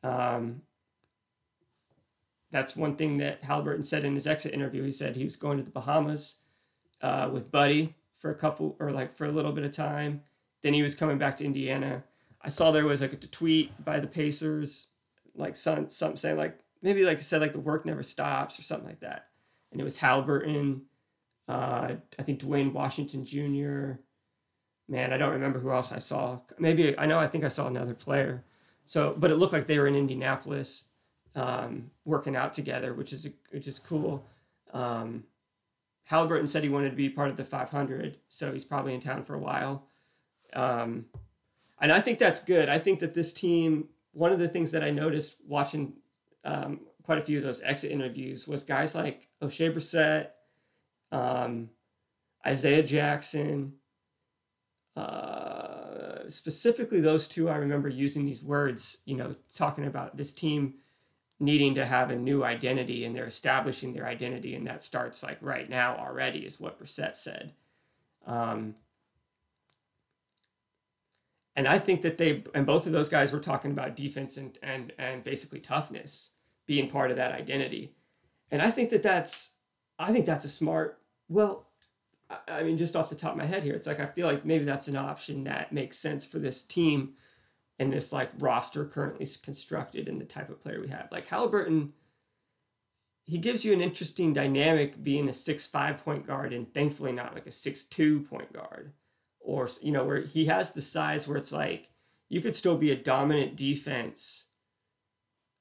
Um, 0.04 0.62
that's 2.52 2.76
one 2.76 2.95
thing 2.95 3.18
that 3.18 3.43
Haliburton 3.43 3.86
said 3.86 4.06
in 4.06 4.16
his 4.16 4.26
exit 4.28 4.54
interview. 4.54 4.84
He 4.84 4.91
said 4.91 5.16
he 5.16 5.24
was 5.24 5.36
going 5.36 5.58
to 5.58 5.64
the 5.64 5.70
Bahamas 5.72 6.39
uh, 7.02 7.30
with 7.32 7.52
Buddy 7.52 7.95
for 8.18 8.32
a 8.32 8.36
couple 8.36 8.76
or 8.80 8.91
like 8.91 9.16
for 9.16 9.26
a 9.26 9.32
little 9.32 9.52
bit 9.52 9.64
of 9.64 9.72
time. 9.72 10.22
Then 10.62 10.74
he 10.74 10.82
was 10.82 10.95
coming 10.95 11.18
back 11.18 11.38
to 11.38 11.45
Indiana 11.45 12.04
I 12.41 12.50
saw 12.50 12.72
there 12.72 12.86
was 12.86 13.02
like 13.02 13.14
a 13.14 13.18
tweet 13.18 13.84
by 13.84 14.00
the 14.00 14.08
Pacers, 14.08 14.89
like 15.36 15.56
some 15.56 15.89
something 15.89 16.18
saying 16.18 16.38
like 16.38 16.60
maybe 16.82 17.04
like 17.04 17.18
I 17.18 17.22
said 17.22 17.41
like 17.41 17.54
the 17.54 17.60
work 17.60 17.86
never 17.86 18.04
stops 18.04 18.60
or 18.60 18.64
something 18.64 18.88
like 18.88 19.02
that, 19.02 19.28
and 19.72 19.82
it 19.82 19.84
was 19.84 19.97
Haliburton, 20.00 20.82
Uh, 21.47 21.95
I 22.18 22.24
think 22.24 22.39
Duane 22.39 22.74
Washington 22.74 23.26
Jr. 23.26 24.00
Man, 24.88 25.14
I 25.14 25.18
don't 25.18 25.34
remember 25.34 25.60
who 25.60 25.72
else 25.72 25.91
I 25.91 26.00
saw. 26.00 26.39
Maybe 26.58 26.97
I 26.97 27.06
know. 27.06 27.20
I 27.20 27.28
think 27.28 27.43
I 27.43 27.50
saw 27.50 27.68
another 27.68 27.93
player. 27.93 28.43
So, 28.89 29.13
but 29.15 29.29
it 29.29 29.35
looked 29.35 29.53
like 29.53 29.67
they 29.67 29.77
were 29.77 29.85
in 29.85 29.93
Indianapolis, 29.93 30.85
um, 31.35 31.91
working 32.05 32.35
out 32.35 32.55
together, 32.55 32.91
which 32.91 33.13
is 33.13 33.29
which 33.51 33.67
is 33.67 33.77
cool. 33.77 34.25
Um, 34.73 35.25
Haliburton 36.09 36.49
said 36.49 36.63
he 36.63 36.69
wanted 36.69 36.89
to 36.89 36.95
be 36.95 37.07
part 37.07 37.29
of 37.29 37.37
the 37.37 37.45
500, 37.45 38.17
so 38.29 38.51
he's 38.51 38.65
probably 38.65 38.95
in 38.95 38.99
town 38.99 39.25
for 39.25 39.35
a 39.35 39.39
while. 39.39 39.85
Um, 40.53 41.05
and 41.79 41.91
I 41.91 42.01
think 42.01 42.17
that's 42.17 42.43
good. 42.43 42.67
I 42.67 42.79
think 42.79 42.99
that 43.01 43.13
this 43.13 43.31
team, 43.31 43.89
one 44.13 44.31
of 44.31 44.39
the 44.39 44.47
things 44.47 44.71
that 44.71 44.83
I 44.83 44.89
noticed 44.89 45.37
watching 45.47 45.93
um, 46.43 46.79
quite 47.03 47.19
a 47.19 47.23
few 47.23 47.37
of 47.37 47.43
those 47.43 47.61
exit 47.61 47.91
interviews 47.91 48.47
was 48.47 48.63
guys 48.63 48.95
like 48.95 49.27
Oshae 49.39 49.71
Brissett, 49.71 50.29
um, 51.11 51.69
Isaiah 52.43 52.81
Jackson, 52.81 53.73
uh, 54.95 55.59
specifically 56.30 56.99
those 56.99 57.27
two. 57.27 57.49
I 57.49 57.55
remember 57.55 57.89
using 57.89 58.25
these 58.25 58.43
words, 58.43 58.99
you 59.05 59.15
know, 59.15 59.36
talking 59.53 59.86
about 59.86 60.17
this 60.17 60.32
team 60.32 60.75
needing 61.39 61.75
to 61.75 61.86
have 61.86 62.09
a 62.09 62.15
new 62.15 62.43
identity 62.43 63.05
and 63.05 63.15
they're 63.15 63.25
establishing 63.25 63.93
their 63.93 64.05
identity 64.05 64.55
and 64.55 64.67
that 64.67 64.84
starts 64.84 65.23
like 65.23 65.38
right 65.41 65.69
now 65.69 65.95
already 65.95 66.39
is 66.39 66.59
what 66.59 66.80
Brissett 66.80 67.15
said. 67.15 67.53
Um, 68.27 68.75
and 71.55 71.67
I 71.67 71.80
think 71.80 72.01
that 72.03 72.17
they 72.17 72.43
and 72.53 72.65
both 72.65 72.86
of 72.86 72.93
those 72.93 73.09
guys 73.09 73.34
were 73.34 73.39
talking 73.39 73.71
about 73.71 73.95
defense 73.95 74.38
and 74.38 74.57
and 74.61 74.93
and 74.97 75.23
basically 75.23 75.59
toughness 75.59 76.32
being 76.65 76.89
part 76.89 77.11
of 77.11 77.17
that 77.17 77.32
identity. 77.32 77.93
And 78.51 78.61
I 78.61 78.71
think 78.71 78.89
that 78.91 79.03
that's 79.03 79.55
I 79.97 80.11
think 80.13 80.25
that's 80.25 80.45
a 80.45 80.49
smart 80.49 80.99
well 81.27 81.68
I 82.47 82.63
mean 82.63 82.77
just 82.77 82.95
off 82.95 83.09
the 83.09 83.15
top 83.15 83.32
of 83.32 83.38
my 83.38 83.45
head 83.45 83.63
here 83.63 83.73
it's 83.73 83.88
like 83.88 83.99
I 83.99 84.05
feel 84.05 84.27
like 84.27 84.45
maybe 84.45 84.65
that's 84.65 84.88
an 84.88 84.95
option 84.95 85.45
that 85.45 85.73
makes 85.73 85.97
sense 85.97 86.25
for 86.25 86.39
this 86.39 86.61
team 86.63 87.13
and 87.80 87.93
this 87.93 88.11
like 88.11 88.30
roster 88.39 88.86
currently 88.86 89.25
constructed 89.41 90.07
and 90.07 90.19
the 90.19 90.25
type 90.25 90.49
of 90.49 90.61
player 90.61 90.82
we 90.82 90.89
have. 90.89 91.07
Like 91.11 91.27
Haliburton, 91.27 91.91
he 93.23 93.38
gives 93.38 93.63
you 93.63 93.73
an 93.73 93.82
interesting 93.82 94.34
dynamic 94.34 95.01
being 95.01 95.30
a 95.30 95.34
six 95.34 95.65
five 95.65 96.03
point 96.03 96.27
guard 96.27 96.51
and 96.53 96.71
thankfully 96.73 97.13
not 97.13 97.34
like 97.34 97.47
a 97.47 97.51
six 97.51 97.86
two 97.86 98.21
point 98.21 98.51
guard, 98.51 98.91
or 99.39 99.67
you 99.82 99.91
know 99.91 100.03
where 100.03 100.21
he 100.21 100.45
has 100.45 100.73
the 100.73 100.82
size 100.82 101.27
where 101.27 101.38
it's 101.38 101.53
like 101.53 101.89
you 102.27 102.41
could 102.41 102.55
still 102.55 102.77
be 102.77 102.91
a 102.91 102.95
dominant 102.95 103.55
defense, 103.55 104.47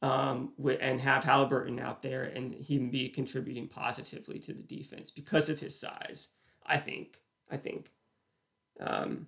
um, 0.02 0.52
and 0.80 1.00
have 1.00 1.24
Haliburton 1.24 1.80
out 1.80 2.02
there 2.02 2.24
and 2.24 2.52
him 2.54 2.90
be 2.90 3.08
contributing 3.08 3.68
positively 3.68 4.40
to 4.40 4.52
the 4.52 4.62
defense 4.62 5.12
because 5.12 5.48
of 5.48 5.60
his 5.60 5.78
size. 5.78 6.30
I 6.68 6.76
think. 6.76 7.20
I 7.50 7.56
think. 7.56 7.90
Um, 8.78 9.26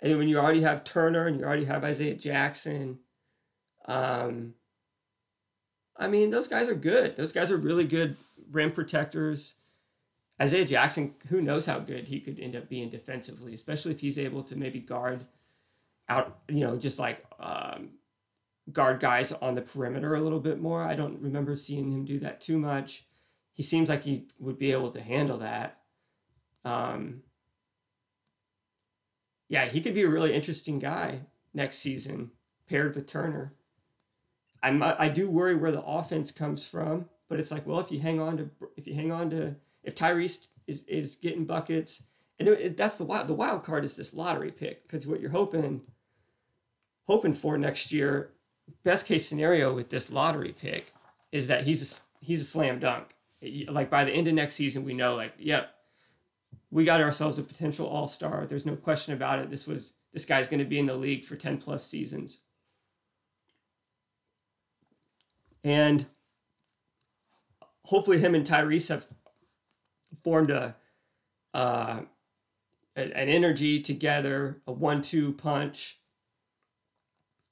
and 0.00 0.18
when 0.18 0.28
you 0.28 0.38
already 0.38 0.62
have 0.62 0.84
Turner 0.84 1.26
and 1.26 1.38
you 1.38 1.44
already 1.44 1.64
have 1.64 1.84
Isaiah 1.84 2.14
Jackson, 2.14 2.98
um, 3.86 4.54
I 5.96 6.08
mean, 6.08 6.30
those 6.30 6.48
guys 6.48 6.68
are 6.68 6.74
good. 6.74 7.16
Those 7.16 7.32
guys 7.32 7.50
are 7.50 7.56
really 7.56 7.84
good 7.84 8.16
rim 8.50 8.72
protectors. 8.72 9.54
Isaiah 10.40 10.64
Jackson, 10.64 11.14
who 11.28 11.40
knows 11.40 11.66
how 11.66 11.78
good 11.78 12.08
he 12.08 12.20
could 12.20 12.40
end 12.40 12.56
up 12.56 12.68
being 12.68 12.90
defensively, 12.90 13.54
especially 13.54 13.92
if 13.92 14.00
he's 14.00 14.18
able 14.18 14.42
to 14.44 14.56
maybe 14.56 14.80
guard 14.80 15.20
out, 16.08 16.38
you 16.48 16.60
know, 16.60 16.76
just 16.76 16.98
like 16.98 17.24
um, 17.38 17.90
guard 18.72 18.98
guys 18.98 19.32
on 19.32 19.54
the 19.54 19.62
perimeter 19.62 20.14
a 20.14 20.20
little 20.20 20.40
bit 20.40 20.60
more. 20.60 20.82
I 20.82 20.96
don't 20.96 21.20
remember 21.20 21.54
seeing 21.54 21.92
him 21.92 22.04
do 22.04 22.18
that 22.18 22.40
too 22.40 22.58
much. 22.58 23.04
He 23.52 23.62
seems 23.62 23.88
like 23.88 24.02
he 24.02 24.26
would 24.40 24.58
be 24.58 24.72
able 24.72 24.90
to 24.90 25.00
handle 25.00 25.38
that. 25.38 25.78
Um, 26.64 27.22
yeah, 29.48 29.66
he 29.66 29.80
could 29.80 29.94
be 29.94 30.02
a 30.02 30.08
really 30.08 30.32
interesting 30.32 30.78
guy 30.78 31.20
next 31.52 31.78
season 31.78 32.30
paired 32.68 32.94
with 32.94 33.06
Turner. 33.06 33.52
I'm 34.62 34.82
I 34.82 35.08
do 35.08 35.28
worry 35.28 35.54
where 35.54 35.72
the 35.72 35.82
offense 35.82 36.30
comes 36.30 36.66
from, 36.66 37.06
but 37.28 37.38
it's 37.38 37.50
like, 37.50 37.66
well, 37.66 37.80
if 37.80 37.92
you 37.92 38.00
hang 38.00 38.18
on 38.20 38.38
to 38.38 38.50
if 38.76 38.86
you 38.86 38.94
hang 38.94 39.12
on 39.12 39.30
to 39.30 39.56
if 39.82 39.94
Tyrese 39.94 40.48
is 40.66 40.84
is 40.84 41.16
getting 41.16 41.44
buckets, 41.44 42.02
and 42.38 42.74
that's 42.76 42.96
the 42.96 43.04
wild 43.04 43.28
the 43.28 43.34
wild 43.34 43.62
card 43.62 43.84
is 43.84 43.94
this 43.94 44.14
lottery 44.14 44.50
pick 44.50 44.82
because 44.84 45.06
what 45.06 45.20
you're 45.20 45.30
hoping 45.30 45.82
hoping 47.06 47.34
for 47.34 47.58
next 47.58 47.92
year, 47.92 48.30
best 48.82 49.06
case 49.06 49.28
scenario 49.28 49.74
with 49.74 49.90
this 49.90 50.10
lottery 50.10 50.54
pick 50.58 50.92
is 51.32 51.46
that 51.46 51.64
he's 51.64 51.82
a, 51.82 52.24
he's 52.24 52.40
a 52.40 52.44
slam 52.44 52.78
dunk. 52.78 53.14
Like 53.68 53.90
by 53.90 54.04
the 54.04 54.12
end 54.12 54.26
of 54.28 54.34
next 54.34 54.54
season, 54.54 54.84
we 54.84 54.94
know 54.94 55.14
like, 55.14 55.34
yep, 55.38 55.73
we 56.70 56.84
got 56.84 57.00
ourselves 57.00 57.38
a 57.38 57.42
potential 57.42 57.86
all 57.86 58.06
star. 58.06 58.46
There's 58.46 58.66
no 58.66 58.76
question 58.76 59.14
about 59.14 59.38
it. 59.38 59.50
This 59.50 59.66
was 59.66 59.94
this 60.12 60.24
guy's 60.24 60.48
going 60.48 60.60
to 60.60 60.64
be 60.64 60.78
in 60.78 60.86
the 60.86 60.94
league 60.94 61.24
for 61.24 61.36
10 61.36 61.58
plus 61.58 61.84
seasons. 61.84 62.40
And 65.64 66.06
hopefully, 67.84 68.18
him 68.18 68.34
and 68.34 68.46
Tyrese 68.46 68.88
have 68.88 69.06
formed 70.22 70.50
a 70.50 70.76
uh, 71.54 72.00
an 72.96 73.12
energy 73.12 73.80
together, 73.80 74.62
a 74.66 74.72
one-two 74.72 75.32
punch. 75.32 76.00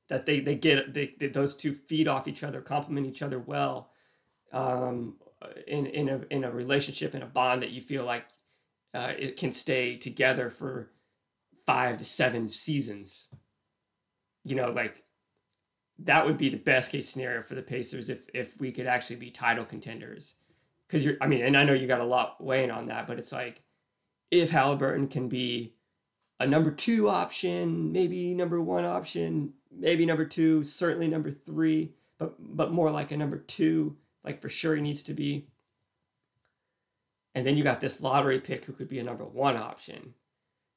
That 0.08 0.26
they 0.26 0.40
they 0.40 0.56
get 0.56 0.92
they, 0.92 1.14
they, 1.18 1.28
those 1.28 1.56
two 1.56 1.72
feed 1.72 2.06
off 2.06 2.28
each 2.28 2.42
other, 2.42 2.60
complement 2.60 3.06
each 3.06 3.22
other 3.22 3.38
well, 3.38 3.90
um, 4.52 5.16
in 5.66 5.86
in 5.86 6.08
a 6.10 6.20
in 6.28 6.44
a 6.44 6.50
relationship 6.50 7.14
in 7.14 7.22
a 7.22 7.26
bond 7.26 7.62
that 7.62 7.70
you 7.70 7.80
feel 7.80 8.04
like 8.04 8.26
uh, 8.94 9.12
it 9.18 9.36
can 9.36 9.52
stay 9.52 9.96
together 9.96 10.50
for 10.50 10.90
five 11.66 11.98
to 11.98 12.04
seven 12.04 12.48
seasons. 12.48 13.28
You 14.44 14.56
know, 14.56 14.70
like 14.70 15.04
that 16.00 16.26
would 16.26 16.36
be 16.36 16.48
the 16.48 16.56
best 16.56 16.92
case 16.92 17.08
scenario 17.08 17.42
for 17.42 17.54
the 17.54 17.62
Pacers 17.62 18.08
if 18.08 18.26
if 18.34 18.58
we 18.60 18.72
could 18.72 18.86
actually 18.86 19.16
be 19.16 19.30
title 19.30 19.64
contenders. 19.64 20.34
Because 20.86 21.04
you're, 21.04 21.16
I 21.22 21.26
mean, 21.26 21.42
and 21.42 21.56
I 21.56 21.64
know 21.64 21.72
you 21.72 21.86
got 21.86 22.00
a 22.00 22.04
lot 22.04 22.42
weighing 22.42 22.70
on 22.70 22.86
that, 22.88 23.06
but 23.06 23.18
it's 23.18 23.32
like 23.32 23.62
if 24.30 24.50
Haliburton 24.50 25.10
can 25.10 25.28
be 25.28 25.74
a 26.38 26.46
number 26.46 26.70
two 26.70 27.08
option, 27.08 27.92
maybe 27.92 28.34
number 28.34 28.60
one 28.60 28.84
option, 28.84 29.54
maybe 29.70 30.04
number 30.04 30.24
two, 30.24 30.64
certainly 30.64 31.08
number 31.08 31.30
three, 31.30 31.94
but 32.18 32.34
but 32.38 32.72
more 32.72 32.90
like 32.90 33.12
a 33.12 33.16
number 33.16 33.38
two, 33.38 33.96
like 34.24 34.42
for 34.42 34.48
sure 34.48 34.74
he 34.74 34.82
needs 34.82 35.02
to 35.04 35.14
be. 35.14 35.48
And 37.34 37.46
then 37.46 37.56
you 37.56 37.64
got 37.64 37.80
this 37.80 38.00
lottery 38.00 38.40
pick 38.40 38.64
who 38.64 38.72
could 38.72 38.88
be 38.88 38.98
a 38.98 39.04
number 39.04 39.24
one 39.24 39.56
option. 39.56 40.14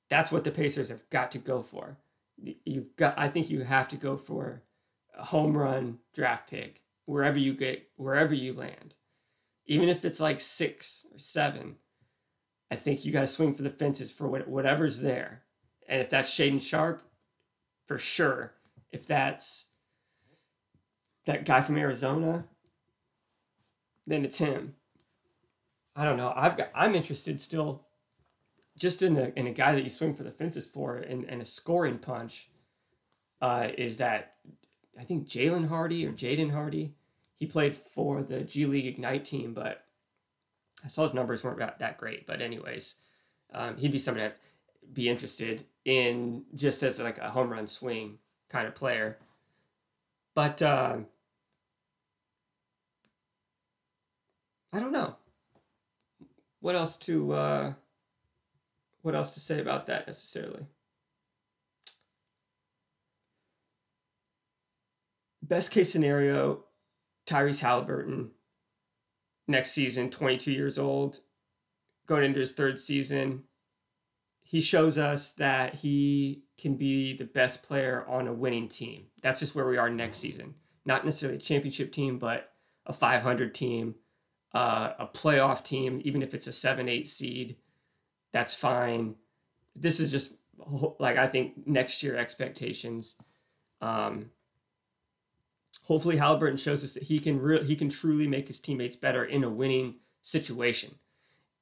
That's 0.10 0.32
what 0.32 0.44
the 0.44 0.52
Pacers 0.52 0.90
have 0.90 1.10
got 1.10 1.32
to 1.32 1.38
go 1.38 1.62
for. 1.62 1.98
You've 2.38 2.96
got 2.96 3.18
I 3.18 3.30
think 3.30 3.50
you 3.50 3.64
have 3.64 3.90
to 3.90 3.96
go 3.96 4.18
for 4.18 4.64
a 5.18 5.26
home 5.26 5.56
run 5.58 6.00
draft 6.14 6.50
pick 6.50 6.84
wherever 7.06 7.40
you 7.40 7.54
get 7.54 7.90
wherever 7.96 8.34
you 8.34 8.54
land. 8.54 8.96
Even 9.66 9.90
if 9.90 10.06
it's 10.06 10.20
like 10.20 10.40
six 10.40 11.08
or 11.12 11.18
seven, 11.18 11.78
I 12.70 12.76
think 12.76 13.06
you 13.06 13.12
got 13.12 13.22
to 13.22 13.28
swing 13.28 13.54
for 13.54 13.64
the 13.64 13.70
fences 13.70 14.12
for 14.12 14.28
whatever's 14.28 15.00
there. 15.00 15.44
And 15.88 16.02
if 16.02 16.10
that's 16.10 16.34
Shaedon 16.34 16.62
Sharpe, 16.62 17.04
for 17.88 17.98
sure. 17.98 18.54
If 18.92 19.06
that's 19.06 19.70
that 21.26 21.46
guy 21.46 21.62
from 21.62 21.78
Arizona, 21.78 22.46
then 24.08 24.26
it's 24.26 24.38
him. 24.38 24.76
I 25.96 26.04
don't 26.04 26.18
know. 26.18 26.34
I've 26.36 26.58
got, 26.58 26.72
I'm 26.76 26.94
interested 26.94 27.40
still 27.40 27.86
just 28.78 29.02
in 29.02 29.18
a, 29.18 29.32
in 29.36 29.48
a 29.48 29.52
guy 29.52 29.74
that 29.74 29.84
you 29.84 29.90
swing 29.90 30.14
for 30.14 30.24
the 30.24 30.32
fences 30.32 30.66
for 30.66 30.98
and, 30.98 31.24
and 31.26 31.42
a 31.42 31.46
scoring 31.46 31.98
punch 31.98 32.50
uh, 33.42 33.70
is 33.78 33.98
that 33.98 34.34
I 35.00 35.04
think 35.04 35.28
Jalen 35.28 35.70
Hardy 35.70 36.06
or 36.06 36.12
Jaden 36.12 36.52
Hardy. 36.52 36.96
He 37.38 37.46
played 37.46 37.76
for 37.76 38.24
the 38.24 38.42
G 38.42 38.66
League 38.66 38.86
Ignite 38.86 39.26
team, 39.26 39.54
but 39.54 39.84
I 40.84 40.88
saw 40.88 41.04
his 41.04 41.14
numbers 41.14 41.44
weren't 41.44 41.60
that 41.80 41.98
great. 41.98 42.26
But 42.26 42.42
anyways, 42.42 42.96
um, 43.54 43.78
he'd 43.78 43.92
be 43.92 43.98
somebody 43.98 44.28
I'd 44.28 44.34
be 44.94 45.10
interested 45.10 45.66
in 45.84 46.44
just 46.56 46.82
as 46.82 47.00
like 47.00 47.18
a 47.18 47.30
home 47.30 47.50
run 47.50 47.68
swing 47.68 48.20
kind 48.50 48.68
of 48.68 48.76
player. 48.76 49.18
But 50.34 50.62
uh, 50.62 50.98
I 54.72 54.80
don't 54.80 54.94
know 54.94 55.18
what 56.66 56.76
else 56.76 56.98
to 56.98 57.32
uh, 57.32 57.74
what 59.04 59.14
else 59.14 59.36
to 59.36 59.40
say 59.40 59.62
about 59.62 59.86
that 59.86 60.08
necessarily? 60.08 60.66
Best 65.44 65.70
case 65.70 65.92
scenario, 65.92 66.64
Tyrese 67.28 67.64
Haliburton 67.64 68.30
next 69.48 69.74
season, 69.74 70.10
22 70.10 70.52
years 70.54 70.80
old, 70.80 71.20
going 72.08 72.24
into 72.24 72.40
his 72.40 72.54
third 72.54 72.80
season. 72.80 73.44
He 74.42 74.60
shows 74.60 74.98
us 74.98 75.34
that 75.34 75.76
he 75.76 76.46
can 76.60 76.78
be 76.78 77.16
the 77.16 77.26
best 77.26 77.62
player 77.62 78.04
on 78.08 78.28
a 78.28 78.34
winning 78.34 78.70
team. 78.70 79.06
That's 79.22 79.40
just 79.40 79.54
where 79.54 79.68
we 79.68 79.78
are 79.78 79.92
next 79.92 80.18
season. 80.18 80.56
Not 80.84 81.06
necessarily 81.06 81.38
a 81.38 81.42
championship 81.42 81.92
team, 81.92 82.18
but 82.18 82.54
a 82.88 82.94
500 82.94 83.54
team 83.54 83.94
uh, 84.56 84.94
a 85.00 85.06
playoff 85.06 85.64
team, 85.64 86.02
even 86.06 86.22
if 86.22 86.34
it's 86.34 86.48
a 86.48 86.52
seven 86.54 86.88
eight 86.88 87.10
seed, 87.10 87.58
that's 88.32 88.56
fine. 88.56 89.16
This 89.76 90.00
is 90.00 90.10
just 90.10 90.36
like 90.98 91.18
I 91.18 91.28
think 91.28 91.68
next 91.68 92.02
year 92.02 92.16
expectations. 92.16 93.18
Um, 93.82 94.32
hopefully, 95.84 96.16
Haliburton 96.16 96.58
shows 96.58 96.86
us 96.86 96.94
that 96.94 97.04
he 97.04 97.20
can 97.20 97.38
re- 97.42 97.66
he 97.66 97.76
can 97.76 97.90
truly 97.90 98.28
make 98.28 98.48
his 98.48 98.62
teammates 98.62 98.96
better 98.96 99.26
in 99.26 99.44
a 99.44 99.50
winning 99.50 99.96
situation. 100.22 100.96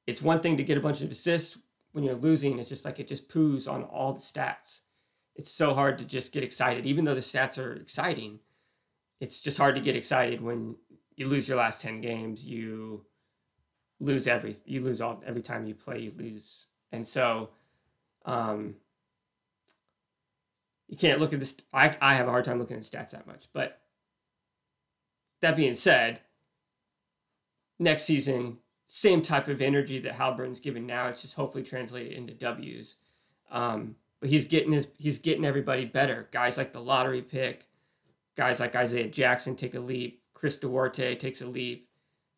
It's 0.06 0.22
one 0.22 0.40
thing 0.40 0.56
to 0.56 0.62
get 0.62 0.78
a 0.78 0.82
bunch 0.82 1.02
of 1.02 1.10
assists 1.10 1.58
when 1.90 2.04
you're 2.04 2.14
losing. 2.14 2.60
It's 2.60 2.68
just 2.68 2.84
like 2.84 3.00
it 3.00 3.08
just 3.08 3.28
poos 3.28 3.70
on 3.70 3.82
all 3.82 4.12
the 4.12 4.20
stats. 4.20 4.82
It's 5.34 5.50
so 5.50 5.74
hard 5.74 5.98
to 5.98 6.04
just 6.04 6.32
get 6.32 6.44
excited, 6.44 6.86
even 6.86 7.04
though 7.04 7.14
the 7.16 7.20
stats 7.20 7.58
are 7.58 7.72
exciting. 7.72 8.38
It's 9.18 9.40
just 9.40 9.58
hard 9.58 9.74
to 9.74 9.80
get 9.80 9.96
excited 9.96 10.40
when 10.40 10.76
you 11.16 11.28
lose 11.28 11.48
your 11.48 11.58
last 11.58 11.80
10 11.80 12.00
games 12.00 12.46
you 12.48 13.04
lose 14.00 14.26
every 14.26 14.56
you 14.64 14.80
lose 14.80 15.00
all 15.00 15.22
every 15.26 15.42
time 15.42 15.66
you 15.66 15.74
play 15.74 16.00
you 16.00 16.12
lose. 16.16 16.66
And 16.92 17.06
so 17.06 17.50
um 18.24 18.74
you 20.88 20.96
can't 20.96 21.20
look 21.20 21.32
at 21.32 21.40
this 21.40 21.56
i 21.72 21.94
i 22.00 22.14
have 22.14 22.26
a 22.26 22.30
hard 22.30 22.44
time 22.44 22.58
looking 22.58 22.76
at 22.76 22.82
stats 22.82 23.10
that 23.10 23.26
much 23.26 23.48
but 23.52 23.80
that 25.40 25.56
being 25.56 25.74
said 25.74 26.20
next 27.78 28.04
season 28.04 28.58
same 28.86 29.22
type 29.22 29.48
of 29.48 29.60
energy 29.60 29.98
that 29.98 30.16
Haliburton's 30.16 30.60
given 30.60 30.86
now 30.86 31.08
it's 31.08 31.22
just 31.22 31.34
hopefully 31.34 31.64
translated 31.64 32.12
into 32.12 32.34
w's. 32.34 32.96
Um 33.50 33.96
but 34.20 34.30
he's 34.30 34.46
getting 34.46 34.72
his 34.72 34.88
he's 34.98 35.18
getting 35.18 35.44
everybody 35.44 35.84
better. 35.84 36.28
Guys 36.30 36.56
like 36.56 36.72
the 36.72 36.80
lottery 36.80 37.22
pick 37.22 37.66
guys 38.36 38.58
like 38.60 38.74
isaiah 38.74 39.08
jackson 39.08 39.54
take 39.54 39.74
a 39.74 39.80
leap 39.80 40.23
Chris 40.44 40.58
Duarte 40.58 41.14
takes 41.14 41.40
a 41.40 41.46
leap. 41.46 41.88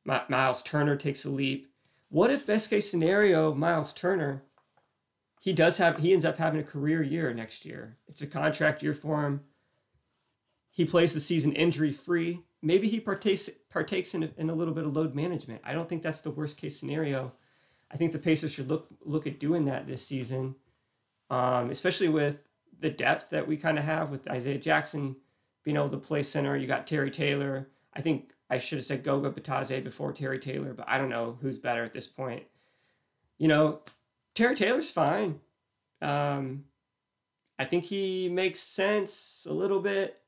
Miles 0.05 0.63
Turner 0.63 0.95
takes 0.95 1.25
a 1.25 1.29
leap. 1.29 1.67
What 2.09 2.31
if 2.31 2.47
best 2.47 2.71
case 2.71 2.89
scenario, 2.89 3.53
Miles 3.53 3.93
Turner, 3.93 4.45
he 5.41 5.53
does 5.53 5.79
have 5.79 5.99
he 5.99 6.13
ends 6.13 6.25
up 6.25 6.39
having 6.39 6.61
a 6.61 6.63
career 6.63 7.03
year 7.03 7.35
next 7.35 7.65
year. 7.65 7.97
It's 8.07 8.23
a 8.23 8.29
contract 8.29 8.81
year 8.81 8.95
for 8.95 9.25
him. 9.25 9.41
He 10.71 10.85
plays 10.85 11.15
the 11.15 11.19
season 11.19 11.53
injury 11.55 11.91
free. 11.91 12.45
Maybe 12.63 12.89
he 12.89 13.01
partakes 13.01 13.51
partakes 13.71 14.15
in 14.15 14.23
a, 14.23 14.31
in 14.37 14.51
a 14.51 14.55
little 14.55 14.73
bit 14.73 14.85
of 14.85 14.95
load 14.95 15.17
management. 15.17 15.63
I 15.65 15.73
don't 15.73 15.89
think 15.89 16.05
that's 16.05 16.21
the 16.21 16.31
worst 16.31 16.57
case 16.57 16.79
scenario. 16.79 17.33
I 17.91 17.97
think 17.97 18.13
the 18.13 18.21
Pacers 18.21 18.53
should 18.53 18.69
look 18.69 18.87
look 19.01 19.27
at 19.27 19.41
doing 19.41 19.65
that 19.65 19.89
this 19.89 20.07
season, 20.07 20.55
um, 21.29 21.71
especially 21.71 22.09
with 22.09 22.49
the 22.79 22.89
depth 22.89 23.31
that 23.31 23.49
we 23.49 23.57
kind 23.57 23.81
of 23.81 23.85
have 23.85 24.13
with 24.13 24.29
Isaiah 24.29 24.59
Jackson 24.59 25.17
being 25.65 25.77
able 25.77 25.89
to 25.89 25.99
play 25.99 26.23
center. 26.23 26.57
You 26.57 26.69
got 26.69 26.87
Terry 26.87 27.11
Taylor. 27.11 27.67
I 27.97 28.03
think 28.03 28.35
I 28.51 28.59
should 28.59 28.79
have 28.79 28.85
said 28.85 29.03
Goga 29.03 29.31
Bitadze 29.31 29.83
before 29.83 30.13
Terry 30.13 30.39
Taylor, 30.39 30.75
but 30.75 30.89
I 30.89 30.99
don't 30.99 31.09
know 31.09 31.39
who's 31.41 31.59
better 31.59 31.83
at 31.83 31.95
this 31.95 32.07
point. 32.07 32.45
You 33.39 33.49
know, 33.49 33.81
Terry 34.35 34.55
Taylor's 34.55 34.91
fine. 34.91 35.41
Um, 36.03 36.65
I 37.59 37.65
think 37.65 37.87
he 37.87 38.29
makes 38.29 38.61
sense 38.61 39.47
a 39.49 39.53
little 39.53 39.81
bit, 39.81 40.21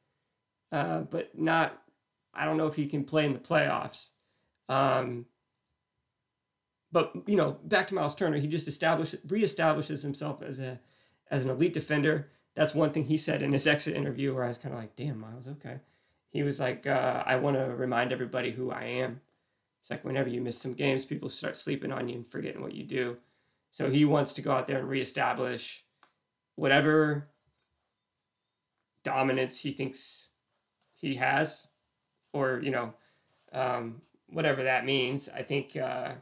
uh, 0.72 1.00
but 1.00 1.38
not. 1.38 1.82
I 2.32 2.46
don't 2.46 2.56
know 2.56 2.66
if 2.68 2.76
he 2.76 2.86
can 2.86 3.04
play 3.04 3.26
in 3.26 3.34
the 3.34 3.38
playoffs. 3.38 4.10
Um, 4.68 5.26
but 6.90 7.12
you 7.26 7.36
know, 7.36 7.58
back 7.64 7.86
to 7.88 7.94
Miles 7.94 8.14
Turner, 8.14 8.38
he 8.38 8.46
just 8.46 8.66
established 8.66 9.26
reestablishes 9.26 10.02
himself 10.02 10.42
as 10.42 10.58
a 10.58 10.80
as 11.30 11.44
an 11.44 11.50
elite 11.50 11.74
defender. 11.74 12.30
That's 12.54 12.74
one 12.74 12.92
thing 12.92 13.04
he 13.04 13.18
said 13.18 13.42
in 13.42 13.52
his 13.52 13.66
exit 13.66 13.94
interview, 13.94 14.34
where 14.34 14.44
I 14.44 14.48
was 14.48 14.58
kind 14.58 14.74
of 14.74 14.80
like, 14.80 14.96
"Damn, 14.96 15.20
Miles, 15.20 15.46
okay." 15.46 15.80
He 16.30 16.42
was 16.42 16.60
like, 16.60 16.86
uh, 16.86 17.22
I 17.24 17.36
want 17.36 17.56
to 17.56 17.64
remind 17.64 18.12
everybody 18.12 18.50
who 18.50 18.70
I 18.70 18.84
am. 18.84 19.20
It's 19.80 19.90
like 19.90 20.04
whenever 20.04 20.28
you 20.28 20.40
miss 20.40 20.58
some 20.58 20.74
games, 20.74 21.04
people 21.04 21.28
start 21.28 21.56
sleeping 21.56 21.92
on 21.92 22.08
you 22.08 22.16
and 22.16 22.30
forgetting 22.30 22.60
what 22.60 22.74
you 22.74 22.84
do. 22.84 23.16
So 23.70 23.90
he 23.90 24.04
wants 24.04 24.32
to 24.34 24.42
go 24.42 24.52
out 24.52 24.66
there 24.66 24.78
and 24.78 24.88
reestablish 24.88 25.84
whatever 26.56 27.28
dominance 29.04 29.62
he 29.62 29.70
thinks 29.70 30.30
he 31.00 31.14
has, 31.14 31.68
or, 32.32 32.60
you 32.62 32.70
know, 32.70 32.92
um, 33.52 34.02
whatever 34.28 34.64
that 34.64 34.84
means. 34.84 35.28
I 35.28 35.42
think 35.42 35.76
uh, 35.76 36.12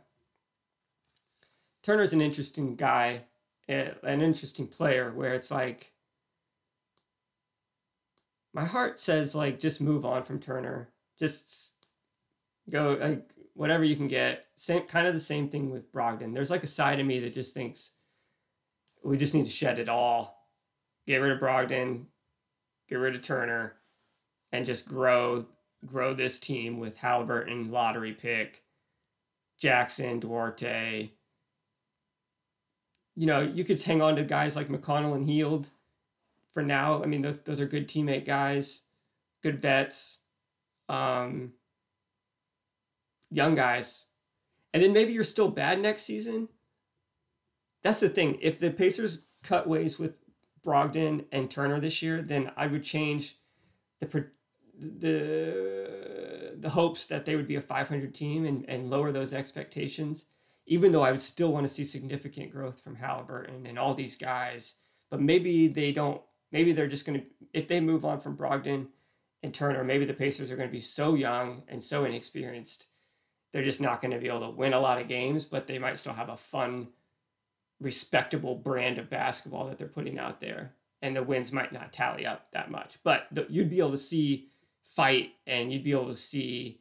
Turner's 1.83 2.13
an 2.13 2.21
interesting 2.21 2.77
guy, 2.77 3.23
an 3.69 4.21
interesting 4.21 4.69
player 4.69 5.11
where 5.13 5.35
it's 5.35 5.51
like, 5.51 5.93
my 8.57 8.65
heart 8.65 8.99
says 8.99 9.35
like 9.35 9.61
just 9.61 9.83
move 9.83 10.07
on 10.07 10.23
from 10.23 10.41
Turner. 10.41 10.89
Just 11.19 11.75
go 12.71 12.97
like 12.99 13.31
whatever 13.53 13.85
you 13.85 13.95
can 13.95 14.07
get. 14.07 14.47
Same 14.57 14.87
kind 14.87 15.07
of 15.07 15.13
the 15.13 15.21
same 15.21 15.51
thing 15.51 15.71
with 15.71 15.93
Brogdon. 15.93 16.33
There's 16.33 16.51
like 16.51 16.63
a 16.63 16.67
side 16.67 16.99
of 16.99 17.05
me 17.07 17.21
that 17.21 17.35
just 17.35 17.53
thinks 17.53 17.93
we 19.05 19.19
just 19.19 19.35
need 19.35 19.45
to 19.45 19.51
shed 19.51 19.79
it 19.79 19.91
all. 19.91 20.49
Get 21.07 21.19
rid 21.19 21.33
of 21.33 21.39
Brogdon, 21.39 22.07
get 22.89 22.97
rid 22.97 23.15
of 23.15 23.21
Turner, 23.21 23.75
and 24.53 24.65
just 24.65 24.89
grow 24.89 25.45
grow 25.85 26.15
this 26.15 26.39
team 26.39 26.79
with 26.79 26.99
Haliburton, 26.99 27.71
lottery 27.71 28.15
pick, 28.15 28.63
Jackson, 29.61 30.19
Duarte. 30.19 31.11
You 33.15 33.27
know, 33.27 33.41
you 33.41 33.65
could 33.65 33.83
hang 33.83 34.01
on 34.01 34.17
to 34.17 34.25
guys 34.25 34.57
like 34.57 34.69
McConnell 34.69 35.15
and 35.15 35.29
Hield 35.29 35.69
for 36.57 36.63
now. 36.63 37.03
I 37.03 37.07
mean, 37.07 37.21
those 37.21 37.43
those 37.43 37.61
are 37.61 37.67
good 37.67 37.87
teammate 37.87 38.25
guys, 38.25 38.85
good 39.43 39.61
vets, 39.61 40.21
um, 40.89 41.53
young 43.31 43.55
guys, 43.55 44.07
and 44.73 44.83
then 44.83 44.95
maybe 44.95 45.13
you're 45.13 45.23
still 45.23 45.51
bad 45.51 45.79
next 45.83 46.05
season. 46.05 46.49
That's 47.83 48.01
the 48.01 48.09
thing. 48.09 48.39
If 48.41 48.59
the 48.59 48.71
Pacers 48.71 49.27
cut 49.43 49.69
ways 49.69 49.99
with 49.99 50.15
Brogdon 50.65 51.27
and 51.31 51.51
Turner 51.51 51.79
this 51.79 52.01
year, 52.01 52.23
then 52.23 52.51
I 52.57 52.69
would 52.69 52.83
change 52.83 53.37
the 54.01 54.31
the 54.79 56.55
the 56.59 56.71
hopes 56.71 57.05
that 57.05 57.27
they 57.27 57.37
would 57.37 57.47
be 57.47 57.57
a 57.57 57.61
500 57.61 58.15
team 58.15 58.47
and, 58.47 58.65
and 58.67 58.89
lower 58.89 59.13
those 59.13 59.35
expectations. 59.35 60.25
Even 60.67 60.91
though 60.91 61.03
I 61.03 61.11
would 61.11 61.21
still 61.21 61.53
want 61.53 61.69
to 61.69 61.73
see 61.73 61.85
significant 61.85 62.51
growth 62.51 62.81
from 62.81 62.97
Haliburton 62.97 63.69
and 63.69 63.79
all 63.79 63.93
these 63.93 64.17
guys, 64.17 64.77
but 65.11 65.21
maybe 65.21 65.69
they 65.69 65.93
don't 65.93 66.23
maybe 66.53 66.73
they're 66.73 66.87
just 66.87 67.07
going 67.07 67.21
to 67.21 67.27
if 67.53 67.69
they 67.69 67.81
move 67.81 68.05
on 68.05 68.21
from 68.21 68.37
Brogdon 68.37 68.89
and 69.43 69.55
Turner, 69.55 69.85
maybe 69.85 70.05
the 70.05 70.15
Pacers 70.15 70.51
are 70.51 70.57
going 70.57 70.69
to 70.69 70.73
be 70.73 70.81
so 70.81 71.15
young 71.15 71.63
and 71.69 71.83
so 71.83 72.05
inexperienced, 72.05 72.87
they're 73.53 73.63
just 73.63 73.81
not 73.81 74.01
going 74.01 74.13
to 74.13 74.19
be 74.19 74.29
able 74.29 74.41
to 74.41 74.51
win 74.51 74.73
a 74.73 74.81
lot 74.81 75.01
of 75.01 75.09
games, 75.09 75.45
but 75.45 75.67
they 75.67 75.79
might 75.79 75.99
still 75.99 76.13
have 76.13 76.29
a 76.29 76.37
fun, 76.37 76.89
respectable 77.81 78.55
brand 78.55 78.99
of 78.99 79.11
basketball 79.11 79.67
that 79.67 79.79
they're 79.79 79.87
putting 79.87 80.19
out 80.19 80.41
there, 80.41 80.75
and 81.03 81.15
the 81.15 81.23
wins 81.23 81.53
might 81.53 81.73
not 81.73 81.93
tally 81.93 82.27
up 82.27 82.51
that 82.53 82.71
much, 82.71 82.99
but 83.05 83.27
the, 83.33 83.47
you'd 83.49 83.71
be 83.71 83.79
able 83.79 83.91
to 83.91 83.97
see 83.97 84.49
fight 84.85 85.33
and 85.47 85.73
you'd 85.73 85.85
be 85.85 85.93
able 85.93 86.09
to 86.09 86.17
see 86.17 86.81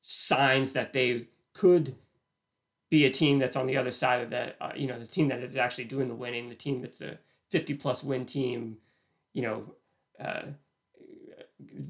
signs 0.00 0.72
that 0.72 0.92
they 0.92 1.26
could 1.52 1.94
be 2.90 3.04
a 3.04 3.10
team 3.10 3.38
that's 3.38 3.56
on 3.56 3.66
the 3.66 3.76
other 3.76 3.90
side 3.90 4.22
of 4.22 4.30
that, 4.30 4.56
uh, 4.60 4.72
you 4.74 4.86
know, 4.86 4.98
the 4.98 5.06
team 5.06 5.28
that 5.28 5.40
is 5.40 5.56
actually 5.56 5.84
doing 5.84 6.08
the 6.08 6.14
winning, 6.14 6.48
the 6.48 6.54
team 6.54 6.80
that's 6.80 7.00
a 7.00 7.18
50 7.50 7.74
plus 7.74 8.04
win 8.04 8.26
team, 8.26 8.78
you 9.32 9.42
know, 9.42 9.74
uh, 10.18 10.42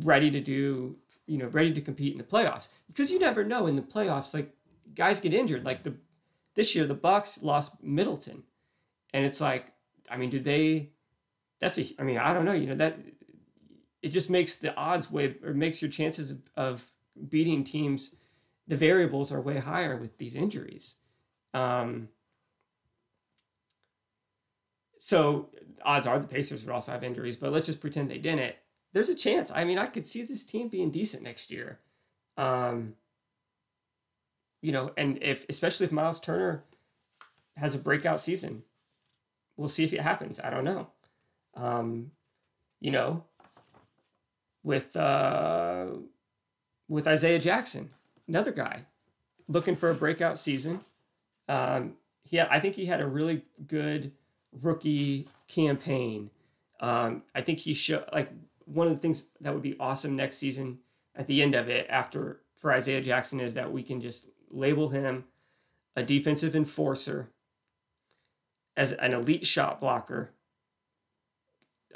ready 0.02 0.30
to 0.30 0.40
do, 0.40 0.96
you 1.26 1.38
know, 1.38 1.46
ready 1.46 1.72
to 1.72 1.80
compete 1.80 2.12
in 2.12 2.18
the 2.18 2.24
playoffs. 2.24 2.68
Because 2.88 3.10
you 3.10 3.18
never 3.18 3.44
know 3.44 3.66
in 3.66 3.76
the 3.76 3.82
playoffs, 3.82 4.34
like 4.34 4.54
guys 4.94 5.20
get 5.20 5.34
injured. 5.34 5.64
Like 5.64 5.82
the 5.82 5.94
this 6.54 6.74
year, 6.74 6.84
the 6.84 6.94
Bucks 6.94 7.42
lost 7.42 7.82
Middleton, 7.82 8.42
and 9.14 9.24
it's 9.24 9.40
like, 9.40 9.72
I 10.10 10.16
mean, 10.16 10.30
do 10.30 10.40
they? 10.40 10.90
That's 11.60 11.78
a. 11.78 11.86
I 11.98 12.02
mean, 12.02 12.18
I 12.18 12.32
don't 12.32 12.44
know. 12.44 12.52
You 12.52 12.66
know 12.66 12.74
that 12.76 12.98
it 14.02 14.08
just 14.08 14.30
makes 14.30 14.56
the 14.56 14.74
odds 14.76 15.10
way 15.10 15.36
or 15.44 15.54
makes 15.54 15.82
your 15.82 15.90
chances 15.90 16.30
of, 16.30 16.38
of 16.56 16.86
beating 17.28 17.64
teams. 17.64 18.14
The 18.66 18.76
variables 18.76 19.32
are 19.32 19.40
way 19.40 19.58
higher 19.58 19.96
with 19.96 20.18
these 20.18 20.36
injuries. 20.36 20.96
Um, 21.54 22.08
so 25.02 25.48
odds 25.82 26.06
are 26.06 26.18
the 26.18 26.26
Pacers 26.26 26.62
would 26.62 26.74
also 26.74 26.92
have 26.92 27.02
injuries, 27.02 27.38
but 27.38 27.52
let's 27.52 27.64
just 27.64 27.80
pretend 27.80 28.10
they 28.10 28.18
didn't. 28.18 28.54
There's 28.92 29.08
a 29.08 29.14
chance. 29.14 29.50
I 29.50 29.64
mean, 29.64 29.78
I 29.78 29.86
could 29.86 30.06
see 30.06 30.22
this 30.22 30.44
team 30.44 30.68
being 30.68 30.90
decent 30.90 31.22
next 31.22 31.50
year. 31.50 31.78
Um, 32.36 32.96
you 34.60 34.72
know, 34.72 34.92
and 34.98 35.18
if 35.22 35.46
especially 35.48 35.86
if 35.86 35.92
Miles 35.92 36.20
Turner 36.20 36.64
has 37.56 37.74
a 37.74 37.78
breakout 37.78 38.20
season, 38.20 38.62
we'll 39.56 39.68
see 39.68 39.84
if 39.84 39.94
it 39.94 40.02
happens. 40.02 40.38
I 40.38 40.50
don't 40.50 40.64
know. 40.64 40.88
Um, 41.54 42.10
you 42.78 42.90
know, 42.90 43.24
with 44.62 44.94
uh, 44.96 45.86
with 46.88 47.08
Isaiah 47.08 47.38
Jackson, 47.38 47.88
another 48.28 48.52
guy 48.52 48.84
looking 49.48 49.76
for 49.76 49.88
a 49.88 49.94
breakout 49.94 50.36
season. 50.36 50.80
Um, 51.48 51.94
he 52.22 52.36
had, 52.36 52.48
I 52.50 52.60
think 52.60 52.74
he 52.74 52.84
had 52.84 53.00
a 53.00 53.06
really 53.06 53.46
good 53.66 54.12
rookie 54.62 55.28
campaign. 55.48 56.30
Um, 56.80 57.22
I 57.34 57.42
think 57.42 57.58
he 57.58 57.74
should 57.74 58.04
like 58.12 58.30
one 58.64 58.86
of 58.86 58.92
the 58.92 58.98
things 58.98 59.24
that 59.40 59.52
would 59.52 59.62
be 59.62 59.76
awesome 59.78 60.16
next 60.16 60.36
season 60.36 60.78
at 61.14 61.26
the 61.26 61.42
end 61.42 61.54
of 61.54 61.68
it 61.68 61.86
after 61.90 62.40
for 62.56 62.72
Isaiah 62.72 63.00
Jackson 63.00 63.40
is 63.40 63.54
that 63.54 63.72
we 63.72 63.82
can 63.82 64.00
just 64.00 64.28
label 64.50 64.88
him 64.90 65.24
a 65.96 66.02
defensive 66.02 66.54
enforcer 66.54 67.30
as 68.76 68.92
an 68.92 69.12
elite 69.12 69.46
shot 69.46 69.80
blocker. 69.80 70.30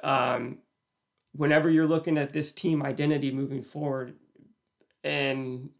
Um, 0.02 0.59
whenever 1.32 1.70
you're 1.70 1.86
looking 1.86 2.18
at 2.18 2.32
this 2.32 2.52
team 2.52 2.82
identity 2.82 3.30
moving 3.30 3.62
forward 3.62 4.14
and 5.02 5.70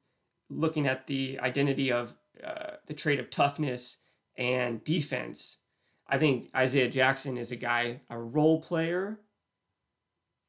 looking 0.49 0.87
at 0.87 1.07
the 1.07 1.39
identity 1.41 1.91
of 1.91 2.15
uh, 2.43 2.77
the 2.87 2.95
trait 2.95 3.19
of 3.19 3.31
toughness 3.31 3.99
and 4.37 4.83
defense, 4.85 5.59
I 6.15 6.19
think 6.19 6.49
Isaiah 6.55 6.89
Jackson 6.89 7.37
is 7.37 7.51
a 7.51 7.57
guy, 7.57 8.01
a 8.09 8.17
role 8.17 8.61
player. 8.61 9.19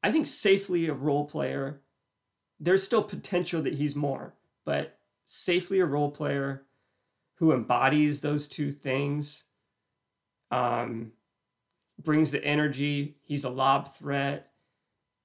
I 0.00 0.12
think 0.12 0.28
safely 0.28 0.86
a 0.86 0.94
role 0.94 1.24
player. 1.24 1.80
There's 2.60 2.84
still 2.84 3.02
potential 3.02 3.60
that 3.62 3.74
he's 3.74 3.96
more, 3.96 4.36
but 4.64 5.00
safely 5.24 5.80
a 5.80 5.84
role 5.84 6.12
player 6.12 6.66
who 7.38 7.52
embodies 7.52 8.20
those 8.20 8.46
two 8.46 8.70
things, 8.70 9.46
um, 10.52 11.10
brings 12.00 12.30
the 12.30 12.44
energy. 12.44 13.16
He's 13.24 13.42
a 13.42 13.50
lob 13.50 13.88
threat. 13.88 14.52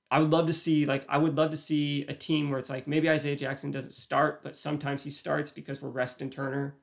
I 0.09 0.17
would 0.17 0.31
love 0.31 0.47
to 0.47 0.53
see 0.53 0.87
like 0.87 1.05
I 1.07 1.19
would 1.19 1.37
love 1.37 1.51
to 1.51 1.57
see 1.57 2.03
a 2.07 2.15
team 2.15 2.49
where 2.49 2.57
it's 2.57 2.71
like 2.71 2.87
maybe 2.87 3.11
Isaiah 3.11 3.35
Jackson 3.35 3.69
doesn't 3.69 3.93
start, 3.93 4.41
but 4.41 4.57
sometimes 4.57 5.03
he 5.03 5.11
starts 5.11 5.51
because 5.51 5.83
we're 5.83 5.89
resting 5.89 6.31
Turner. 6.31 6.77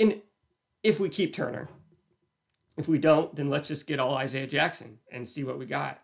And 0.00 0.22
if 0.82 0.98
we 0.98 1.10
keep 1.10 1.34
Turner, 1.34 1.68
if 2.76 2.88
we 2.88 2.98
don't, 2.98 3.34
then 3.34 3.50
let's 3.50 3.68
just 3.68 3.86
get 3.86 4.00
all 4.00 4.16
Isaiah 4.16 4.46
Jackson 4.46 4.98
and 5.10 5.28
see 5.28 5.44
what 5.44 5.58
we 5.58 5.66
got. 5.66 6.00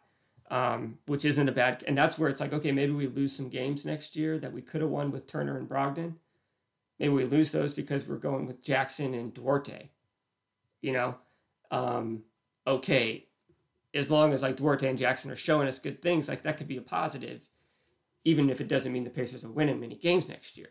Um, 0.51 0.97
which 1.05 1.27
isn't 1.27 1.47
a 1.47 1.53
bad, 1.53 1.85
and 1.87 1.99
that's 1.99 2.19
where 2.19 2.31
it's 2.31 2.41
like, 2.41 2.55
okay, 2.55 2.73
maybe 2.73 2.93
we 2.93 3.07
lose 3.07 3.37
some 3.37 3.51
games 3.51 3.85
next 3.85 4.17
year 4.17 4.39
that 4.39 4.55
we 4.55 4.63
could 4.63 4.81
have 4.81 4.89
won 4.89 5.11
with 5.11 5.27
Turner 5.27 5.59
and 5.59 5.69
Brogdon. 5.69 6.15
Maybe 6.99 7.13
we 7.13 7.27
lose 7.27 7.53
those 7.53 7.75
because 7.75 8.09
we're 8.09 8.17
going 8.17 8.47
with 8.47 8.63
Jackson 8.63 9.13
and 9.13 9.35
Duarte. 9.35 9.91
You 10.81 10.93
know, 10.95 11.17
um, 11.71 12.23
okay, 12.67 13.27
as 13.95 14.11
long 14.11 14.33
as 14.33 14.43
like 14.43 14.57
Duarte 14.57 14.89
and 14.89 14.99
Jackson 14.99 15.31
are 15.31 15.37
showing 15.37 15.69
us 15.69 15.79
good 15.79 16.01
things, 16.01 16.29
like 16.29 16.43
that 16.43 16.57
could 16.57 16.69
be 16.69 16.77
a 16.77 16.83
positive, 16.83 17.43
even 18.25 18.49
if 18.49 18.61
it 18.61 18.69
doesn't 18.69 18.93
mean 18.93 19.05
the 19.05 19.11
Pacers 19.11 19.45
are 19.45 19.51
winning 19.51 19.81
many 19.81 19.97
games 19.97 20.29
next 20.29 20.57
year. 20.57 20.71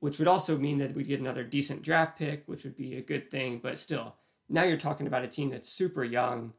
Which 0.00 0.18
would 0.18 0.28
also 0.28 0.56
mean 0.56 0.78
that 0.78 0.94
we 0.94 1.02
get 1.02 1.18
another 1.18 1.42
decent 1.42 1.82
draft 1.82 2.18
pick, 2.18 2.44
which 2.46 2.62
would 2.62 2.76
be 2.76 2.96
a 2.96 3.02
good 3.02 3.30
thing. 3.30 3.58
But 3.60 3.78
still, 3.78 4.14
now 4.48 4.64
you're 4.64 4.76
talking 4.76 5.06
about 5.06 5.24
a 5.24 5.28
team 5.28 5.50
that's 5.50 5.68
super 5.68 6.04
young. 6.04 6.52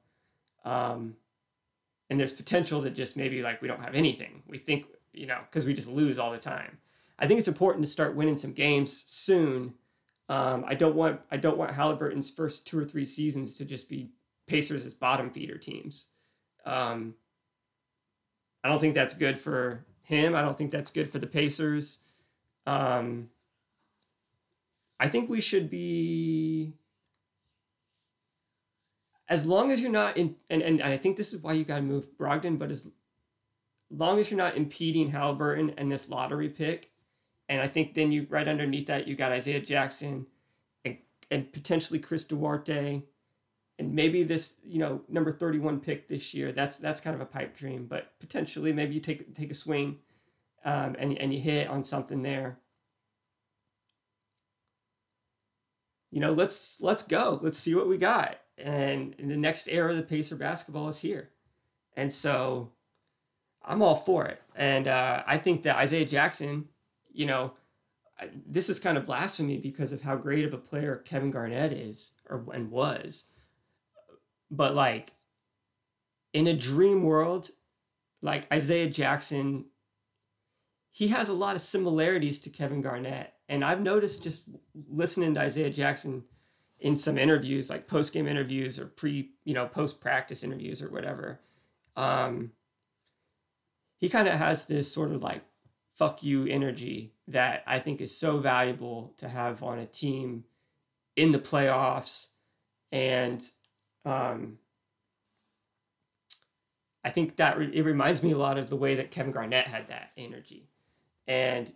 Um, 0.65 1.15
and 2.09 2.19
there's 2.19 2.33
potential 2.33 2.81
that 2.81 2.91
just 2.91 3.17
maybe 3.17 3.41
like 3.41 3.61
we 3.61 3.67
don't 3.67 3.83
have 3.83 3.95
anything. 3.95 4.43
We 4.47 4.57
think, 4.57 4.85
you 5.13 5.25
know, 5.27 5.39
because 5.49 5.65
we 5.65 5.73
just 5.73 5.87
lose 5.87 6.19
all 6.19 6.31
the 6.31 6.37
time. 6.37 6.77
I 7.17 7.27
think 7.27 7.37
it's 7.37 7.47
important 7.47 7.85
to 7.85 7.91
start 7.91 8.15
winning 8.15 8.37
some 8.37 8.53
games 8.53 9.03
soon. 9.07 9.73
Um, 10.27 10.63
I 10.67 10.75
don't 10.75 10.95
want 10.95 11.21
I 11.31 11.37
don't 11.37 11.57
want 11.57 11.71
Haliburton's 11.71 12.31
first 12.31 12.67
two 12.67 12.79
or 12.79 12.85
three 12.85 13.05
seasons 13.05 13.55
to 13.55 13.65
just 13.65 13.89
be 13.89 14.11
Pacers 14.47 14.85
as 14.85 14.93
bottom 14.93 15.29
feeder 15.29 15.57
teams. 15.57 16.07
Um, 16.65 17.15
I 18.63 18.69
don't 18.69 18.79
think 18.79 18.95
that's 18.95 19.13
good 19.13 19.37
for 19.37 19.85
him. 20.03 20.35
I 20.35 20.41
don't 20.41 20.57
think 20.57 20.71
that's 20.71 20.91
good 20.91 21.11
for 21.11 21.19
the 21.19 21.27
Pacers. 21.27 21.99
Um, 22.65 23.29
I 24.99 25.07
think 25.07 25.29
we 25.29 25.41
should 25.41 25.69
be 25.69 26.73
as 29.29 29.45
long 29.45 29.71
as 29.71 29.79
you're 29.79 29.91
not 29.91 30.17
in, 30.17 30.35
and, 30.49 30.61
and, 30.63 30.81
I 30.81 30.97
think 30.97 31.15
this 31.15 31.33
is 31.33 31.43
why 31.43 31.53
you 31.53 31.63
got 31.63 31.75
to 31.75 31.81
move 31.83 32.17
Brogdon, 32.17 32.57
but 32.57 32.71
as 32.71 32.89
long 33.91 34.19
as 34.19 34.29
you're 34.29 34.39
not 34.39 34.57
impeding 34.57 35.11
Haliburton 35.11 35.75
and 35.77 35.91
this 35.91 36.09
lottery 36.09 36.49
pick, 36.49 36.91
and 37.47 37.61
I 37.61 37.67
think 37.67 37.93
then 37.93 38.11
you 38.11 38.25
right 38.29 38.47
underneath 38.47 38.87
that 38.87 39.07
you 39.07 39.15
got 39.15 39.31
Isaiah 39.31 39.59
Jackson 39.59 40.27
and 40.83 40.97
and 41.31 41.51
potentially 41.51 41.99
Chris 41.99 42.25
Duarte, 42.25 43.03
and 43.77 43.93
maybe 43.93 44.23
this 44.23 44.57
you 44.63 44.79
know 44.79 45.01
number 45.07 45.31
thirty 45.31 45.59
one 45.59 45.79
pick 45.79 46.07
this 46.07 46.33
year. 46.33 46.51
That's 46.51 46.77
that's 46.77 46.99
kind 46.99 47.15
of 47.15 47.21
a 47.21 47.25
pipe 47.25 47.55
dream, 47.55 47.85
but 47.85 48.19
potentially 48.19 48.73
maybe 48.73 48.95
you 48.95 48.99
take 48.99 49.33
take 49.35 49.51
a 49.51 49.55
swing, 49.55 49.97
um, 50.65 50.95
and 50.99 51.17
and 51.17 51.33
you 51.33 51.39
hit 51.39 51.67
on 51.67 51.83
something 51.83 52.21
there. 52.21 52.59
You 56.11 56.19
know, 56.19 56.33
let's 56.33 56.81
let's 56.81 57.03
go. 57.03 57.39
Let's 57.41 57.57
see 57.57 57.73
what 57.73 57.87
we 57.87 57.97
got 57.97 58.37
and 58.59 59.15
the 59.17 59.37
next 59.37 59.67
era 59.67 59.91
of 59.91 59.97
the 59.97 60.03
Pacer 60.03 60.35
basketball 60.35 60.89
is 60.89 60.99
here. 60.99 61.29
And 61.95 62.11
so 62.11 62.71
I'm 63.63 63.81
all 63.81 63.95
for 63.95 64.25
it. 64.25 64.41
And 64.55 64.87
uh, 64.87 65.23
I 65.25 65.37
think 65.37 65.63
that 65.63 65.77
Isaiah 65.77 66.05
Jackson, 66.05 66.69
you 67.11 67.25
know, 67.25 67.53
this 68.45 68.69
is 68.69 68.79
kind 68.79 68.97
of 68.97 69.05
blasphemy 69.05 69.57
because 69.57 69.93
of 69.93 70.01
how 70.01 70.15
great 70.15 70.45
of 70.45 70.53
a 70.53 70.57
player 70.57 70.97
Kevin 70.97 71.31
Garnett 71.31 71.73
is 71.73 72.11
or 72.29 72.45
and 72.53 72.69
was. 72.71 73.25
But 74.51 74.75
like 74.75 75.13
in 76.33 76.47
a 76.47 76.55
dream 76.55 77.03
world, 77.03 77.49
like 78.21 78.51
Isaiah 78.51 78.89
Jackson, 78.89 79.65
he 80.91 81.09
has 81.09 81.29
a 81.29 81.33
lot 81.33 81.55
of 81.55 81.61
similarities 81.61 82.39
to 82.39 82.49
Kevin 82.49 82.81
Garnett. 82.81 83.33
And 83.47 83.63
I've 83.63 83.81
noticed 83.81 84.23
just 84.23 84.43
listening 84.89 85.33
to 85.35 85.39
Isaiah 85.39 85.69
Jackson 85.69 86.23
in 86.79 86.95
some 86.95 87.17
interviews, 87.17 87.69
like 87.69 87.87
post 87.87 88.13
game 88.13 88.27
interviews 88.27 88.79
or 88.79 88.85
pre, 88.85 89.31
you 89.43 89.53
know, 89.53 89.65
post 89.65 89.99
practice 89.99 90.43
interviews 90.43 90.81
or 90.81 90.89
whatever, 90.89 91.39
um, 91.95 92.51
he 93.97 94.07
kind 94.07 94.27
of 94.27 94.35
has 94.35 94.65
this 94.65 94.91
sort 94.91 95.11
of 95.11 95.21
like 95.21 95.43
fuck 95.95 96.23
you 96.23 96.45
energy 96.45 97.13
that 97.27 97.63
I 97.67 97.79
think 97.79 97.99
is 97.99 98.17
so 98.17 98.37
valuable 98.37 99.13
to 99.17 99.27
have 99.27 99.61
on 99.61 99.79
a 99.79 99.85
team 99.85 100.45
in 101.17 101.31
the 101.31 101.39
playoffs. 101.39 102.27
And 102.91 103.43
um, 104.05 104.59
I 107.03 107.09
think 107.09 107.35
that 107.35 107.57
re- 107.57 107.71
it 107.73 107.83
reminds 107.83 108.23
me 108.23 108.31
a 108.31 108.37
lot 108.37 108.57
of 108.57 108.69
the 108.69 108.77
way 108.77 108.95
that 108.95 109.11
Kevin 109.11 109.33
Garnett 109.33 109.67
had 109.67 109.87
that 109.87 110.11
energy. 110.17 110.69
And, 111.27 111.73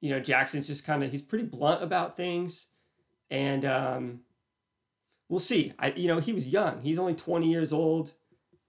you 0.00 0.10
know, 0.10 0.20
Jackson's 0.20 0.68
just 0.68 0.86
kind 0.86 1.02
of, 1.02 1.10
he's 1.10 1.20
pretty 1.20 1.44
blunt 1.44 1.82
about 1.82 2.16
things 2.16 2.68
and 3.30 3.64
um, 3.64 4.20
we'll 5.28 5.40
see. 5.40 5.72
I 5.78 5.92
you 5.92 6.08
know 6.08 6.20
he 6.20 6.32
was 6.32 6.48
young. 6.48 6.80
He's 6.80 6.98
only 6.98 7.14
20 7.14 7.46
years 7.50 7.72
old, 7.72 8.12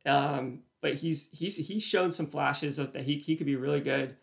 um, 0.06 0.60
but 0.82 0.96
he's 0.96 1.30
he's 1.32 1.58
he's 1.68 1.84
shown 1.84 2.12
some 2.12 2.28
flashes 2.28 2.80
of 2.80 2.94
that 2.94 3.04
he 3.04 3.18
he 3.18 3.36
could 3.36 3.46
be 3.46 3.56
really 3.56 3.82
good, 3.82 4.16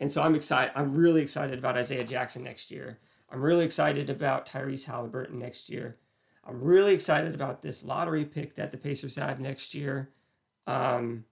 and 0.00 0.10
so 0.10 0.22
I'm 0.22 0.34
excited. 0.34 0.72
I'm 0.74 0.94
really 0.94 1.22
excited 1.22 1.58
about 1.58 1.76
Isaiah 1.76 2.04
Jackson 2.04 2.44
next 2.44 2.70
year. 2.70 2.98
I'm 3.30 3.42
really 3.42 3.64
excited 3.64 4.08
about 4.08 4.46
Tyrese 4.46 4.86
Haliburton 4.86 5.34
next 5.34 5.68
year. 5.68 5.96
I'm 6.46 6.62
really 6.62 6.94
excited 6.94 7.34
about 7.34 7.60
this 7.60 7.84
lottery 7.84 8.24
pick 8.24 8.54
that 8.54 8.70
the 8.70 8.78
Pacers 8.78 9.16
have 9.16 9.38
next 9.38 9.74
year. 9.74 10.10
Um, 10.66 11.24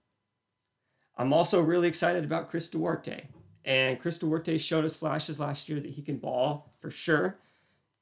I'm 1.17 1.33
also 1.33 1.59
really 1.59 1.87
excited 1.87 2.23
about 2.23 2.49
Chris 2.49 2.67
Duarte. 2.67 3.27
And 3.65 3.99
Chris 3.99 4.19
Duarte 4.19 4.59
showed 4.59 4.85
us 4.85 4.95
flashes 4.95 5.39
last 5.39 5.67
year 5.67 5.79
that 5.79 5.91
he 5.91 6.03
can 6.03 6.17
ball 6.17 6.71
for 6.79 6.91
sure 6.91 7.39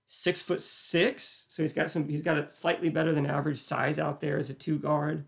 six 0.08 0.42
foot 0.42 0.62
six, 0.62 1.48
so 1.50 1.64
he's 1.64 1.74
got 1.74 1.90
some. 1.90 2.08
He's 2.08 2.22
got 2.22 2.38
a 2.38 2.50
slightly 2.50 2.90
better 2.90 3.14
than 3.14 3.26
average 3.26 3.62
size 3.62 4.00
out 4.00 4.20
there 4.20 4.38
as 4.38 4.50
a 4.50 4.54
two 4.54 4.78
guard. 4.78 5.26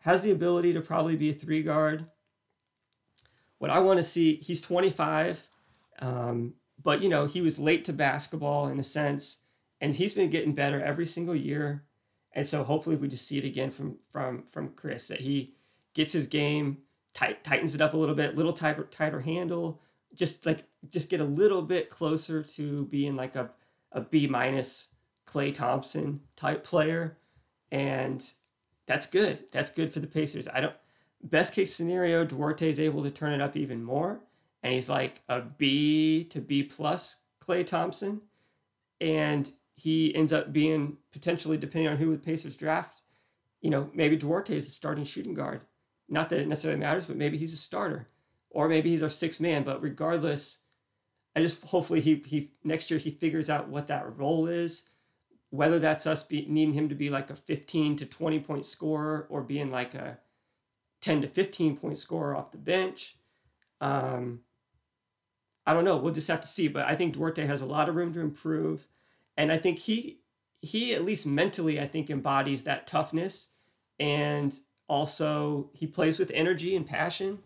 Has 0.00 0.22
the 0.22 0.30
ability 0.30 0.72
to 0.74 0.80
probably 0.80 1.16
be 1.16 1.30
a 1.30 1.34
three 1.34 1.62
guard. 1.62 2.06
What 3.58 3.70
I 3.70 3.78
want 3.78 3.98
to 3.98 4.02
see, 4.02 4.36
he's 4.36 4.60
25, 4.60 5.48
um, 6.00 6.54
but 6.82 7.02
you 7.02 7.08
know 7.08 7.26
he 7.26 7.40
was 7.40 7.58
late 7.58 7.84
to 7.86 7.92
basketball 7.92 8.68
in 8.68 8.78
a 8.78 8.82
sense, 8.82 9.38
and 9.80 9.94
he's 9.94 10.14
been 10.14 10.30
getting 10.30 10.54
better 10.54 10.82
every 10.82 11.06
single 11.06 11.36
year. 11.36 11.84
And 12.32 12.46
so 12.46 12.64
hopefully 12.64 12.96
we 12.96 13.08
just 13.08 13.26
see 13.26 13.38
it 13.38 13.44
again 13.44 13.70
from 13.70 13.98
from 14.10 14.44
from 14.44 14.70
Chris 14.70 15.08
that 15.08 15.20
he 15.20 15.54
gets 15.94 16.12
his 16.12 16.26
game 16.26 16.78
tight, 17.14 17.44
tightens 17.44 17.74
it 17.74 17.80
up 17.80 17.94
a 17.94 17.96
little 17.96 18.16
bit, 18.16 18.34
little 18.34 18.52
tighter 18.52 18.84
tighter 18.84 19.20
handle, 19.20 19.80
just 20.14 20.44
like 20.44 20.64
just 20.90 21.08
get 21.08 21.20
a 21.20 21.24
little 21.24 21.62
bit 21.62 21.88
closer 21.88 22.42
to 22.42 22.86
being 22.86 23.14
like 23.14 23.36
a 23.36 23.50
a 23.94 24.02
B 24.02 24.26
minus 24.26 24.88
Klay 25.26 25.54
Thompson 25.54 26.20
type 26.36 26.64
player, 26.64 27.16
and 27.72 28.28
that's 28.86 29.06
good. 29.06 29.44
That's 29.52 29.70
good 29.70 29.92
for 29.92 30.00
the 30.00 30.06
Pacers. 30.06 30.46
I 30.48 30.60
don't. 30.60 30.74
Best 31.22 31.54
case 31.54 31.74
scenario, 31.74 32.26
Duarte 32.26 32.68
is 32.68 32.78
able 32.78 33.02
to 33.02 33.10
turn 33.10 33.32
it 33.32 33.40
up 33.40 33.56
even 33.56 33.82
more, 33.82 34.20
and 34.62 34.74
he's 34.74 34.90
like 34.90 35.22
a 35.28 35.40
B 35.40 36.24
to 36.24 36.40
B 36.40 36.62
plus 36.62 37.22
Klay 37.42 37.66
Thompson, 37.66 38.20
and 39.00 39.50
he 39.74 40.14
ends 40.14 40.32
up 40.32 40.52
being 40.52 40.98
potentially, 41.12 41.56
depending 41.56 41.90
on 41.90 41.96
who 41.96 42.12
the 42.12 42.18
Pacers 42.18 42.56
draft, 42.56 43.00
you 43.62 43.70
know, 43.70 43.90
maybe 43.94 44.16
Duarte 44.16 44.54
is 44.54 44.66
the 44.66 44.70
starting 44.70 45.04
shooting 45.04 45.32
guard. 45.32 45.62
Not 46.08 46.28
that 46.28 46.40
it 46.40 46.48
necessarily 46.48 46.78
matters, 46.78 47.06
but 47.06 47.16
maybe 47.16 47.38
he's 47.38 47.54
a 47.54 47.56
starter, 47.56 48.08
or 48.50 48.68
maybe 48.68 48.90
he's 48.90 49.02
our 49.02 49.08
sixth 49.08 49.40
man. 49.40 49.62
But 49.62 49.82
regardless, 49.82 50.60
I 51.36 51.40
just 51.40 51.64
hopefully 51.66 52.00
he 52.00 52.22
he 52.26 52.50
next 52.62 52.90
year 52.90 52.98
he 52.98 53.10
figures 53.10 53.50
out 53.50 53.68
what 53.68 53.88
that 53.88 54.16
role 54.16 54.46
is, 54.46 54.84
whether 55.50 55.78
that's 55.78 56.06
us 56.06 56.22
be, 56.24 56.46
needing 56.48 56.74
him 56.74 56.88
to 56.88 56.94
be 56.94 57.10
like 57.10 57.30
a 57.30 57.36
15 57.36 57.96
to 57.96 58.06
20 58.06 58.40
point 58.40 58.66
scorer 58.66 59.26
or 59.28 59.42
being 59.42 59.70
like 59.70 59.94
a 59.94 60.18
10 61.00 61.22
to 61.22 61.28
15 61.28 61.76
point 61.76 61.98
scorer 61.98 62.36
off 62.36 62.52
the 62.52 62.58
bench. 62.58 63.16
Um, 63.80 64.40
I 65.66 65.72
don't 65.72 65.84
know. 65.84 65.96
We'll 65.96 66.12
just 66.12 66.28
have 66.28 66.40
to 66.42 66.46
see. 66.46 66.68
But 66.68 66.86
I 66.86 66.94
think 66.94 67.14
Duarte 67.14 67.46
has 67.46 67.60
a 67.60 67.66
lot 67.66 67.88
of 67.88 67.96
room 67.96 68.12
to 68.12 68.20
improve, 68.20 68.86
and 69.36 69.50
I 69.50 69.58
think 69.58 69.80
he 69.80 70.20
he 70.60 70.94
at 70.94 71.04
least 71.04 71.26
mentally 71.26 71.80
I 71.80 71.86
think 71.86 72.10
embodies 72.10 72.62
that 72.62 72.86
toughness, 72.86 73.48
and 73.98 74.58
also 74.88 75.70
he 75.72 75.86
plays 75.86 76.18
with 76.18 76.30
energy 76.32 76.76
and 76.76 76.86
passion. 76.86 77.40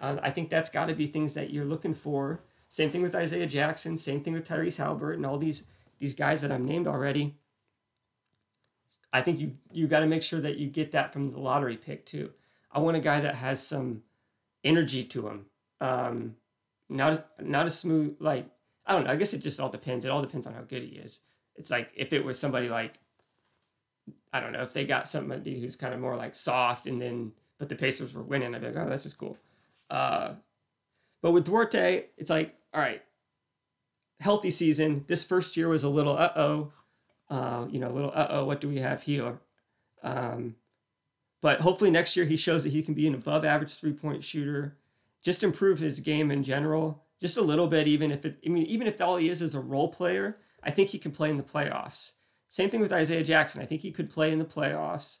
Uh, 0.00 0.16
I 0.22 0.30
think 0.30 0.50
that's 0.50 0.68
got 0.68 0.88
to 0.88 0.94
be 0.94 1.06
things 1.06 1.34
that 1.34 1.50
you're 1.50 1.64
looking 1.64 1.94
for. 1.94 2.42
Same 2.68 2.90
thing 2.90 3.02
with 3.02 3.14
Isaiah 3.14 3.46
Jackson. 3.46 3.96
Same 3.96 4.20
thing 4.22 4.32
with 4.32 4.46
Tyrese 4.46 4.78
Haliburton. 4.78 5.16
And 5.16 5.26
all 5.26 5.38
these 5.38 5.66
these 5.98 6.14
guys 6.14 6.42
that 6.42 6.52
I've 6.52 6.60
named 6.60 6.86
already. 6.86 7.36
I 9.12 9.22
think 9.22 9.40
you 9.40 9.56
you 9.72 9.86
got 9.86 10.00
to 10.00 10.06
make 10.06 10.22
sure 10.22 10.40
that 10.40 10.56
you 10.56 10.68
get 10.68 10.92
that 10.92 11.12
from 11.12 11.32
the 11.32 11.38
lottery 11.38 11.76
pick 11.76 12.04
too. 12.04 12.32
I 12.70 12.80
want 12.80 12.96
a 12.96 13.00
guy 13.00 13.20
that 13.20 13.36
has 13.36 13.66
some 13.66 14.02
energy 14.62 15.04
to 15.04 15.28
him. 15.28 15.46
Um, 15.80 16.36
not 16.88 17.26
not 17.40 17.66
a 17.66 17.70
smooth 17.70 18.16
like 18.20 18.46
I 18.84 18.92
don't 18.92 19.04
know. 19.04 19.10
I 19.10 19.16
guess 19.16 19.32
it 19.32 19.38
just 19.38 19.60
all 19.60 19.70
depends. 19.70 20.04
It 20.04 20.10
all 20.10 20.22
depends 20.22 20.46
on 20.46 20.54
how 20.54 20.62
good 20.62 20.82
he 20.82 20.96
is. 20.96 21.20
It's 21.54 21.70
like 21.70 21.90
if 21.94 22.12
it 22.12 22.24
was 22.24 22.38
somebody 22.38 22.68
like 22.68 22.98
I 24.32 24.40
don't 24.40 24.52
know 24.52 24.62
if 24.62 24.72
they 24.72 24.84
got 24.84 25.08
somebody 25.08 25.60
who's 25.60 25.76
kind 25.76 25.94
of 25.94 26.00
more 26.00 26.16
like 26.16 26.34
soft 26.34 26.86
and 26.86 27.00
then 27.00 27.32
but 27.58 27.68
the 27.68 27.74
Pacers 27.74 28.14
were 28.14 28.22
winning. 28.22 28.54
I'd 28.54 28.60
be 28.60 28.66
like, 28.66 28.76
oh, 28.76 28.90
this 28.90 29.06
is 29.06 29.14
cool. 29.14 29.38
Uh, 29.88 30.34
but 31.22 31.32
with 31.32 31.44
Duarte, 31.44 32.04
it's 32.16 32.30
like, 32.30 32.54
all 32.72 32.80
right, 32.80 33.02
healthy 34.20 34.50
season. 34.50 35.04
This 35.08 35.24
first 35.24 35.56
year 35.56 35.68
was 35.68 35.84
a 35.84 35.88
little 35.88 36.16
uh 36.16 36.32
oh, 36.36 36.72
uh, 37.28 37.66
you 37.70 37.78
know, 37.78 37.90
a 37.90 37.94
little 37.94 38.12
uh 38.14 38.26
oh. 38.30 38.44
What 38.44 38.60
do 38.60 38.68
we 38.68 38.78
have 38.78 39.02
here? 39.02 39.40
Um, 40.02 40.56
but 41.42 41.60
hopefully 41.60 41.90
next 41.90 42.16
year 42.16 42.26
he 42.26 42.36
shows 42.36 42.64
that 42.64 42.72
he 42.72 42.82
can 42.82 42.94
be 42.94 43.06
an 43.06 43.14
above 43.14 43.44
average 43.44 43.74
three 43.76 43.92
point 43.92 44.24
shooter, 44.24 44.76
just 45.22 45.42
improve 45.42 45.78
his 45.78 46.00
game 46.00 46.30
in 46.30 46.42
general, 46.42 47.04
just 47.20 47.36
a 47.36 47.42
little 47.42 47.66
bit. 47.66 47.86
Even 47.86 48.10
if 48.10 48.24
it, 48.24 48.38
I 48.44 48.48
mean, 48.48 48.66
even 48.66 48.86
if 48.86 49.00
all 49.00 49.16
he 49.16 49.28
is 49.28 49.42
is 49.42 49.54
a 49.54 49.60
role 49.60 49.88
player, 49.88 50.38
I 50.62 50.70
think 50.70 50.90
he 50.90 50.98
can 50.98 51.12
play 51.12 51.30
in 51.30 51.36
the 51.36 51.42
playoffs. 51.42 52.12
Same 52.48 52.70
thing 52.70 52.80
with 52.80 52.92
Isaiah 52.92 53.24
Jackson. 53.24 53.60
I 53.60 53.66
think 53.66 53.82
he 53.82 53.90
could 53.92 54.10
play 54.10 54.32
in 54.32 54.38
the 54.38 54.44
playoffs. 54.44 55.18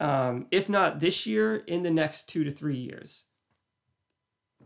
Um, 0.00 0.46
if 0.50 0.68
not 0.68 1.00
this 1.00 1.26
year, 1.26 1.56
in 1.56 1.82
the 1.82 1.90
next 1.90 2.28
two 2.28 2.44
to 2.44 2.50
three 2.50 2.76
years. 2.76 3.24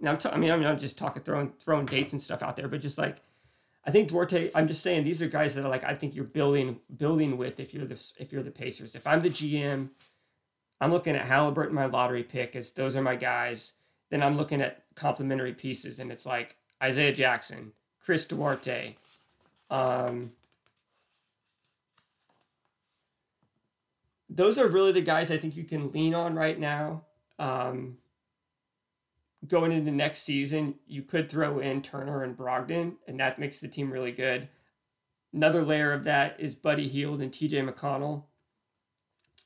Now, 0.03 0.11
I'm 0.11 0.19
t- 0.19 0.29
I 0.29 0.37
mean, 0.37 0.51
I'm 0.51 0.61
not 0.61 0.81
just 0.81 0.99
talking 0.99 1.23
throwing 1.23 1.53
throwing 1.61 1.87
dates 1.87 2.13
and 2.13 2.21
stuff 2.21 2.43
out 2.43 2.57
there, 2.57 2.69
but 2.69 2.81
just 2.81 2.99
like 2.99 3.23
I 3.85 3.91
think 3.91 4.09
Duarte. 4.09 4.51
I'm 4.55 4.69
just 4.69 4.83
saying 4.83 5.05
these 5.05 5.23
are 5.23 5.29
guys 5.29 5.55
that 5.55 5.65
are 5.65 5.69
like 5.69 5.85
I 5.85 5.95
think 5.95 6.15
you're 6.15 6.25
building 6.25 6.81
building 6.97 7.37
with 7.37 7.61
if 7.61 7.73
you're 7.73 7.87
the 7.87 8.13
if 8.19 8.33
you're 8.33 8.43
the 8.43 8.51
Pacers. 8.51 8.97
If 8.97 9.07
I'm 9.07 9.23
the 9.23 9.31
GM, 9.31 9.91
I'm 10.81 10.91
looking 10.91 11.15
at 11.15 11.27
Haliburton 11.27 11.71
my 11.71 11.87
lottery 11.87 12.25
pick 12.25 12.57
as 12.57 12.73
those 12.73 12.97
are 12.97 13.03
my 13.03 13.17
guys. 13.17 13.75
Then 14.11 14.23
I'm 14.23 14.37
looking 14.37 14.61
at 14.61 14.85
complementary 14.97 15.55
pieces, 15.55 16.01
and 16.01 16.13
it's 16.13 16.27
like 16.27 16.57
Isaiah 16.83 17.13
Jackson, 17.13 17.73
Chris 18.01 18.25
Duarte. 18.25 18.97
Um, 19.71 20.33
those 24.29 24.59
are 24.59 24.67
really 24.67 24.93
the 24.93 25.01
guys 25.01 25.31
I 25.31 25.39
think 25.39 25.57
you 25.57 25.65
can 25.65 25.93
lean 25.93 26.15
on 26.15 26.35
right 26.35 26.59
now. 26.59 27.05
Um, 27.39 27.99
going 29.47 29.73
into 29.73 29.91
next 29.91 30.21
season, 30.21 30.77
you 30.87 31.03
could 31.03 31.29
throw 31.29 31.59
in 31.59 31.83
Turner 31.83 32.23
and 32.23 32.37
Brogdon, 32.37 32.97
and 33.07 33.19
that 33.21 33.39
makes 33.39 33.61
the 33.61 33.69
team 33.69 33.91
really 33.91 34.13
good. 34.13 34.49
Another 35.33 35.63
layer 35.63 35.93
of 35.93 36.05
that 36.05 36.37
is 36.39 36.55
Buddy 36.55 36.89
Hield 36.89 37.21
and 37.21 37.33
TJ 37.33 37.69
McConnell. 37.69 38.25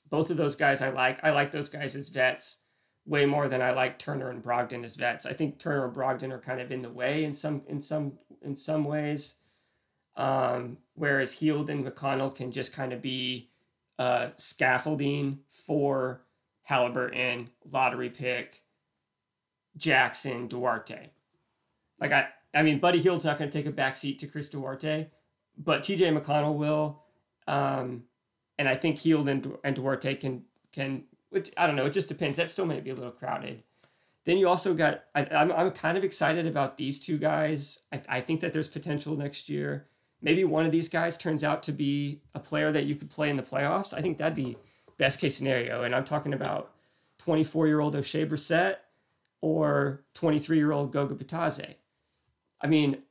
Both 0.08 0.30
of 0.30 0.36
those 0.36 0.56
guys 0.56 0.82
I 0.82 0.90
like. 0.90 1.22
I 1.24 1.30
like 1.30 1.50
those 1.50 1.68
guys 1.68 1.96
as 1.96 2.08
vets 2.08 2.60
way 3.06 3.24
more 3.24 3.48
than 3.48 3.62
I 3.62 3.70
like 3.70 3.98
Turner 3.98 4.30
and 4.30 4.42
Brogdon 4.42 4.84
as 4.84 4.96
vets. 4.96 5.26
I 5.26 5.32
think 5.32 5.58
Turner 5.58 5.86
and 5.86 5.94
Brogdon 5.94 6.32
are 6.32 6.40
kind 6.40 6.60
of 6.60 6.72
in 6.72 6.82
the 6.82 6.90
way 6.90 7.24
in 7.24 7.32
some 7.32 7.62
in 7.68 7.80
some 7.80 8.18
in 8.42 8.56
some 8.56 8.84
ways. 8.84 9.36
Um, 10.16 10.78
whereas 10.94 11.32
Hield 11.32 11.70
and 11.70 11.84
McConnell 11.84 12.34
can 12.34 12.50
just 12.50 12.72
kind 12.72 12.92
of 12.92 13.02
be 13.02 13.50
uh, 13.98 14.30
scaffolding 14.36 15.40
for 15.48 16.22
Haliburton, 16.68 17.48
lottery 17.70 18.10
pick, 18.10 18.62
Jackson, 19.76 20.48
Duarte. 20.48 21.10
Like 22.00 22.12
I, 22.12 22.28
I 22.54 22.62
mean, 22.62 22.78
Buddy 22.78 23.00
Hield's 23.00 23.24
not 23.24 23.38
going 23.38 23.50
to 23.50 23.56
take 23.56 23.66
a 23.66 23.74
backseat 23.74 24.18
to 24.18 24.26
Chris 24.26 24.48
Duarte, 24.48 25.08
but 25.56 25.82
T.J. 25.82 26.10
McConnell 26.10 26.56
will, 26.56 27.02
um, 27.46 28.04
and 28.58 28.68
I 28.68 28.76
think 28.76 28.98
Hield 28.98 29.28
and, 29.28 29.56
and 29.64 29.76
Duarte 29.76 30.14
can 30.14 30.44
can. 30.72 31.04
Which 31.30 31.50
I 31.56 31.66
don't 31.66 31.76
know. 31.76 31.86
It 31.86 31.92
just 31.92 32.08
depends. 32.08 32.36
That 32.36 32.48
still 32.48 32.66
might 32.66 32.84
be 32.84 32.90
a 32.90 32.94
little 32.94 33.10
crowded. 33.10 33.62
Then 34.24 34.38
you 34.38 34.48
also 34.48 34.74
got. 34.74 35.04
I, 35.14 35.26
I'm 35.26 35.52
I'm 35.52 35.70
kind 35.72 35.98
of 35.98 36.04
excited 36.04 36.46
about 36.46 36.76
these 36.76 36.98
two 36.98 37.18
guys. 37.18 37.82
I, 37.92 38.00
I 38.08 38.20
think 38.20 38.40
that 38.40 38.52
there's 38.52 38.68
potential 38.68 39.16
next 39.16 39.48
year. 39.48 39.88
Maybe 40.22 40.44
one 40.44 40.64
of 40.64 40.72
these 40.72 40.88
guys 40.88 41.18
turns 41.18 41.44
out 41.44 41.62
to 41.64 41.72
be 41.72 42.22
a 42.34 42.40
player 42.40 42.72
that 42.72 42.84
you 42.84 42.94
could 42.94 43.10
play 43.10 43.28
in 43.28 43.36
the 43.36 43.42
playoffs. 43.42 43.92
I 43.92 44.00
think 44.00 44.16
that'd 44.18 44.34
be 44.34 44.56
best 44.96 45.20
case 45.20 45.36
scenario. 45.36 45.82
And 45.82 45.94
I'm 45.94 46.04
talking 46.04 46.32
about 46.32 46.72
24 47.18 47.66
year 47.66 47.80
old 47.80 47.94
Oshae 47.94 48.28
Brissett 48.28 48.76
or 49.46 50.04
23 50.14 50.56
year 50.56 50.72
old 50.72 50.92
Goga 50.92 51.14
Bitadze. 51.14 51.76
I 52.60 52.66
mean, 52.66 53.02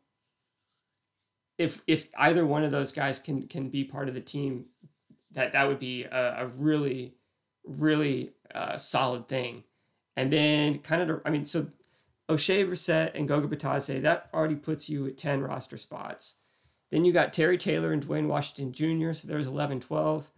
if 1.58 1.82
if 1.88 2.08
either 2.18 2.46
one 2.46 2.64
of 2.64 2.72
those 2.72 2.92
guys 2.92 3.20
can 3.20 3.48
can 3.48 3.70
be 3.70 3.84
part 3.84 4.10
of 4.10 4.14
the 4.14 4.22
team, 4.22 4.66
that 5.32 5.54
that 5.54 5.68
would 5.68 5.80
be 5.80 6.04
a, 6.04 6.44
a 6.44 6.48
really 6.48 7.16
really 7.66 8.32
uh, 8.54 8.78
solid 8.78 9.28
thing. 9.28 9.64
And 10.16 10.32
then 10.32 10.80
kind 10.80 11.10
of, 11.10 11.22
I 11.26 11.30
mean, 11.30 11.46
so 11.46 11.68
Oshae 12.30 12.68
Brissett 12.68 13.12
and 13.16 13.28
Goga 13.28 13.54
Bitadze, 13.54 14.02
that 14.02 14.30
already 14.34 14.56
puts 14.56 14.90
you 14.90 15.06
at 15.08 15.18
10 15.18 15.42
roster 15.42 15.78
spots. 15.78 16.36
Then 16.92 17.04
you 17.04 17.12
got 17.12 17.34
Terry 17.34 17.58
Taylor 17.58 17.92
and 17.92 18.02
Duane 18.02 18.28
Washington 18.28 18.72
Jr., 18.72 19.14
so 19.14 19.28
there's 19.28 19.48
11, 19.48 19.82
12. 19.82 20.32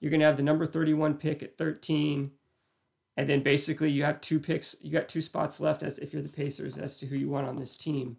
You're 0.00 0.10
going 0.10 0.20
to 0.20 0.26
have 0.26 0.36
the 0.36 0.42
number 0.42 0.66
31 0.66 1.14
pick 1.14 1.42
at 1.42 1.56
13 1.56 2.32
and 3.16 3.28
then 3.28 3.42
basically 3.42 3.90
you 3.90 4.04
have 4.04 4.20
two 4.20 4.38
picks 4.38 4.76
you 4.82 4.92
got 4.92 5.08
two 5.08 5.20
spots 5.20 5.60
left 5.60 5.82
as 5.82 5.98
if 5.98 6.12
you're 6.12 6.22
the 6.22 6.28
pacers 6.28 6.76
as 6.76 6.96
to 6.98 7.06
who 7.06 7.16
you 7.16 7.28
want 7.28 7.48
on 7.48 7.56
this 7.56 7.76
team. 7.76 8.18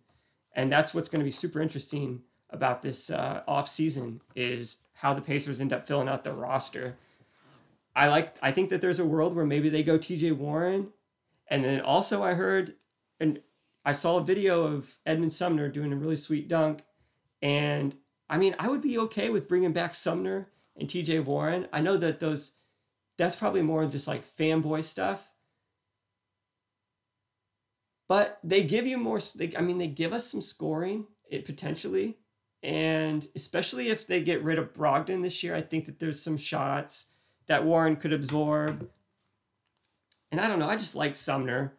And 0.55 0.71
that's 0.71 0.93
what's 0.93 1.09
going 1.09 1.19
to 1.19 1.25
be 1.25 1.31
super 1.31 1.61
interesting 1.61 2.21
about 2.49 2.81
this 2.81 3.11
uh, 3.11 3.43
off 3.47 3.67
season 3.67 4.21
is 4.35 4.77
how 4.93 5.13
the 5.13 5.21
pacers 5.21 5.61
end 5.61 5.71
up 5.71 5.87
filling 5.87 6.07
out 6.07 6.23
their 6.23 6.33
roster. 6.33 6.97
I 7.95 8.07
like 8.09 8.35
i 8.41 8.51
think 8.51 8.69
that 8.69 8.81
there's 8.81 8.99
a 8.99 9.05
world 9.05 9.35
where 9.35 9.45
maybe 9.45 9.69
they 9.69 9.83
go 9.83 9.97
tj 9.97 10.35
warren. 10.35 10.89
And 11.47 11.63
then 11.63 11.81
also 11.81 12.23
i 12.23 12.33
heard 12.33 12.73
and 13.19 13.39
i 13.85 13.91
saw 13.91 14.17
a 14.17 14.23
video 14.23 14.63
of 14.63 14.97
Edmond 15.05 15.33
sumner 15.33 15.69
doing 15.69 15.93
a 15.93 15.95
really 15.95 16.15
sweet 16.15 16.47
dunk. 16.47 16.83
And 17.41 17.95
i 18.29 18.37
mean 18.37 18.55
i 18.57 18.67
would 18.67 18.81
be 18.81 18.97
okay 18.97 19.29
with 19.29 19.47
bringing 19.47 19.73
back 19.73 19.93
sumner 19.93 20.49
and 20.75 20.87
tj 20.87 21.23
warren. 21.23 21.67
I 21.71 21.81
know 21.81 21.97
that 21.97 22.19
those 22.19 22.53
that's 23.17 23.35
probably 23.35 23.61
more 23.61 23.85
just 23.85 24.07
like 24.07 24.23
fanboy 24.25 24.83
stuff. 24.83 25.31
But 28.07 28.39
they 28.43 28.63
give 28.63 28.87
you 28.87 28.97
more. 28.97 29.19
They, 29.35 29.51
I 29.57 29.61
mean, 29.61 29.79
they 29.79 29.87
give 29.87 30.13
us 30.13 30.25
some 30.25 30.41
scoring 30.41 31.07
it 31.29 31.43
potentially, 31.45 32.17
and 32.63 33.27
especially 33.35 33.89
if 33.89 34.07
they 34.07 34.21
get 34.21 34.43
rid 34.43 34.57
of 34.57 34.73
Brogdon 34.73 35.23
this 35.23 35.43
year, 35.43 35.55
I 35.55 35.61
think 35.61 35.85
that 35.85 35.99
there's 35.99 36.21
some 36.21 36.37
shots 36.37 37.07
that 37.47 37.65
Warren 37.65 37.95
could 37.97 38.13
absorb. 38.13 38.89
And 40.31 40.39
I 40.39 40.47
don't 40.47 40.59
know. 40.59 40.69
I 40.69 40.75
just 40.75 40.95
like 40.95 41.15
Sumner. 41.15 41.73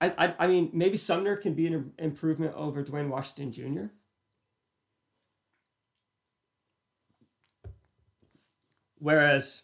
I, 0.00 0.12
I, 0.18 0.34
I 0.40 0.46
mean, 0.46 0.70
maybe 0.72 0.96
Sumner 0.96 1.36
can 1.36 1.54
be 1.54 1.66
an 1.66 1.92
improvement 1.98 2.54
over 2.54 2.82
Duane 2.82 3.08
Washington 3.08 3.52
Jr. 3.52 3.86
Whereas 8.98 9.62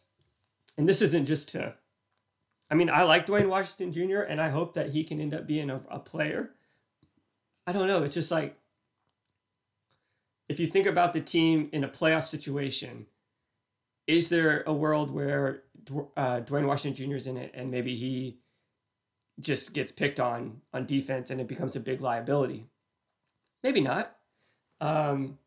and 0.81 0.89
this 0.89 1.03
isn't 1.03 1.26
just 1.26 1.51
to 1.51 1.74
I 2.70 2.74
mean, 2.74 2.89
I 2.89 3.03
like 3.03 3.26
Duane 3.26 3.51
Washington 3.51 3.93
Jr. 3.93 4.20
and 4.20 4.41
I 4.41 4.49
hope 4.49 4.74
that 4.74 4.91
he 4.91 5.05
can 5.05 5.20
end 5.20 5.35
up 5.35 5.47
being 5.47 5.68
a, 5.68 5.83
a 5.91 5.99
player. 5.99 6.53
I 7.66 7.72
don't 7.72 7.87
know. 7.87 8.03
It's 8.05 8.14
just 8.14 8.31
like 8.31 8.57
if 10.49 10.59
you 10.59 10.66
think 10.66 10.87
about 10.87 11.12
the 11.12 11.20
team 11.20 11.68
in 11.72 11.85
a 11.85 11.89
playoff 11.89 12.26
situation, 12.26 13.07
is 14.07 14.31
there 14.31 14.62
a 14.66 14.72
world 14.72 15.11
where 15.11 15.64
uh, 16.16 16.41
Duane 16.41 16.66
Washington 16.66 17.11
Jr. 17.11 17.16
is 17.16 17.26
in 17.26 17.37
it 17.37 17.51
and 17.53 17.70
maybe 17.70 17.95
he 17.95 18.39
just 19.39 19.74
gets 19.74 19.93
picked 19.93 20.18
on 20.18 20.62
on 20.72 20.87
defense 20.87 21.31
and 21.31 21.43
it 21.43 21.49
becomes 21.49 21.76
a 21.76 21.81
big 21.81 22.01
liability? 22.01 22.68
Maybe 23.62 23.83
not. 23.83 24.16
Um, 24.81 25.39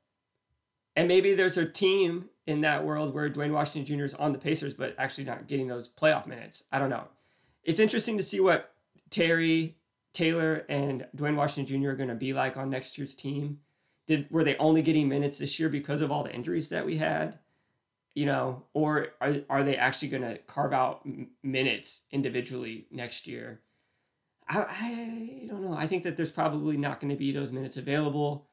and 0.95 1.07
maybe 1.07 1.33
there's 1.33 1.57
a 1.57 1.67
team 1.67 2.29
in 2.45 2.61
that 2.61 2.83
world 2.85 3.13
where 3.13 3.29
Duane 3.29 3.53
Washington 3.53 3.97
Jr. 3.97 4.03
is 4.03 4.13
on 4.15 4.33
the 4.33 4.39
Pacers, 4.39 4.73
but 4.73 4.95
actually 4.97 5.23
not 5.23 5.47
getting 5.47 5.67
those 5.67 5.87
playoff 5.87 6.27
minutes. 6.27 6.63
I 6.71 6.79
don't 6.79 6.89
know. 6.89 7.07
It's 7.63 7.79
interesting 7.79 8.17
to 8.17 8.23
see 8.23 8.39
what 8.39 8.73
Terry 9.09 9.77
Taylor 10.13 10.65
and 10.69 11.07
Duane 11.15 11.35
Washington 11.35 11.81
Jr. 11.81 11.89
are 11.89 11.95
going 11.95 12.09
to 12.09 12.15
be 12.15 12.33
like 12.33 12.57
on 12.57 12.69
next 12.69 12.97
year's 12.97 13.15
team. 13.15 13.59
Did 14.07 14.29
were 14.29 14.43
they 14.43 14.57
only 14.57 14.81
getting 14.81 15.07
minutes 15.07 15.37
this 15.37 15.59
year 15.59 15.69
because 15.69 16.01
of 16.01 16.11
all 16.11 16.23
the 16.23 16.33
injuries 16.33 16.69
that 16.69 16.85
we 16.85 16.97
had? 16.97 17.39
You 18.13 18.25
know, 18.27 18.63
or 18.73 19.09
are, 19.21 19.37
are 19.49 19.63
they 19.63 19.75
actually 19.75 20.09
going 20.09 20.23
to 20.23 20.37
carve 20.39 20.73
out 20.73 21.07
minutes 21.41 22.03
individually 22.11 22.85
next 22.91 23.27
year? 23.27 23.61
I, 24.47 24.59
I 24.59 25.47
don't 25.47 25.63
know. 25.63 25.73
I 25.75 25.87
think 25.87 26.03
that 26.03 26.17
there's 26.17 26.31
probably 26.31 26.77
not 26.77 26.99
going 26.99 27.09
to 27.09 27.15
be 27.15 27.31
those 27.31 27.51
minutes 27.51 27.77
available, 27.77 28.49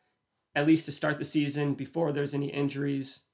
at 0.54 0.66
least 0.66 0.86
to 0.86 0.92
start 0.92 1.18
the 1.18 1.24
season 1.24 1.74
before 1.74 2.12
there's 2.12 2.32
any 2.32 2.46
injuries. 2.46 3.24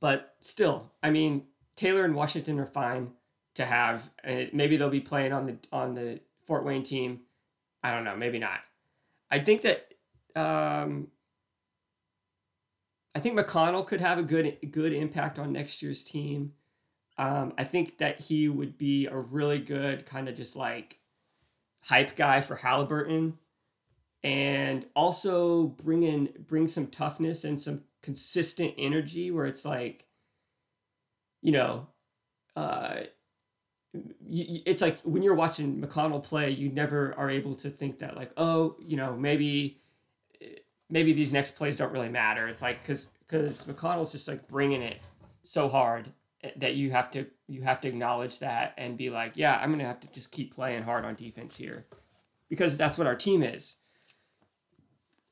But 0.00 0.34
still, 0.40 0.92
I 1.02 1.10
mean, 1.10 1.44
Taylor 1.76 2.04
and 2.04 2.14
Washington 2.14 2.58
are 2.60 2.66
fine 2.66 3.12
to 3.54 3.64
have. 3.64 4.10
maybe 4.52 4.76
they'll 4.76 4.90
be 4.90 5.00
playing 5.00 5.32
on 5.32 5.46
the 5.46 5.56
on 5.72 5.94
the 5.94 6.20
Fort 6.44 6.64
Wayne 6.64 6.82
team. 6.82 7.20
I 7.82 7.92
don't 7.92 8.04
know. 8.04 8.16
Maybe 8.16 8.38
not. 8.38 8.60
I 9.30 9.38
think 9.40 9.62
that 9.62 9.92
um, 10.34 11.08
I 13.14 13.20
think 13.20 13.38
McConnell 13.38 13.86
could 13.86 14.00
have 14.00 14.18
a 14.18 14.22
good 14.22 14.58
good 14.70 14.92
impact 14.92 15.38
on 15.38 15.52
next 15.52 15.82
year's 15.82 16.04
team. 16.04 16.52
Um, 17.16 17.52
I 17.58 17.64
think 17.64 17.98
that 17.98 18.20
he 18.20 18.48
would 18.48 18.78
be 18.78 19.06
a 19.06 19.18
really 19.18 19.58
good 19.58 20.06
kind 20.06 20.28
of 20.28 20.36
just 20.36 20.54
like 20.54 21.00
hype 21.82 22.14
guy 22.14 22.40
for 22.40 22.56
Haliburton, 22.56 23.34
and 24.22 24.86
also 24.94 25.66
bring 25.66 26.04
in 26.04 26.28
bring 26.46 26.68
some 26.68 26.86
toughness 26.86 27.44
and 27.44 27.60
some 27.60 27.82
consistent 28.02 28.74
energy 28.78 29.30
where 29.30 29.46
it's 29.46 29.64
like, 29.64 30.06
you 31.42 31.52
know, 31.52 31.86
uh, 32.56 33.00
it's 34.30 34.82
like 34.82 35.00
when 35.02 35.22
you're 35.22 35.34
watching 35.34 35.80
McConnell 35.80 36.22
play, 36.22 36.50
you 36.50 36.68
never 36.68 37.14
are 37.16 37.30
able 37.30 37.54
to 37.56 37.70
think 37.70 37.98
that 38.00 38.16
like, 38.16 38.32
oh, 38.36 38.76
you 38.80 38.96
know, 38.96 39.16
maybe 39.16 39.80
maybe 40.90 41.12
these 41.12 41.32
next 41.32 41.52
plays 41.52 41.76
don't 41.76 41.92
really 41.92 42.08
matter. 42.08 42.48
It's 42.48 42.62
like 42.62 42.82
because 42.82 43.08
because 43.26 43.64
McConnell's 43.64 44.12
just 44.12 44.28
like 44.28 44.46
bringing 44.48 44.82
it 44.82 45.00
so 45.42 45.68
hard 45.68 46.12
that 46.56 46.74
you 46.74 46.90
have 46.90 47.10
to 47.12 47.26
you 47.46 47.62
have 47.62 47.80
to 47.80 47.88
acknowledge 47.88 48.38
that 48.40 48.74
and 48.76 48.96
be 48.96 49.10
like, 49.10 49.32
yeah, 49.34 49.58
I'm 49.60 49.70
gonna 49.70 49.84
have 49.84 50.00
to 50.00 50.12
just 50.12 50.32
keep 50.32 50.54
playing 50.54 50.82
hard 50.82 51.04
on 51.04 51.14
defense 51.14 51.56
here 51.56 51.86
because 52.48 52.76
that's 52.76 52.98
what 52.98 53.06
our 53.06 53.16
team 53.16 53.42
is. 53.42 53.78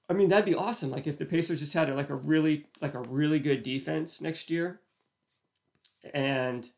I 0.09 0.12
mean, 0.12 0.28
that'd 0.28 0.44
be 0.44 0.54
awesome. 0.54 0.90
Like 0.90 1.07
if 1.07 1.18
the 1.18 1.24
Pacers 1.24 1.61
just 1.61 1.74
had 1.74 1.94
like 1.94 2.11
a 2.11 2.14
really 2.14 2.66
like 2.80 2.94
a 2.94 3.00
really 3.00 3.40
good 3.40 3.62
defense 3.62 4.20
next 4.20 4.50
year, 4.50 4.80
and 6.14 6.68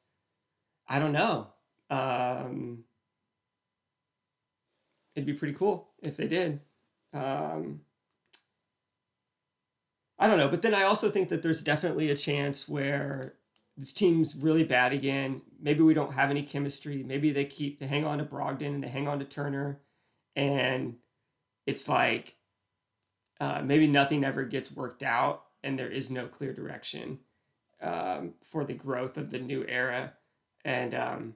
I 0.89 0.99
don't 0.99 1.13
know, 1.13 1.49
um, 1.91 2.85
it'd 5.15 5.27
be 5.27 5.35
pretty 5.35 5.55
cool 5.55 5.89
if 6.03 6.17
they 6.17 6.27
did. 6.27 6.61
Um, 7.13 7.83
I 10.19 10.27
don't 10.27 10.39
know, 10.39 10.49
but 10.49 10.63
then 10.63 10.75
I 10.75 10.83
also 10.83 11.11
think 11.11 11.29
that 11.29 11.43
there's 11.43 11.63
definitely 11.63 12.11
a 12.11 12.17
chance 12.17 12.69
where 12.69 13.35
this 13.77 13.93
team's 13.93 14.37
really 14.41 14.65
bad 14.65 14.93
again. 14.93 15.43
Maybe 15.61 15.83
we 15.83 15.95
don't 15.95 16.15
have 16.15 16.31
any 16.31 16.43
chemistry. 16.43 17.05
Maybe 17.05 17.31
they 17.31 17.45
keep 17.45 17.79
they 17.79 17.87
hang 17.87 18.07
on 18.07 18.19
to 18.19 18.25
Brogdon 18.25 18.75
and 18.77 18.83
they 18.83 18.89
hang 18.89 19.07
on 19.07 19.19
to 19.19 19.27
Turner, 19.27 19.81
and 20.35 20.97
it's 21.67 21.89
like 21.91 22.38
uh, 23.41 23.63
maybe 23.65 23.87
nothing 23.87 24.25
ever 24.25 24.45
gets 24.45 24.73
worked 24.73 25.03
out, 25.03 25.45
and 25.63 25.79
there 25.79 25.91
is 25.91 26.11
no 26.11 26.27
clear 26.27 26.53
direction 26.53 27.21
um, 27.81 28.35
for 28.43 28.65
the 28.65 28.75
growth 28.75 29.17
of 29.17 29.31
the 29.31 29.39
new 29.39 29.65
era. 29.69 30.15
And 30.65 30.95
um, 30.95 31.35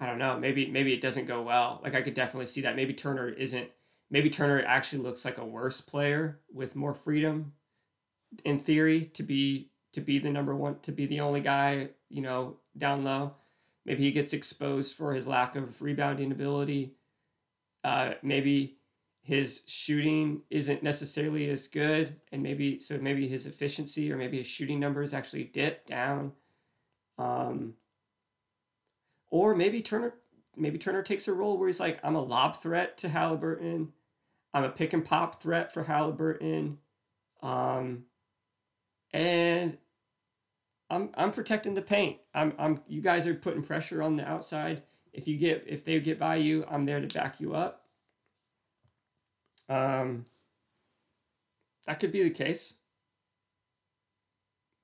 I 0.00 0.06
don't 0.06 0.18
know. 0.18 0.38
Maybe 0.38 0.66
maybe 0.66 0.92
it 0.92 1.00
doesn't 1.00 1.26
go 1.26 1.42
well. 1.42 1.80
Like 1.82 1.94
I 1.94 2.02
could 2.02 2.14
definitely 2.14 2.46
see 2.46 2.62
that. 2.62 2.76
Maybe 2.76 2.94
Turner 2.94 3.28
isn't 3.28 3.70
maybe 4.10 4.30
Turner 4.30 4.62
actually 4.66 5.02
looks 5.02 5.24
like 5.24 5.38
a 5.38 5.44
worse 5.44 5.80
player 5.80 6.40
with 6.52 6.74
more 6.74 6.94
freedom 6.94 7.52
in 8.44 8.58
theory 8.58 9.06
to 9.14 9.22
be 9.22 9.70
to 9.92 10.00
be 10.00 10.18
the 10.18 10.30
number 10.30 10.56
one 10.56 10.80
to 10.80 10.92
be 10.92 11.06
the 11.06 11.20
only 11.20 11.40
guy, 11.40 11.90
you 12.08 12.22
know, 12.22 12.56
down 12.76 13.04
low. 13.04 13.34
Maybe 13.84 14.04
he 14.04 14.12
gets 14.12 14.32
exposed 14.32 14.96
for 14.96 15.12
his 15.12 15.26
lack 15.26 15.56
of 15.56 15.82
rebounding 15.82 16.32
ability. 16.32 16.94
Uh, 17.84 18.14
maybe 18.22 18.78
his 19.22 19.62
shooting 19.66 20.42
isn't 20.50 20.82
necessarily 20.82 21.48
as 21.48 21.68
good, 21.68 22.16
and 22.32 22.42
maybe 22.42 22.80
so 22.80 22.98
maybe 22.98 23.28
his 23.28 23.46
efficiency 23.46 24.12
or 24.12 24.16
maybe 24.16 24.38
his 24.38 24.46
shooting 24.46 24.80
numbers 24.80 25.14
actually 25.14 25.44
dip 25.44 25.86
down. 25.86 26.32
Um, 27.18 27.74
or 29.30 29.54
maybe 29.54 29.80
Turner 29.80 30.14
maybe 30.56 30.78
Turner 30.78 31.02
takes 31.02 31.28
a 31.28 31.32
role 31.32 31.56
where 31.56 31.68
he's 31.68 31.80
like, 31.80 32.00
I'm 32.02 32.16
a 32.16 32.22
lob 32.22 32.56
threat 32.56 32.98
to 32.98 33.08
Haliburton. 33.08 33.88
I'm 34.52 34.64
a 34.64 34.70
pick 34.70 34.92
and 34.92 35.04
pop 35.04 35.40
threat 35.40 35.72
for 35.72 35.84
Haliburton. 35.84 36.76
Um, 37.42 38.04
and 39.12 39.78
I'm 40.90 41.10
I'm 41.14 41.30
protecting 41.30 41.74
the 41.74 41.82
paint. 41.82 42.18
I'm 42.34 42.54
I'm 42.58 42.80
you 42.88 43.00
guys 43.00 43.26
are 43.28 43.34
putting 43.34 43.62
pressure 43.62 44.02
on 44.02 44.16
the 44.16 44.28
outside. 44.28 44.82
If 45.12 45.28
you 45.28 45.36
get 45.36 45.64
if 45.66 45.84
they 45.84 46.00
get 46.00 46.18
by 46.18 46.36
you, 46.36 46.64
I'm 46.68 46.86
there 46.86 47.00
to 47.00 47.06
back 47.06 47.40
you 47.40 47.54
up. 47.54 47.81
Um, 49.72 50.26
that 51.86 51.98
could 51.98 52.12
be 52.12 52.22
the 52.22 52.30
case. 52.30 52.74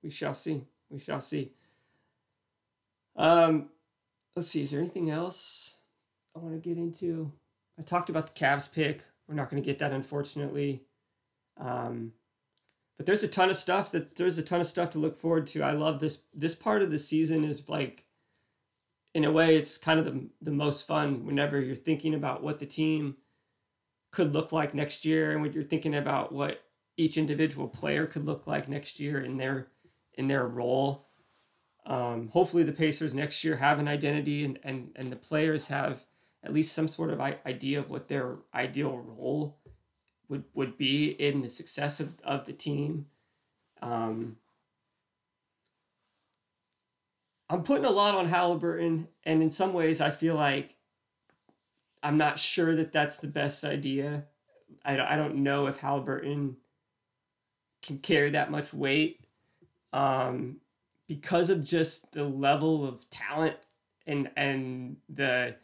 We 0.03 0.11
shall 0.11 0.35
see. 0.35 0.65
We 0.91 0.99
shall 0.99 1.21
see. 1.21 1.53
Um, 3.15 3.69
let's 4.35 4.49
see. 4.49 4.63
Is 4.63 4.71
there 4.71 4.81
anything 4.81 5.11
else 5.11 5.77
I 6.35 6.39
want 6.39 6.55
to 6.55 6.69
get 6.69 6.79
into? 6.79 7.33
I 7.79 7.83
talked 7.83 8.09
about 8.09 8.29
the 8.29 8.41
Cavs 8.41 8.73
pick. 8.73 9.05
We're 9.29 9.35
not 9.35 9.51
going 9.51 9.63
to 9.63 9.67
get 9.67 9.79
that, 9.81 9.93
unfortunately. 9.93 10.85
Um, 11.59 12.13
but 12.97 13.05
there's 13.05 13.23
a 13.23 13.29
ton 13.29 13.51
of 13.51 13.57
stuff 13.57 13.91
that 13.93 14.17
there's 14.17 14.39
a 14.39 14.43
ton 14.43 14.61
of 14.61 14.67
stuff 14.67 14.91
to 14.91 14.99
look 14.99 15.17
forward 15.17 15.47
to. 15.49 15.63
I 15.63 15.73
love 15.73 16.01
this. 16.01 16.21
This 16.33 16.55
part 16.55 16.83
of 16.83 16.91
the 16.91 16.99
season 16.99 17.45
is 17.45 17.69
like, 17.69 18.07
in 19.15 19.25
a 19.25 19.33
way, 19.33 19.57
it's 19.57 19.77
kind 19.77 19.99
of 19.99 20.07
the 20.07 20.29
the 20.41 20.51
most 20.51 20.87
fun 20.87 21.27
whenever 21.27 21.61
you're 21.61 21.77
thinking 21.77 22.15
about 22.15 22.43
what 22.43 22.59
the 22.59 22.67
team 22.67 23.17
could 24.11 24.33
look 24.33 24.53
like 24.53 24.75
next 24.75 25.05
year, 25.05 25.33
and 25.33 25.43
when 25.43 25.53
you're 25.53 25.63
thinking 25.63 25.95
about 25.95 26.33
what 26.33 26.63
each 26.97 27.17
individual 27.17 27.69
player 27.69 28.07
could 28.07 28.25
look 28.27 28.47
like 28.47 28.69
next 28.69 28.99
year 29.01 29.21
in 29.21 29.37
their 29.37 29.69
in 30.15 30.29
their 30.29 30.47
role. 30.47 31.07
Um, 31.87 32.29
hopefully, 32.29 32.65
the 32.65 32.73
Pacers 32.73 33.15
next 33.15 33.43
year 33.45 33.57
have 33.57 33.79
an 33.79 33.89
identity, 33.89 34.45
and 34.45 34.59
and 34.63 34.91
and 34.97 35.11
the 35.11 35.17
players 35.17 35.69
have 35.69 36.05
at 36.43 36.53
least 36.53 36.73
some 36.73 36.89
sort 36.89 37.11
of 37.11 37.21
idea 37.21 37.79
of 37.79 37.91
what 37.91 38.09
their 38.09 38.37
ideal 38.55 38.97
role 38.97 39.59
would 40.29 40.45
would 40.55 40.77
be 40.77 41.11
in 41.11 41.43
the 41.43 41.49
success 41.49 42.01
of, 42.01 42.21
of 42.25 42.47
the 42.47 42.53
team. 42.53 43.07
Um, 43.81 44.37
I'm 47.49 47.63
putting 47.63 47.87
a 47.87 47.91
lot 47.91 48.15
on 48.15 48.29
Haliburton, 48.29 49.07
and 49.25 49.43
in 49.43 49.51
some 49.51 49.73
ways, 49.73 50.01
I 50.01 50.11
feel 50.11 50.35
like 50.35 50.75
I'm 52.03 52.19
not 52.19 52.39
sure 52.39 52.75
that 52.75 52.93
that's 52.93 53.17
the 53.19 53.27
best 53.27 53.65
idea. 53.65 54.25
I, 54.85 54.99
I 54.99 55.17
don't 55.17 55.37
know 55.37 55.67
if 55.67 55.81
Haliburton 55.81 56.57
can 57.83 57.99
carry 57.99 58.31
that 58.31 58.51
much 58.51 58.73
weight 58.73 59.25
um, 59.93 60.59
because 61.07 61.51
of 61.51 61.65
just 61.65 62.13
the 62.13 62.25
level 62.25 62.87
of 62.87 63.09
talent 63.11 63.57
and 64.07 64.31
and 64.37 64.97
the 65.09 65.57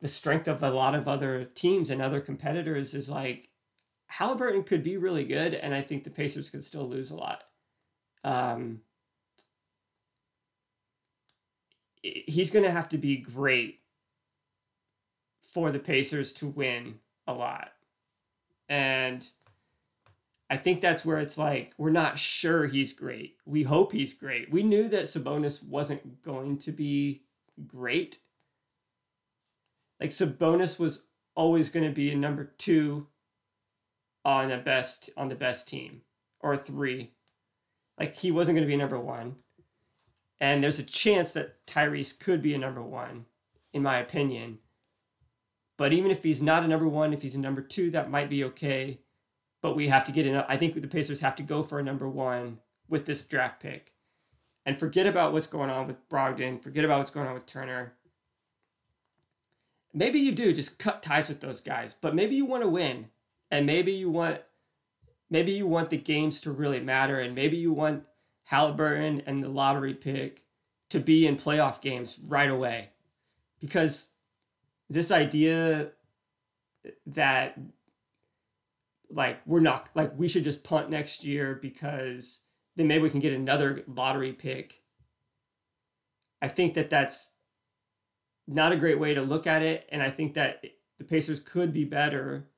the 0.00 0.08
strength 0.08 0.46
of 0.46 0.62
a 0.62 0.70
lot 0.70 0.94
of 0.94 1.08
other 1.08 1.44
teams 1.44 1.90
and 1.90 2.00
other 2.00 2.20
competitors 2.20 2.94
is 2.94 3.10
like 3.10 3.50
Haliburton 4.12 4.64
could 4.64 4.82
be 4.82 4.96
really 4.96 5.24
good, 5.24 5.54
and 5.54 5.74
I 5.74 5.82
think 5.82 6.04
the 6.04 6.10
Pacers 6.10 6.50
could 6.50 6.64
still 6.64 6.88
lose 6.88 7.10
a 7.10 7.16
lot. 7.16 7.44
Um, 8.24 8.80
he's 12.02 12.50
going 12.50 12.64
to 12.64 12.70
have 12.70 12.88
to 12.90 12.98
be 12.98 13.16
great 13.16 13.80
for 15.52 15.72
the 15.72 15.78
Pacers 15.78 16.32
to 16.34 16.46
win 16.46 17.00
a 17.26 17.32
lot. 17.32 17.72
And 18.68 19.28
I 20.50 20.56
think 20.56 20.80
that's 20.80 21.04
where 21.04 21.18
it's 21.18 21.38
like, 21.38 21.72
we're 21.76 21.90
not 21.90 22.18
sure 22.18 22.66
he's 22.66 22.92
great. 22.92 23.36
We 23.44 23.64
hope 23.64 23.92
he's 23.92 24.14
great. 24.14 24.52
We 24.52 24.62
knew 24.62 24.88
that 24.88 25.04
Sabonis 25.04 25.66
wasn't 25.66 26.22
going 26.22 26.58
to 26.58 26.72
be 26.72 27.22
great 27.66 28.18
like 30.00 30.10
Sabonis 30.10 30.78
was 30.78 31.06
always 31.34 31.68
going 31.70 31.86
to 31.86 31.94
be 31.94 32.10
a 32.10 32.16
number 32.16 32.44
two 32.58 33.06
on 34.24 34.48
the 34.48 34.58
best 34.58 35.10
on 35.16 35.28
the 35.28 35.34
best 35.34 35.68
team 35.68 36.02
or 36.40 36.56
three. 36.56 37.12
Like 37.98 38.16
he 38.16 38.30
wasn't 38.30 38.56
going 38.56 38.66
to 38.66 38.68
be 38.68 38.74
a 38.74 38.78
number 38.78 39.00
one, 39.00 39.36
and 40.40 40.62
there's 40.62 40.78
a 40.78 40.84
chance 40.84 41.32
that 41.32 41.66
Tyrese 41.66 42.18
could 42.18 42.42
be 42.42 42.54
a 42.54 42.58
number 42.58 42.82
one, 42.82 43.26
in 43.72 43.82
my 43.82 43.98
opinion. 43.98 44.58
But 45.78 45.94
even 45.94 46.10
if 46.10 46.22
he's 46.22 46.42
not 46.42 46.64
a 46.64 46.68
number 46.68 46.86
one, 46.86 47.14
if 47.14 47.22
he's 47.22 47.34
a 47.36 47.40
number 47.40 47.62
two, 47.62 47.90
that 47.92 48.10
might 48.10 48.28
be 48.28 48.44
okay. 48.44 48.98
But 49.62 49.76
we 49.76 49.88
have 49.88 50.04
to 50.04 50.12
get 50.12 50.26
in. 50.26 50.36
I 50.36 50.58
think 50.58 50.78
the 50.78 50.86
Pacers 50.86 51.20
have 51.20 51.36
to 51.36 51.42
go 51.42 51.62
for 51.62 51.78
a 51.78 51.82
number 51.82 52.08
one 52.08 52.58
with 52.86 53.06
this 53.06 53.24
draft 53.24 53.60
pick, 53.60 53.92
and 54.66 54.78
forget 54.78 55.06
about 55.06 55.32
what's 55.32 55.46
going 55.46 55.70
on 55.70 55.86
with 55.86 56.08
Brogdon. 56.10 56.62
Forget 56.62 56.84
about 56.84 56.98
what's 56.98 57.10
going 57.10 57.26
on 57.26 57.34
with 57.34 57.46
Turner 57.46 57.94
maybe 59.92 60.18
you 60.18 60.32
do 60.32 60.52
just 60.52 60.78
cut 60.78 61.02
ties 61.02 61.28
with 61.28 61.40
those 61.40 61.60
guys, 61.60 61.94
but 61.94 62.14
maybe 62.14 62.34
you 62.34 62.44
want 62.44 62.62
to 62.62 62.68
win 62.68 63.08
and 63.50 63.66
maybe 63.66 63.92
you 63.92 64.10
want 64.10 64.40
maybe 65.30 65.52
you 65.52 65.66
want 65.66 65.90
the 65.90 65.96
games 65.96 66.40
to 66.40 66.50
really 66.50 66.80
matter 66.80 67.18
and 67.18 67.34
maybe 67.34 67.56
you 67.56 67.72
want 67.72 68.04
Haliburton 68.50 69.22
and 69.26 69.42
the 69.42 69.48
lottery 69.48 69.94
pick 69.94 70.44
to 70.88 71.00
be 71.00 71.26
in 71.26 71.36
playoff 71.36 71.82
games 71.82 72.18
right 72.26 72.48
away. 72.48 72.90
because 73.60 74.12
this 74.88 75.10
idea 75.12 75.90
that 77.06 77.58
like 79.10 79.40
we're 79.46 79.60
not 79.60 79.88
like 79.94 80.12
we 80.18 80.28
should 80.28 80.44
just 80.44 80.64
punt 80.64 80.90
next 80.90 81.24
year 81.24 81.54
because 81.54 82.44
then 82.76 82.86
maybe 82.86 83.02
we 83.02 83.10
can 83.10 83.20
get 83.20 83.32
another 83.32 83.82
lottery 83.86 84.32
pick. 84.32 84.82
I 86.40 86.48
think 86.48 86.74
that 86.74 86.90
that's 86.90 87.32
not 88.46 88.72
a 88.72 88.76
great 88.76 88.98
way 88.98 89.14
to 89.14 89.22
look 89.22 89.46
at 89.46 89.62
it, 89.62 89.86
and 89.90 90.02
I 90.02 90.10
think 90.10 90.34
that 90.34 90.64
the 90.98 91.04
Pacers 91.04 91.40
could 91.40 91.72
be 91.72 91.84
better. 91.84 92.48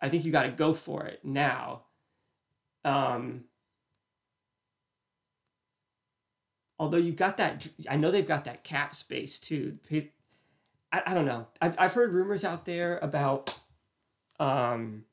I 0.00 0.08
think 0.08 0.24
you 0.24 0.32
got 0.32 0.44
to 0.44 0.50
go 0.50 0.74
for 0.74 1.04
it 1.06 1.24
now. 1.24 1.84
Um, 2.84 3.44
although 6.78 6.98
you 6.98 7.12
got 7.12 7.36
that, 7.38 7.66
I 7.88 7.96
know 7.96 8.10
they've 8.10 8.26
got 8.26 8.44
that 8.44 8.64
cap 8.64 8.94
space 8.94 9.38
too. 9.38 9.78
I, 10.94 11.02
I 11.06 11.14
don't 11.14 11.26
know. 11.26 11.48
I've, 11.60 11.74
I've 11.76 11.92
heard 11.92 12.12
rumors 12.12 12.44
out 12.44 12.64
there 12.64 12.98
about 12.98 13.58
um, 14.38 15.04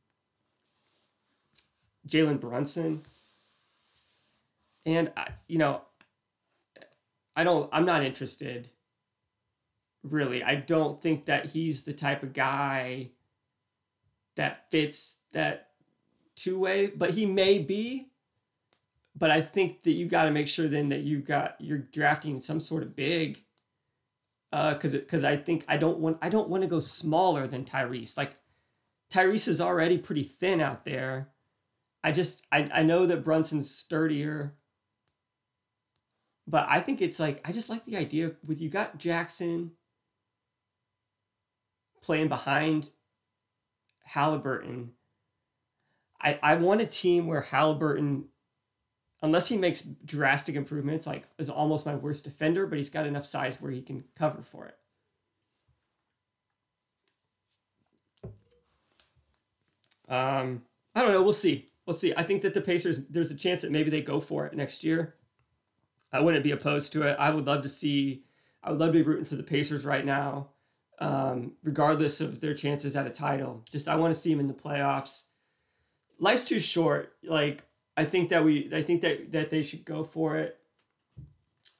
Jalen 2.07 2.39
Brunson. 2.39 3.01
And, 4.85 5.11
I, 5.17 5.29
you 5.47 5.57
know, 5.57 5.81
I 7.35 7.43
don't, 7.43 7.67
I'm 7.73 7.85
not 7.85 8.03
interested 8.03 8.69
really. 10.03 10.43
I 10.43 10.55
don't 10.55 10.99
think 10.99 11.25
that 11.25 11.47
he's 11.47 11.83
the 11.83 11.93
type 11.93 12.21
of 12.23 12.33
guy 12.33 13.09
that 14.35 14.69
fits 14.71 15.19
that 15.33 15.69
two 16.35 16.59
way, 16.59 16.87
but 16.87 17.11
he 17.11 17.25
may 17.25 17.59
be. 17.59 18.09
But 19.15 19.29
I 19.29 19.41
think 19.41 19.83
that 19.83 19.91
you 19.91 20.05
got 20.05 20.23
to 20.23 20.31
make 20.31 20.47
sure 20.47 20.67
then 20.67 20.89
that 20.89 21.01
you 21.01 21.19
got 21.19 21.55
you're 21.59 21.77
drafting 21.77 22.39
some 22.39 22.59
sort 22.59 22.81
of 22.81 22.95
big. 22.95 23.43
Uh, 24.51 24.73
cause 24.75 24.91
because 24.91 25.23
I 25.23 25.37
think 25.37 25.63
I 25.67 25.77
don't 25.77 25.99
want 25.99 26.17
I 26.21 26.27
don't 26.27 26.49
want 26.49 26.63
to 26.63 26.69
go 26.69 26.81
smaller 26.81 27.47
than 27.47 27.63
Tyrese. 27.63 28.17
Like 28.17 28.35
Tyrese 29.11 29.47
is 29.47 29.61
already 29.61 29.97
pretty 29.97 30.23
thin 30.23 30.59
out 30.59 30.83
there. 30.83 31.29
I 32.03 32.11
just 32.11 32.45
I, 32.51 32.69
I 32.73 32.83
know 32.83 33.05
that 33.05 33.23
Brunson's 33.23 33.73
sturdier. 33.73 34.55
But 36.47 36.65
I 36.69 36.81
think 36.81 37.01
it's 37.01 37.19
like 37.19 37.39
I 37.47 37.51
just 37.51 37.69
like 37.69 37.85
the 37.85 37.95
idea 37.97 38.33
with 38.45 38.59
you 38.59 38.69
got 38.69 38.97
Jackson 38.97 39.71
playing 42.01 42.27
behind 42.27 42.89
Haliburton. 44.13 44.89
I, 46.21 46.39
I 46.43 46.55
want 46.55 46.81
a 46.81 46.85
team 46.85 47.27
where 47.27 47.41
Haliburton, 47.41 48.25
unless 49.21 49.47
he 49.49 49.57
makes 49.57 49.81
drastic 49.81 50.55
improvements, 50.55 51.05
like 51.05 51.23
is 51.37 51.49
almost 51.49 51.85
my 51.85 51.95
worst 51.95 52.23
defender, 52.23 52.65
but 52.65 52.77
he's 52.77 52.89
got 52.89 53.05
enough 53.05 53.25
size 53.25 53.61
where 53.61 53.71
he 53.71 53.81
can 53.81 54.03
cover 54.15 54.41
for 54.41 54.65
it. 54.65 54.77
Um, 60.11 60.63
I 60.93 61.01
don't 61.01 61.13
know. 61.13 61.23
We'll 61.23 61.33
see. 61.33 61.67
We'll 61.85 61.95
see. 61.95 62.13
I 62.15 62.23
think 62.23 62.41
that 62.41 62.53
the 62.53 62.61
Pacers, 62.61 62.99
there's 63.09 63.31
a 63.31 63.35
chance 63.35 63.61
that 63.61 63.71
maybe 63.71 63.89
they 63.89 64.01
go 64.01 64.19
for 64.19 64.45
it 64.45 64.53
next 64.53 64.83
year. 64.83 65.15
I 66.11 66.19
wouldn't 66.19 66.43
be 66.43 66.51
opposed 66.51 66.91
to 66.93 67.03
it. 67.03 67.15
I 67.17 67.29
would 67.29 67.47
love 67.47 67.61
to 67.63 67.69
see. 67.69 68.25
I 68.63 68.71
would 68.71 68.79
love 68.79 68.89
to 68.89 68.99
be 68.99 69.01
rooting 69.01 69.25
for 69.25 69.35
the 69.35 69.43
Pacers 69.43 69.85
right 69.85 70.05
now, 70.05 70.49
um, 70.99 71.53
regardless 71.63 72.19
of 72.19 72.41
their 72.41 72.53
chances 72.53 72.95
at 72.95 73.07
a 73.07 73.09
title. 73.09 73.63
Just 73.71 73.87
I 73.87 73.95
want 73.95 74.13
to 74.13 74.19
see 74.19 74.31
them 74.31 74.41
in 74.41 74.47
the 74.47 74.53
playoffs. 74.53 75.27
Life's 76.19 76.43
too 76.43 76.59
short. 76.59 77.13
Like 77.23 77.63
I 77.97 78.05
think 78.05 78.29
that 78.29 78.43
we, 78.43 78.69
I 78.73 78.81
think 78.81 79.01
that 79.01 79.31
that 79.31 79.49
they 79.49 79.63
should 79.63 79.85
go 79.85 80.03
for 80.03 80.37
it. 80.37 80.57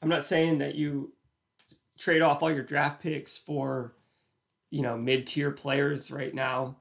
I'm 0.02 0.10
not 0.10 0.26
saying 0.26 0.60
that 0.60 0.76
you 0.76 1.14
trade 1.98 2.22
off 2.22 2.42
all 2.42 2.52
your 2.52 2.64
draft 2.64 3.02
picks 3.02 3.38
for, 3.38 3.94
you 4.70 4.82
know, 4.82 4.98
mid 4.98 5.28
tier 5.28 5.52
players 5.52 6.12
right 6.12 6.34
now 6.34 6.78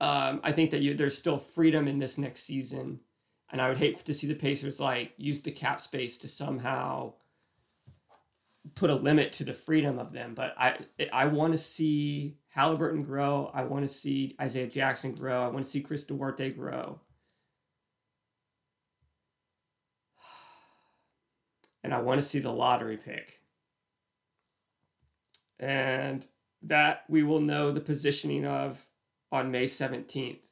um, 0.00 0.40
I 0.44 0.52
think 0.52 0.70
that 0.70 0.80
you, 0.80 0.94
there's 0.94 1.18
still 1.18 1.38
freedom 1.38 1.88
in 1.88 1.98
this 1.98 2.18
next 2.18 2.42
season, 2.44 3.00
and 3.50 3.60
I 3.60 3.68
would 3.68 3.78
hate 3.78 4.04
to 4.04 4.14
see 4.14 4.26
the 4.26 4.34
Pacers 4.34 4.78
like 4.78 5.12
use 5.16 5.40
the 5.40 5.50
cap 5.50 5.80
space 5.80 6.18
to 6.18 6.28
somehow 6.28 7.14
put 8.74 8.90
a 8.90 8.94
limit 8.94 9.32
to 9.32 9.44
the 9.44 9.54
freedom 9.54 9.98
of 9.98 10.12
them. 10.12 10.34
But 10.34 10.54
I 10.56 10.78
I 11.12 11.26
want 11.26 11.52
to 11.52 11.58
see 11.58 12.36
Haliburton 12.54 13.04
grow. 13.04 13.50
I 13.52 13.64
want 13.64 13.86
to 13.86 13.92
see 13.92 14.36
Isaiah 14.40 14.68
Jackson 14.68 15.14
grow. 15.14 15.42
I 15.42 15.48
want 15.48 15.64
to 15.64 15.70
see 15.70 15.80
Chris 15.80 16.04
Duarte 16.04 16.50
grow. 16.50 17.00
And 21.82 21.94
I 21.94 22.00
want 22.00 22.20
to 22.20 22.26
see 22.26 22.38
the 22.38 22.52
lottery 22.52 22.96
pick. 22.96 23.40
And 25.58 26.26
that 26.62 27.04
we 27.08 27.22
will 27.22 27.40
know 27.40 27.70
the 27.70 27.80
positioning 27.80 28.46
of 28.46 28.86
on 29.30 29.50
May 29.50 29.64
17th, 29.64 30.42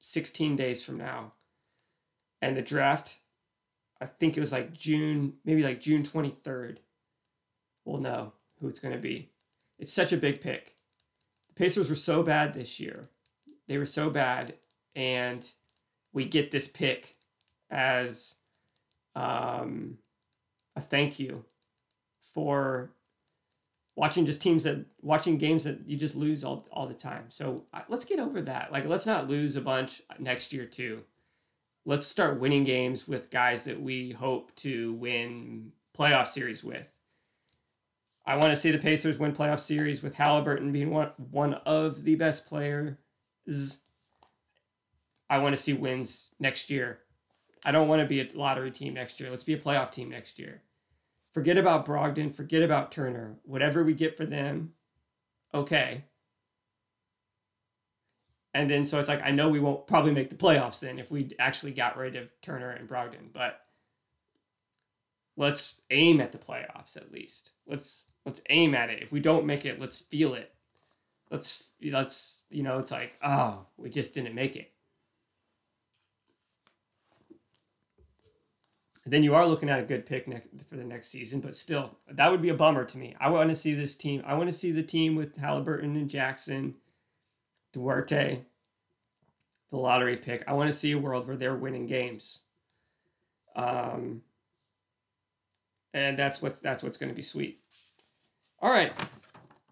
16 0.00 0.56
days 0.56 0.84
from 0.84 0.98
now. 0.98 1.32
And 2.42 2.56
the 2.56 2.62
draft, 2.62 3.20
I 4.00 4.06
think 4.06 4.36
it 4.36 4.40
was 4.40 4.52
like 4.52 4.74
June, 4.74 5.34
maybe 5.44 5.62
like 5.62 5.80
June 5.80 6.02
23rd. 6.02 6.78
We'll 7.84 8.00
know 8.00 8.32
who 8.60 8.68
it's 8.68 8.80
going 8.80 8.94
to 8.94 9.00
be. 9.00 9.30
It's 9.78 9.92
such 9.92 10.12
a 10.12 10.18
big 10.18 10.40
pick. 10.40 10.74
The 11.48 11.54
Pacers 11.54 11.88
were 11.88 11.94
so 11.94 12.22
bad 12.22 12.54
this 12.54 12.80
year. 12.80 13.04
They 13.68 13.78
were 13.78 13.86
so 13.86 14.10
bad. 14.10 14.54
And 14.94 15.48
we 16.12 16.24
get 16.24 16.50
this 16.50 16.68
pick 16.68 17.16
as 17.70 18.36
um, 19.14 19.98
a 20.76 20.80
thank 20.80 21.18
you 21.18 21.44
for 22.20 22.90
watching 23.96 24.26
just 24.26 24.42
teams 24.42 24.64
that 24.64 24.84
watching 25.00 25.38
games 25.38 25.64
that 25.64 25.88
you 25.88 25.96
just 25.96 26.14
lose 26.14 26.44
all, 26.44 26.66
all 26.70 26.86
the 26.86 26.94
time. 26.94 27.24
So 27.30 27.64
uh, 27.72 27.80
let's 27.88 28.04
get 28.04 28.20
over 28.20 28.42
that. 28.42 28.70
Like 28.70 28.86
let's 28.86 29.06
not 29.06 29.28
lose 29.28 29.56
a 29.56 29.60
bunch 29.60 30.02
next 30.18 30.52
year 30.52 30.66
too. 30.66 31.02
Let's 31.84 32.06
start 32.06 32.40
winning 32.40 32.64
games 32.64 33.08
with 33.08 33.30
guys 33.30 33.64
that 33.64 33.80
we 33.80 34.12
hope 34.12 34.54
to 34.56 34.92
win 34.94 35.72
playoff 35.96 36.26
series 36.26 36.62
with. 36.62 36.92
I 38.26 38.34
want 38.34 38.48
to 38.48 38.56
see 38.56 38.72
the 38.72 38.78
Pacers 38.78 39.18
win 39.18 39.32
playoff 39.32 39.60
series 39.60 40.02
with 40.02 40.16
Haliburton 40.16 40.72
being 40.72 40.90
one 40.90 41.12
one 41.30 41.54
of 41.54 42.04
the 42.04 42.16
best 42.16 42.46
players. 42.46 42.96
I 45.30 45.38
want 45.38 45.56
to 45.56 45.62
see 45.62 45.72
wins 45.72 46.32
next 46.38 46.70
year. 46.70 47.00
I 47.64 47.72
don't 47.72 47.88
want 47.88 48.00
to 48.00 48.06
be 48.06 48.20
a 48.20 48.28
lottery 48.34 48.70
team 48.70 48.94
next 48.94 49.18
year. 49.18 49.30
Let's 49.30 49.44
be 49.44 49.54
a 49.54 49.58
playoff 49.58 49.90
team 49.90 50.10
next 50.10 50.38
year. 50.38 50.62
Forget 51.36 51.58
about 51.58 51.84
Brogdon, 51.84 52.34
forget 52.34 52.62
about 52.62 52.90
Turner. 52.90 53.36
Whatever 53.44 53.84
we 53.84 53.92
get 53.92 54.16
for 54.16 54.24
them, 54.24 54.72
okay. 55.52 56.06
And 58.54 58.70
then 58.70 58.86
so 58.86 58.98
it's 58.98 59.08
like 59.10 59.20
I 59.22 59.32
know 59.32 59.50
we 59.50 59.60
won't 59.60 59.86
probably 59.86 60.12
make 60.12 60.30
the 60.30 60.34
playoffs 60.34 60.80
then 60.80 60.98
if 60.98 61.10
we 61.10 61.32
actually 61.38 61.72
got 61.72 61.98
rid 61.98 62.16
of 62.16 62.30
Turner 62.40 62.70
and 62.70 62.88
Brogdon, 62.88 63.34
but 63.34 63.60
let's 65.36 65.78
aim 65.90 66.22
at 66.22 66.32
the 66.32 66.38
playoffs 66.38 66.96
at 66.96 67.12
least. 67.12 67.50
Let's 67.66 68.06
let's 68.24 68.40
aim 68.48 68.74
at 68.74 68.88
it. 68.88 69.02
If 69.02 69.12
we 69.12 69.20
don't 69.20 69.44
make 69.44 69.66
it, 69.66 69.78
let's 69.78 70.00
feel 70.00 70.32
it. 70.32 70.54
Let's 71.30 71.70
let's 71.82 72.44
you 72.48 72.62
know, 72.62 72.78
it's 72.78 72.92
like, 72.92 73.14
oh, 73.22 73.66
we 73.76 73.90
just 73.90 74.14
didn't 74.14 74.34
make 74.34 74.56
it. 74.56 74.72
Then 79.08 79.22
you 79.22 79.36
are 79.36 79.46
looking 79.46 79.70
at 79.70 79.78
a 79.78 79.84
good 79.84 80.04
pick 80.04 80.26
for 80.68 80.76
the 80.76 80.84
next 80.84 81.08
season, 81.08 81.40
but 81.40 81.54
still, 81.54 81.96
that 82.10 82.28
would 82.28 82.42
be 82.42 82.48
a 82.48 82.54
bummer 82.54 82.84
to 82.84 82.98
me. 82.98 83.14
I 83.20 83.30
want 83.30 83.50
to 83.50 83.56
see 83.56 83.72
this 83.72 83.94
team. 83.94 84.22
I 84.26 84.34
want 84.34 84.48
to 84.48 84.52
see 84.52 84.72
the 84.72 84.82
team 84.82 85.14
with 85.14 85.36
Haliburton 85.38 85.94
and 85.94 86.10
Jackson, 86.10 86.74
Duarte, 87.72 88.40
the 89.70 89.76
lottery 89.76 90.16
pick. 90.16 90.42
I 90.48 90.54
want 90.54 90.70
to 90.70 90.76
see 90.76 90.90
a 90.90 90.98
world 90.98 91.28
where 91.28 91.36
they're 91.36 91.54
winning 91.54 91.86
games. 91.86 92.40
Um, 93.54 94.22
and 95.94 96.18
that's 96.18 96.42
what's 96.42 96.58
that's 96.58 96.82
what's 96.82 96.98
going 96.98 97.08
to 97.08 97.14
be 97.14 97.22
sweet. 97.22 97.60
All 98.60 98.70
right, 98.70 98.92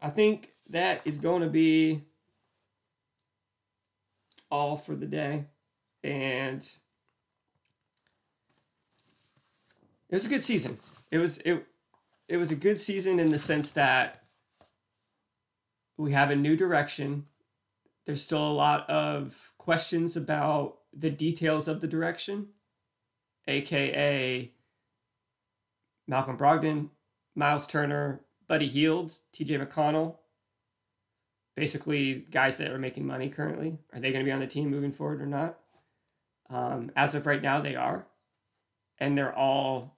I 0.00 0.10
think 0.10 0.52
that 0.70 1.00
is 1.04 1.18
going 1.18 1.42
to 1.42 1.50
be 1.50 2.02
all 4.48 4.76
for 4.76 4.94
the 4.94 5.06
day, 5.06 5.46
and 6.04 6.66
it 10.08 10.14
was 10.14 10.26
a 10.26 10.28
good 10.28 10.42
season. 10.42 10.78
It 11.10 11.18
was 11.18 11.38
it 11.38 11.66
it 12.28 12.36
was 12.36 12.50
a 12.50 12.56
good 12.56 12.80
season 12.80 13.18
in 13.18 13.30
the 13.30 13.38
sense 13.38 13.70
that 13.72 14.24
we 15.96 16.12
have 16.12 16.30
a 16.30 16.36
new 16.36 16.56
direction. 16.56 17.26
There's 18.06 18.22
still 18.22 18.46
a 18.46 18.52
lot 18.52 18.88
of 18.90 19.52
questions 19.58 20.16
about 20.16 20.78
the 20.92 21.10
details 21.10 21.68
of 21.68 21.80
the 21.80 21.86
direction, 21.86 22.48
aka 23.48 24.52
Malcolm 26.06 26.36
Brogdon, 26.36 26.90
Miles 27.34 27.66
Turner, 27.66 28.20
Buddy 28.46 28.66
Hield, 28.66 29.18
TJ 29.32 29.66
McConnell. 29.66 30.18
Basically, 31.56 32.26
guys 32.30 32.56
that 32.56 32.72
are 32.72 32.78
making 32.78 33.06
money 33.06 33.28
currently. 33.28 33.78
Are 33.92 34.00
they 34.00 34.10
going 34.10 34.24
to 34.24 34.28
be 34.28 34.32
on 34.32 34.40
the 34.40 34.46
team 34.46 34.70
moving 34.70 34.92
forward 34.92 35.22
or 35.22 35.26
not? 35.26 35.58
Um, 36.50 36.90
as 36.96 37.14
of 37.14 37.26
right 37.26 37.40
now, 37.40 37.60
they 37.60 37.76
are. 37.76 38.06
And 38.98 39.16
they're 39.16 39.34
all 39.34 39.93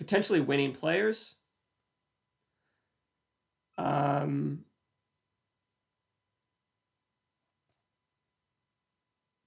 potentially 0.00 0.40
winning 0.40 0.72
players. 0.72 1.34
Um, 3.76 4.64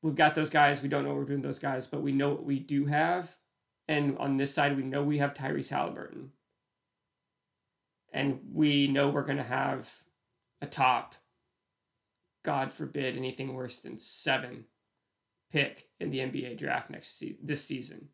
we've 0.03 0.13
got 0.13 0.35
those 0.35 0.51
guys. 0.51 0.83
We 0.83 0.89
don't 0.89 1.05
know 1.05 1.09
what 1.09 1.17
we're 1.17 1.25
doing 1.25 1.41
those 1.41 1.57
guys, 1.57 1.87
but 1.87 2.03
we 2.03 2.11
know 2.11 2.29
what 2.29 2.43
we 2.43 2.59
do 2.59 2.85
have. 2.85 3.35
And 3.87 4.15
on 4.19 4.37
this 4.37 4.53
side, 4.53 4.77
we 4.77 4.83
know 4.83 5.01
we 5.01 5.17
have 5.17 5.33
Tyrese 5.33 5.71
Haliburton. 5.71 6.27
And 8.11 8.41
we 8.53 8.85
know 8.85 9.09
we're 9.09 9.23
going 9.23 9.37
to 9.37 9.43
have 9.43 10.03
a 10.61 10.67
top, 10.67 11.15
God 12.45 12.71
forbid, 12.71 13.17
anything 13.17 13.55
worse 13.55 13.79
than 13.79 13.97
seven 13.97 14.65
pick 15.51 15.87
in 15.99 16.11
the 16.11 16.19
NBA 16.19 16.59
draft 16.59 16.91
next 16.91 17.17
se- 17.17 17.37
this 17.41 17.65
season. 17.65 18.09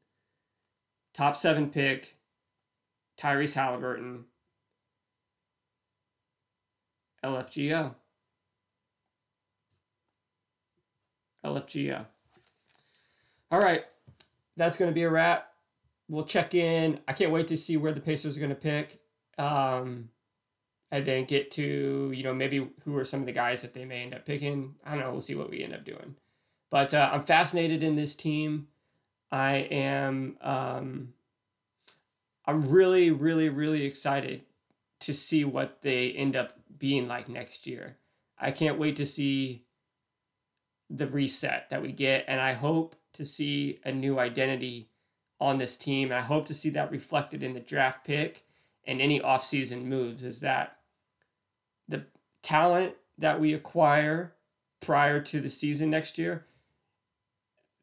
Top 1.14 1.36
seven 1.36 1.70
pick, 1.70 2.16
Tyrese 3.19 3.55
Haliburton, 3.55 4.23
LFGO. 7.23 7.95
LFGO. 11.45 12.05
All 13.51 13.59
right, 13.59 13.83
that's 14.55 14.77
going 14.77 14.89
to 14.89 14.95
be 14.95 15.03
a 15.03 15.09
wrap. 15.09 15.51
We'll 16.07 16.23
check 16.23 16.55
in. 16.55 16.99
I 17.07 17.13
can't 17.13 17.31
wait 17.31 17.49
to 17.49 17.57
see 17.57 17.77
where 17.77 17.91
the 17.91 18.01
Pacers 18.01 18.37
are 18.37 18.39
going 18.39 18.49
to 18.51 18.55
pick. 18.55 18.99
Um, 19.37 20.09
and 20.91 21.05
then 21.05 21.25
get 21.25 21.51
to, 21.51 22.11
you 22.13 22.23
know, 22.23 22.33
maybe 22.33 22.67
who 22.83 22.97
are 22.97 23.03
some 23.03 23.19
of 23.19 23.25
the 23.25 23.31
guys 23.31 23.61
that 23.61 23.73
they 23.73 23.85
may 23.85 24.01
end 24.01 24.15
up 24.15 24.25
picking. 24.25 24.75
I 24.85 24.91
don't 24.91 25.01
know. 25.01 25.11
We'll 25.11 25.21
see 25.21 25.35
what 25.35 25.49
we 25.49 25.63
end 25.63 25.73
up 25.73 25.85
doing. 25.85 26.15
But 26.69 26.93
uh, 26.93 27.09
I'm 27.13 27.23
fascinated 27.23 27.83
in 27.83 27.95
this 27.95 28.15
team. 28.15 28.67
I 29.31 29.57
am. 29.57 30.37
Um, 30.41 31.13
I'm 32.49 32.67
really, 32.67 33.11
really, 33.11 33.47
really 33.47 33.85
excited 33.85 34.41
to 35.01 35.13
see 35.13 35.45
what 35.45 35.84
they 35.84 36.09
end 36.09 36.35
up 36.35 36.53
being 36.80 37.07
like 37.07 37.30
next 37.30 37.67
year. 37.67 37.97
I 38.39 38.49
can't 38.49 38.80
wait 38.80 38.95
to 38.95 39.05
see 39.05 39.65
the 40.89 41.05
reset 41.05 41.69
that 41.69 41.84
we 41.84 41.91
get, 41.91 42.26
and 42.27 42.41
I 42.41 42.53
hope 42.53 42.95
to 43.13 43.23
see 43.23 43.80
a 43.85 43.91
new 43.91 44.17
identity 44.17 44.89
on 45.39 45.59
this 45.59 45.77
team. 45.77 46.11
I 46.11 46.21
hope 46.21 46.47
to 46.47 46.55
see 46.55 46.71
that 46.71 46.89
reflected 46.89 47.43
in 47.43 47.53
the 47.53 47.59
draft 47.59 48.03
pick 48.03 48.47
and 48.84 48.99
any 48.99 49.19
offseason 49.19 49.84
moves. 49.84 50.23
Is 50.23 50.39
that 50.39 50.77
the 51.88 52.05
talent 52.41 52.95
that 53.19 53.39
we 53.39 53.53
acquire 53.53 54.34
prior 54.80 55.21
to 55.21 55.39
the 55.39 55.49
season 55.49 55.91
next 55.91 56.17
year 56.17 56.47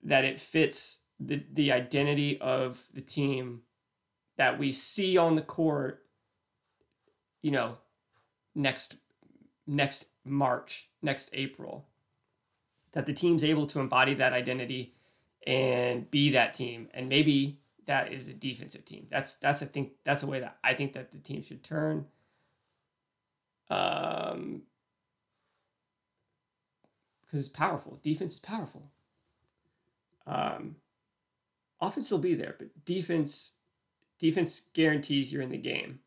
that 0.03 0.25
it 0.25 0.41
fits 0.41 1.03
the, 1.21 1.45
the 1.53 1.71
identity 1.71 2.41
of 2.41 2.89
the 2.93 3.01
team 3.01 3.63
that 4.37 4.59
we 4.59 4.73
see 4.73 5.17
on 5.17 5.35
the 5.35 5.43
court 5.43 6.05
you 7.43 7.51
know 7.51 7.77
next 8.55 8.97
next 9.67 10.09
march 10.25 10.89
next 11.03 11.31
april 11.33 11.87
that 12.93 13.05
the 13.05 13.13
team's 13.13 13.45
able 13.45 13.67
to 13.67 13.79
embody 13.79 14.15
that 14.15 14.33
identity 14.33 14.95
and 15.47 16.11
be 16.11 16.31
that 16.31 16.55
team. 16.55 16.89
And 16.95 17.11
maybe 17.11 17.61
that 17.87 18.11
is 18.11 18.27
a 18.27 18.33
defensive 18.33 18.87
team. 18.87 19.07
That's 19.11 19.35
that's 19.35 19.63
i 19.63 19.67
think 19.67 19.93
that's 20.03 20.23
a 20.23 20.27
way 20.27 20.41
that 20.41 20.57
i 20.65 20.73
think 20.73 20.95
that 20.95 21.13
the 21.13 21.19
team 21.19 21.43
should 21.43 21.63
turn. 21.63 22.07
Um 23.69 24.63
because 27.21 27.41
it's 27.41 27.49
powerful. 27.49 27.99
Defense 28.03 28.35
is 28.35 28.41
powerful. 28.41 28.91
Um, 30.29 30.77
offense 31.81 32.11
will 32.11 32.19
be 32.19 32.35
there, 32.35 32.55
but 32.57 32.69
defense 32.85 33.56
defense 34.19 34.63
guarantees 34.73 35.33
you're 35.33 35.43
in 35.43 35.51
the 35.51 35.59
game. 35.59 36.01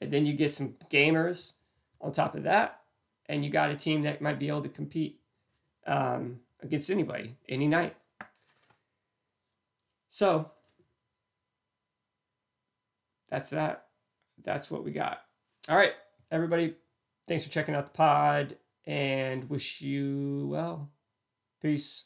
And 0.00 0.12
then 0.12 0.26
you 0.26 0.34
get 0.34 0.52
some 0.52 0.74
gamers 0.90 1.54
on 2.00 2.12
top 2.12 2.34
of 2.34 2.42
that, 2.42 2.80
and 3.26 3.44
you 3.44 3.50
got 3.50 3.70
a 3.70 3.76
team 3.76 4.02
that 4.02 4.20
might 4.20 4.38
be 4.38 4.48
able 4.48 4.62
to 4.62 4.68
compete 4.68 5.20
um, 5.86 6.40
against 6.62 6.90
anybody 6.90 7.36
any 7.48 7.66
night. 7.66 7.96
So 10.10 10.50
that's 13.28 13.50
that. 13.50 13.86
That's 14.42 14.70
what 14.70 14.84
we 14.84 14.90
got. 14.90 15.22
All 15.68 15.76
right, 15.76 15.94
everybody. 16.30 16.74
Thanks 17.26 17.44
for 17.44 17.50
checking 17.50 17.74
out 17.74 17.86
the 17.86 17.92
pod 17.92 18.56
and 18.86 19.50
wish 19.50 19.80
you 19.80 20.46
well. 20.50 20.90
Peace. 21.60 22.04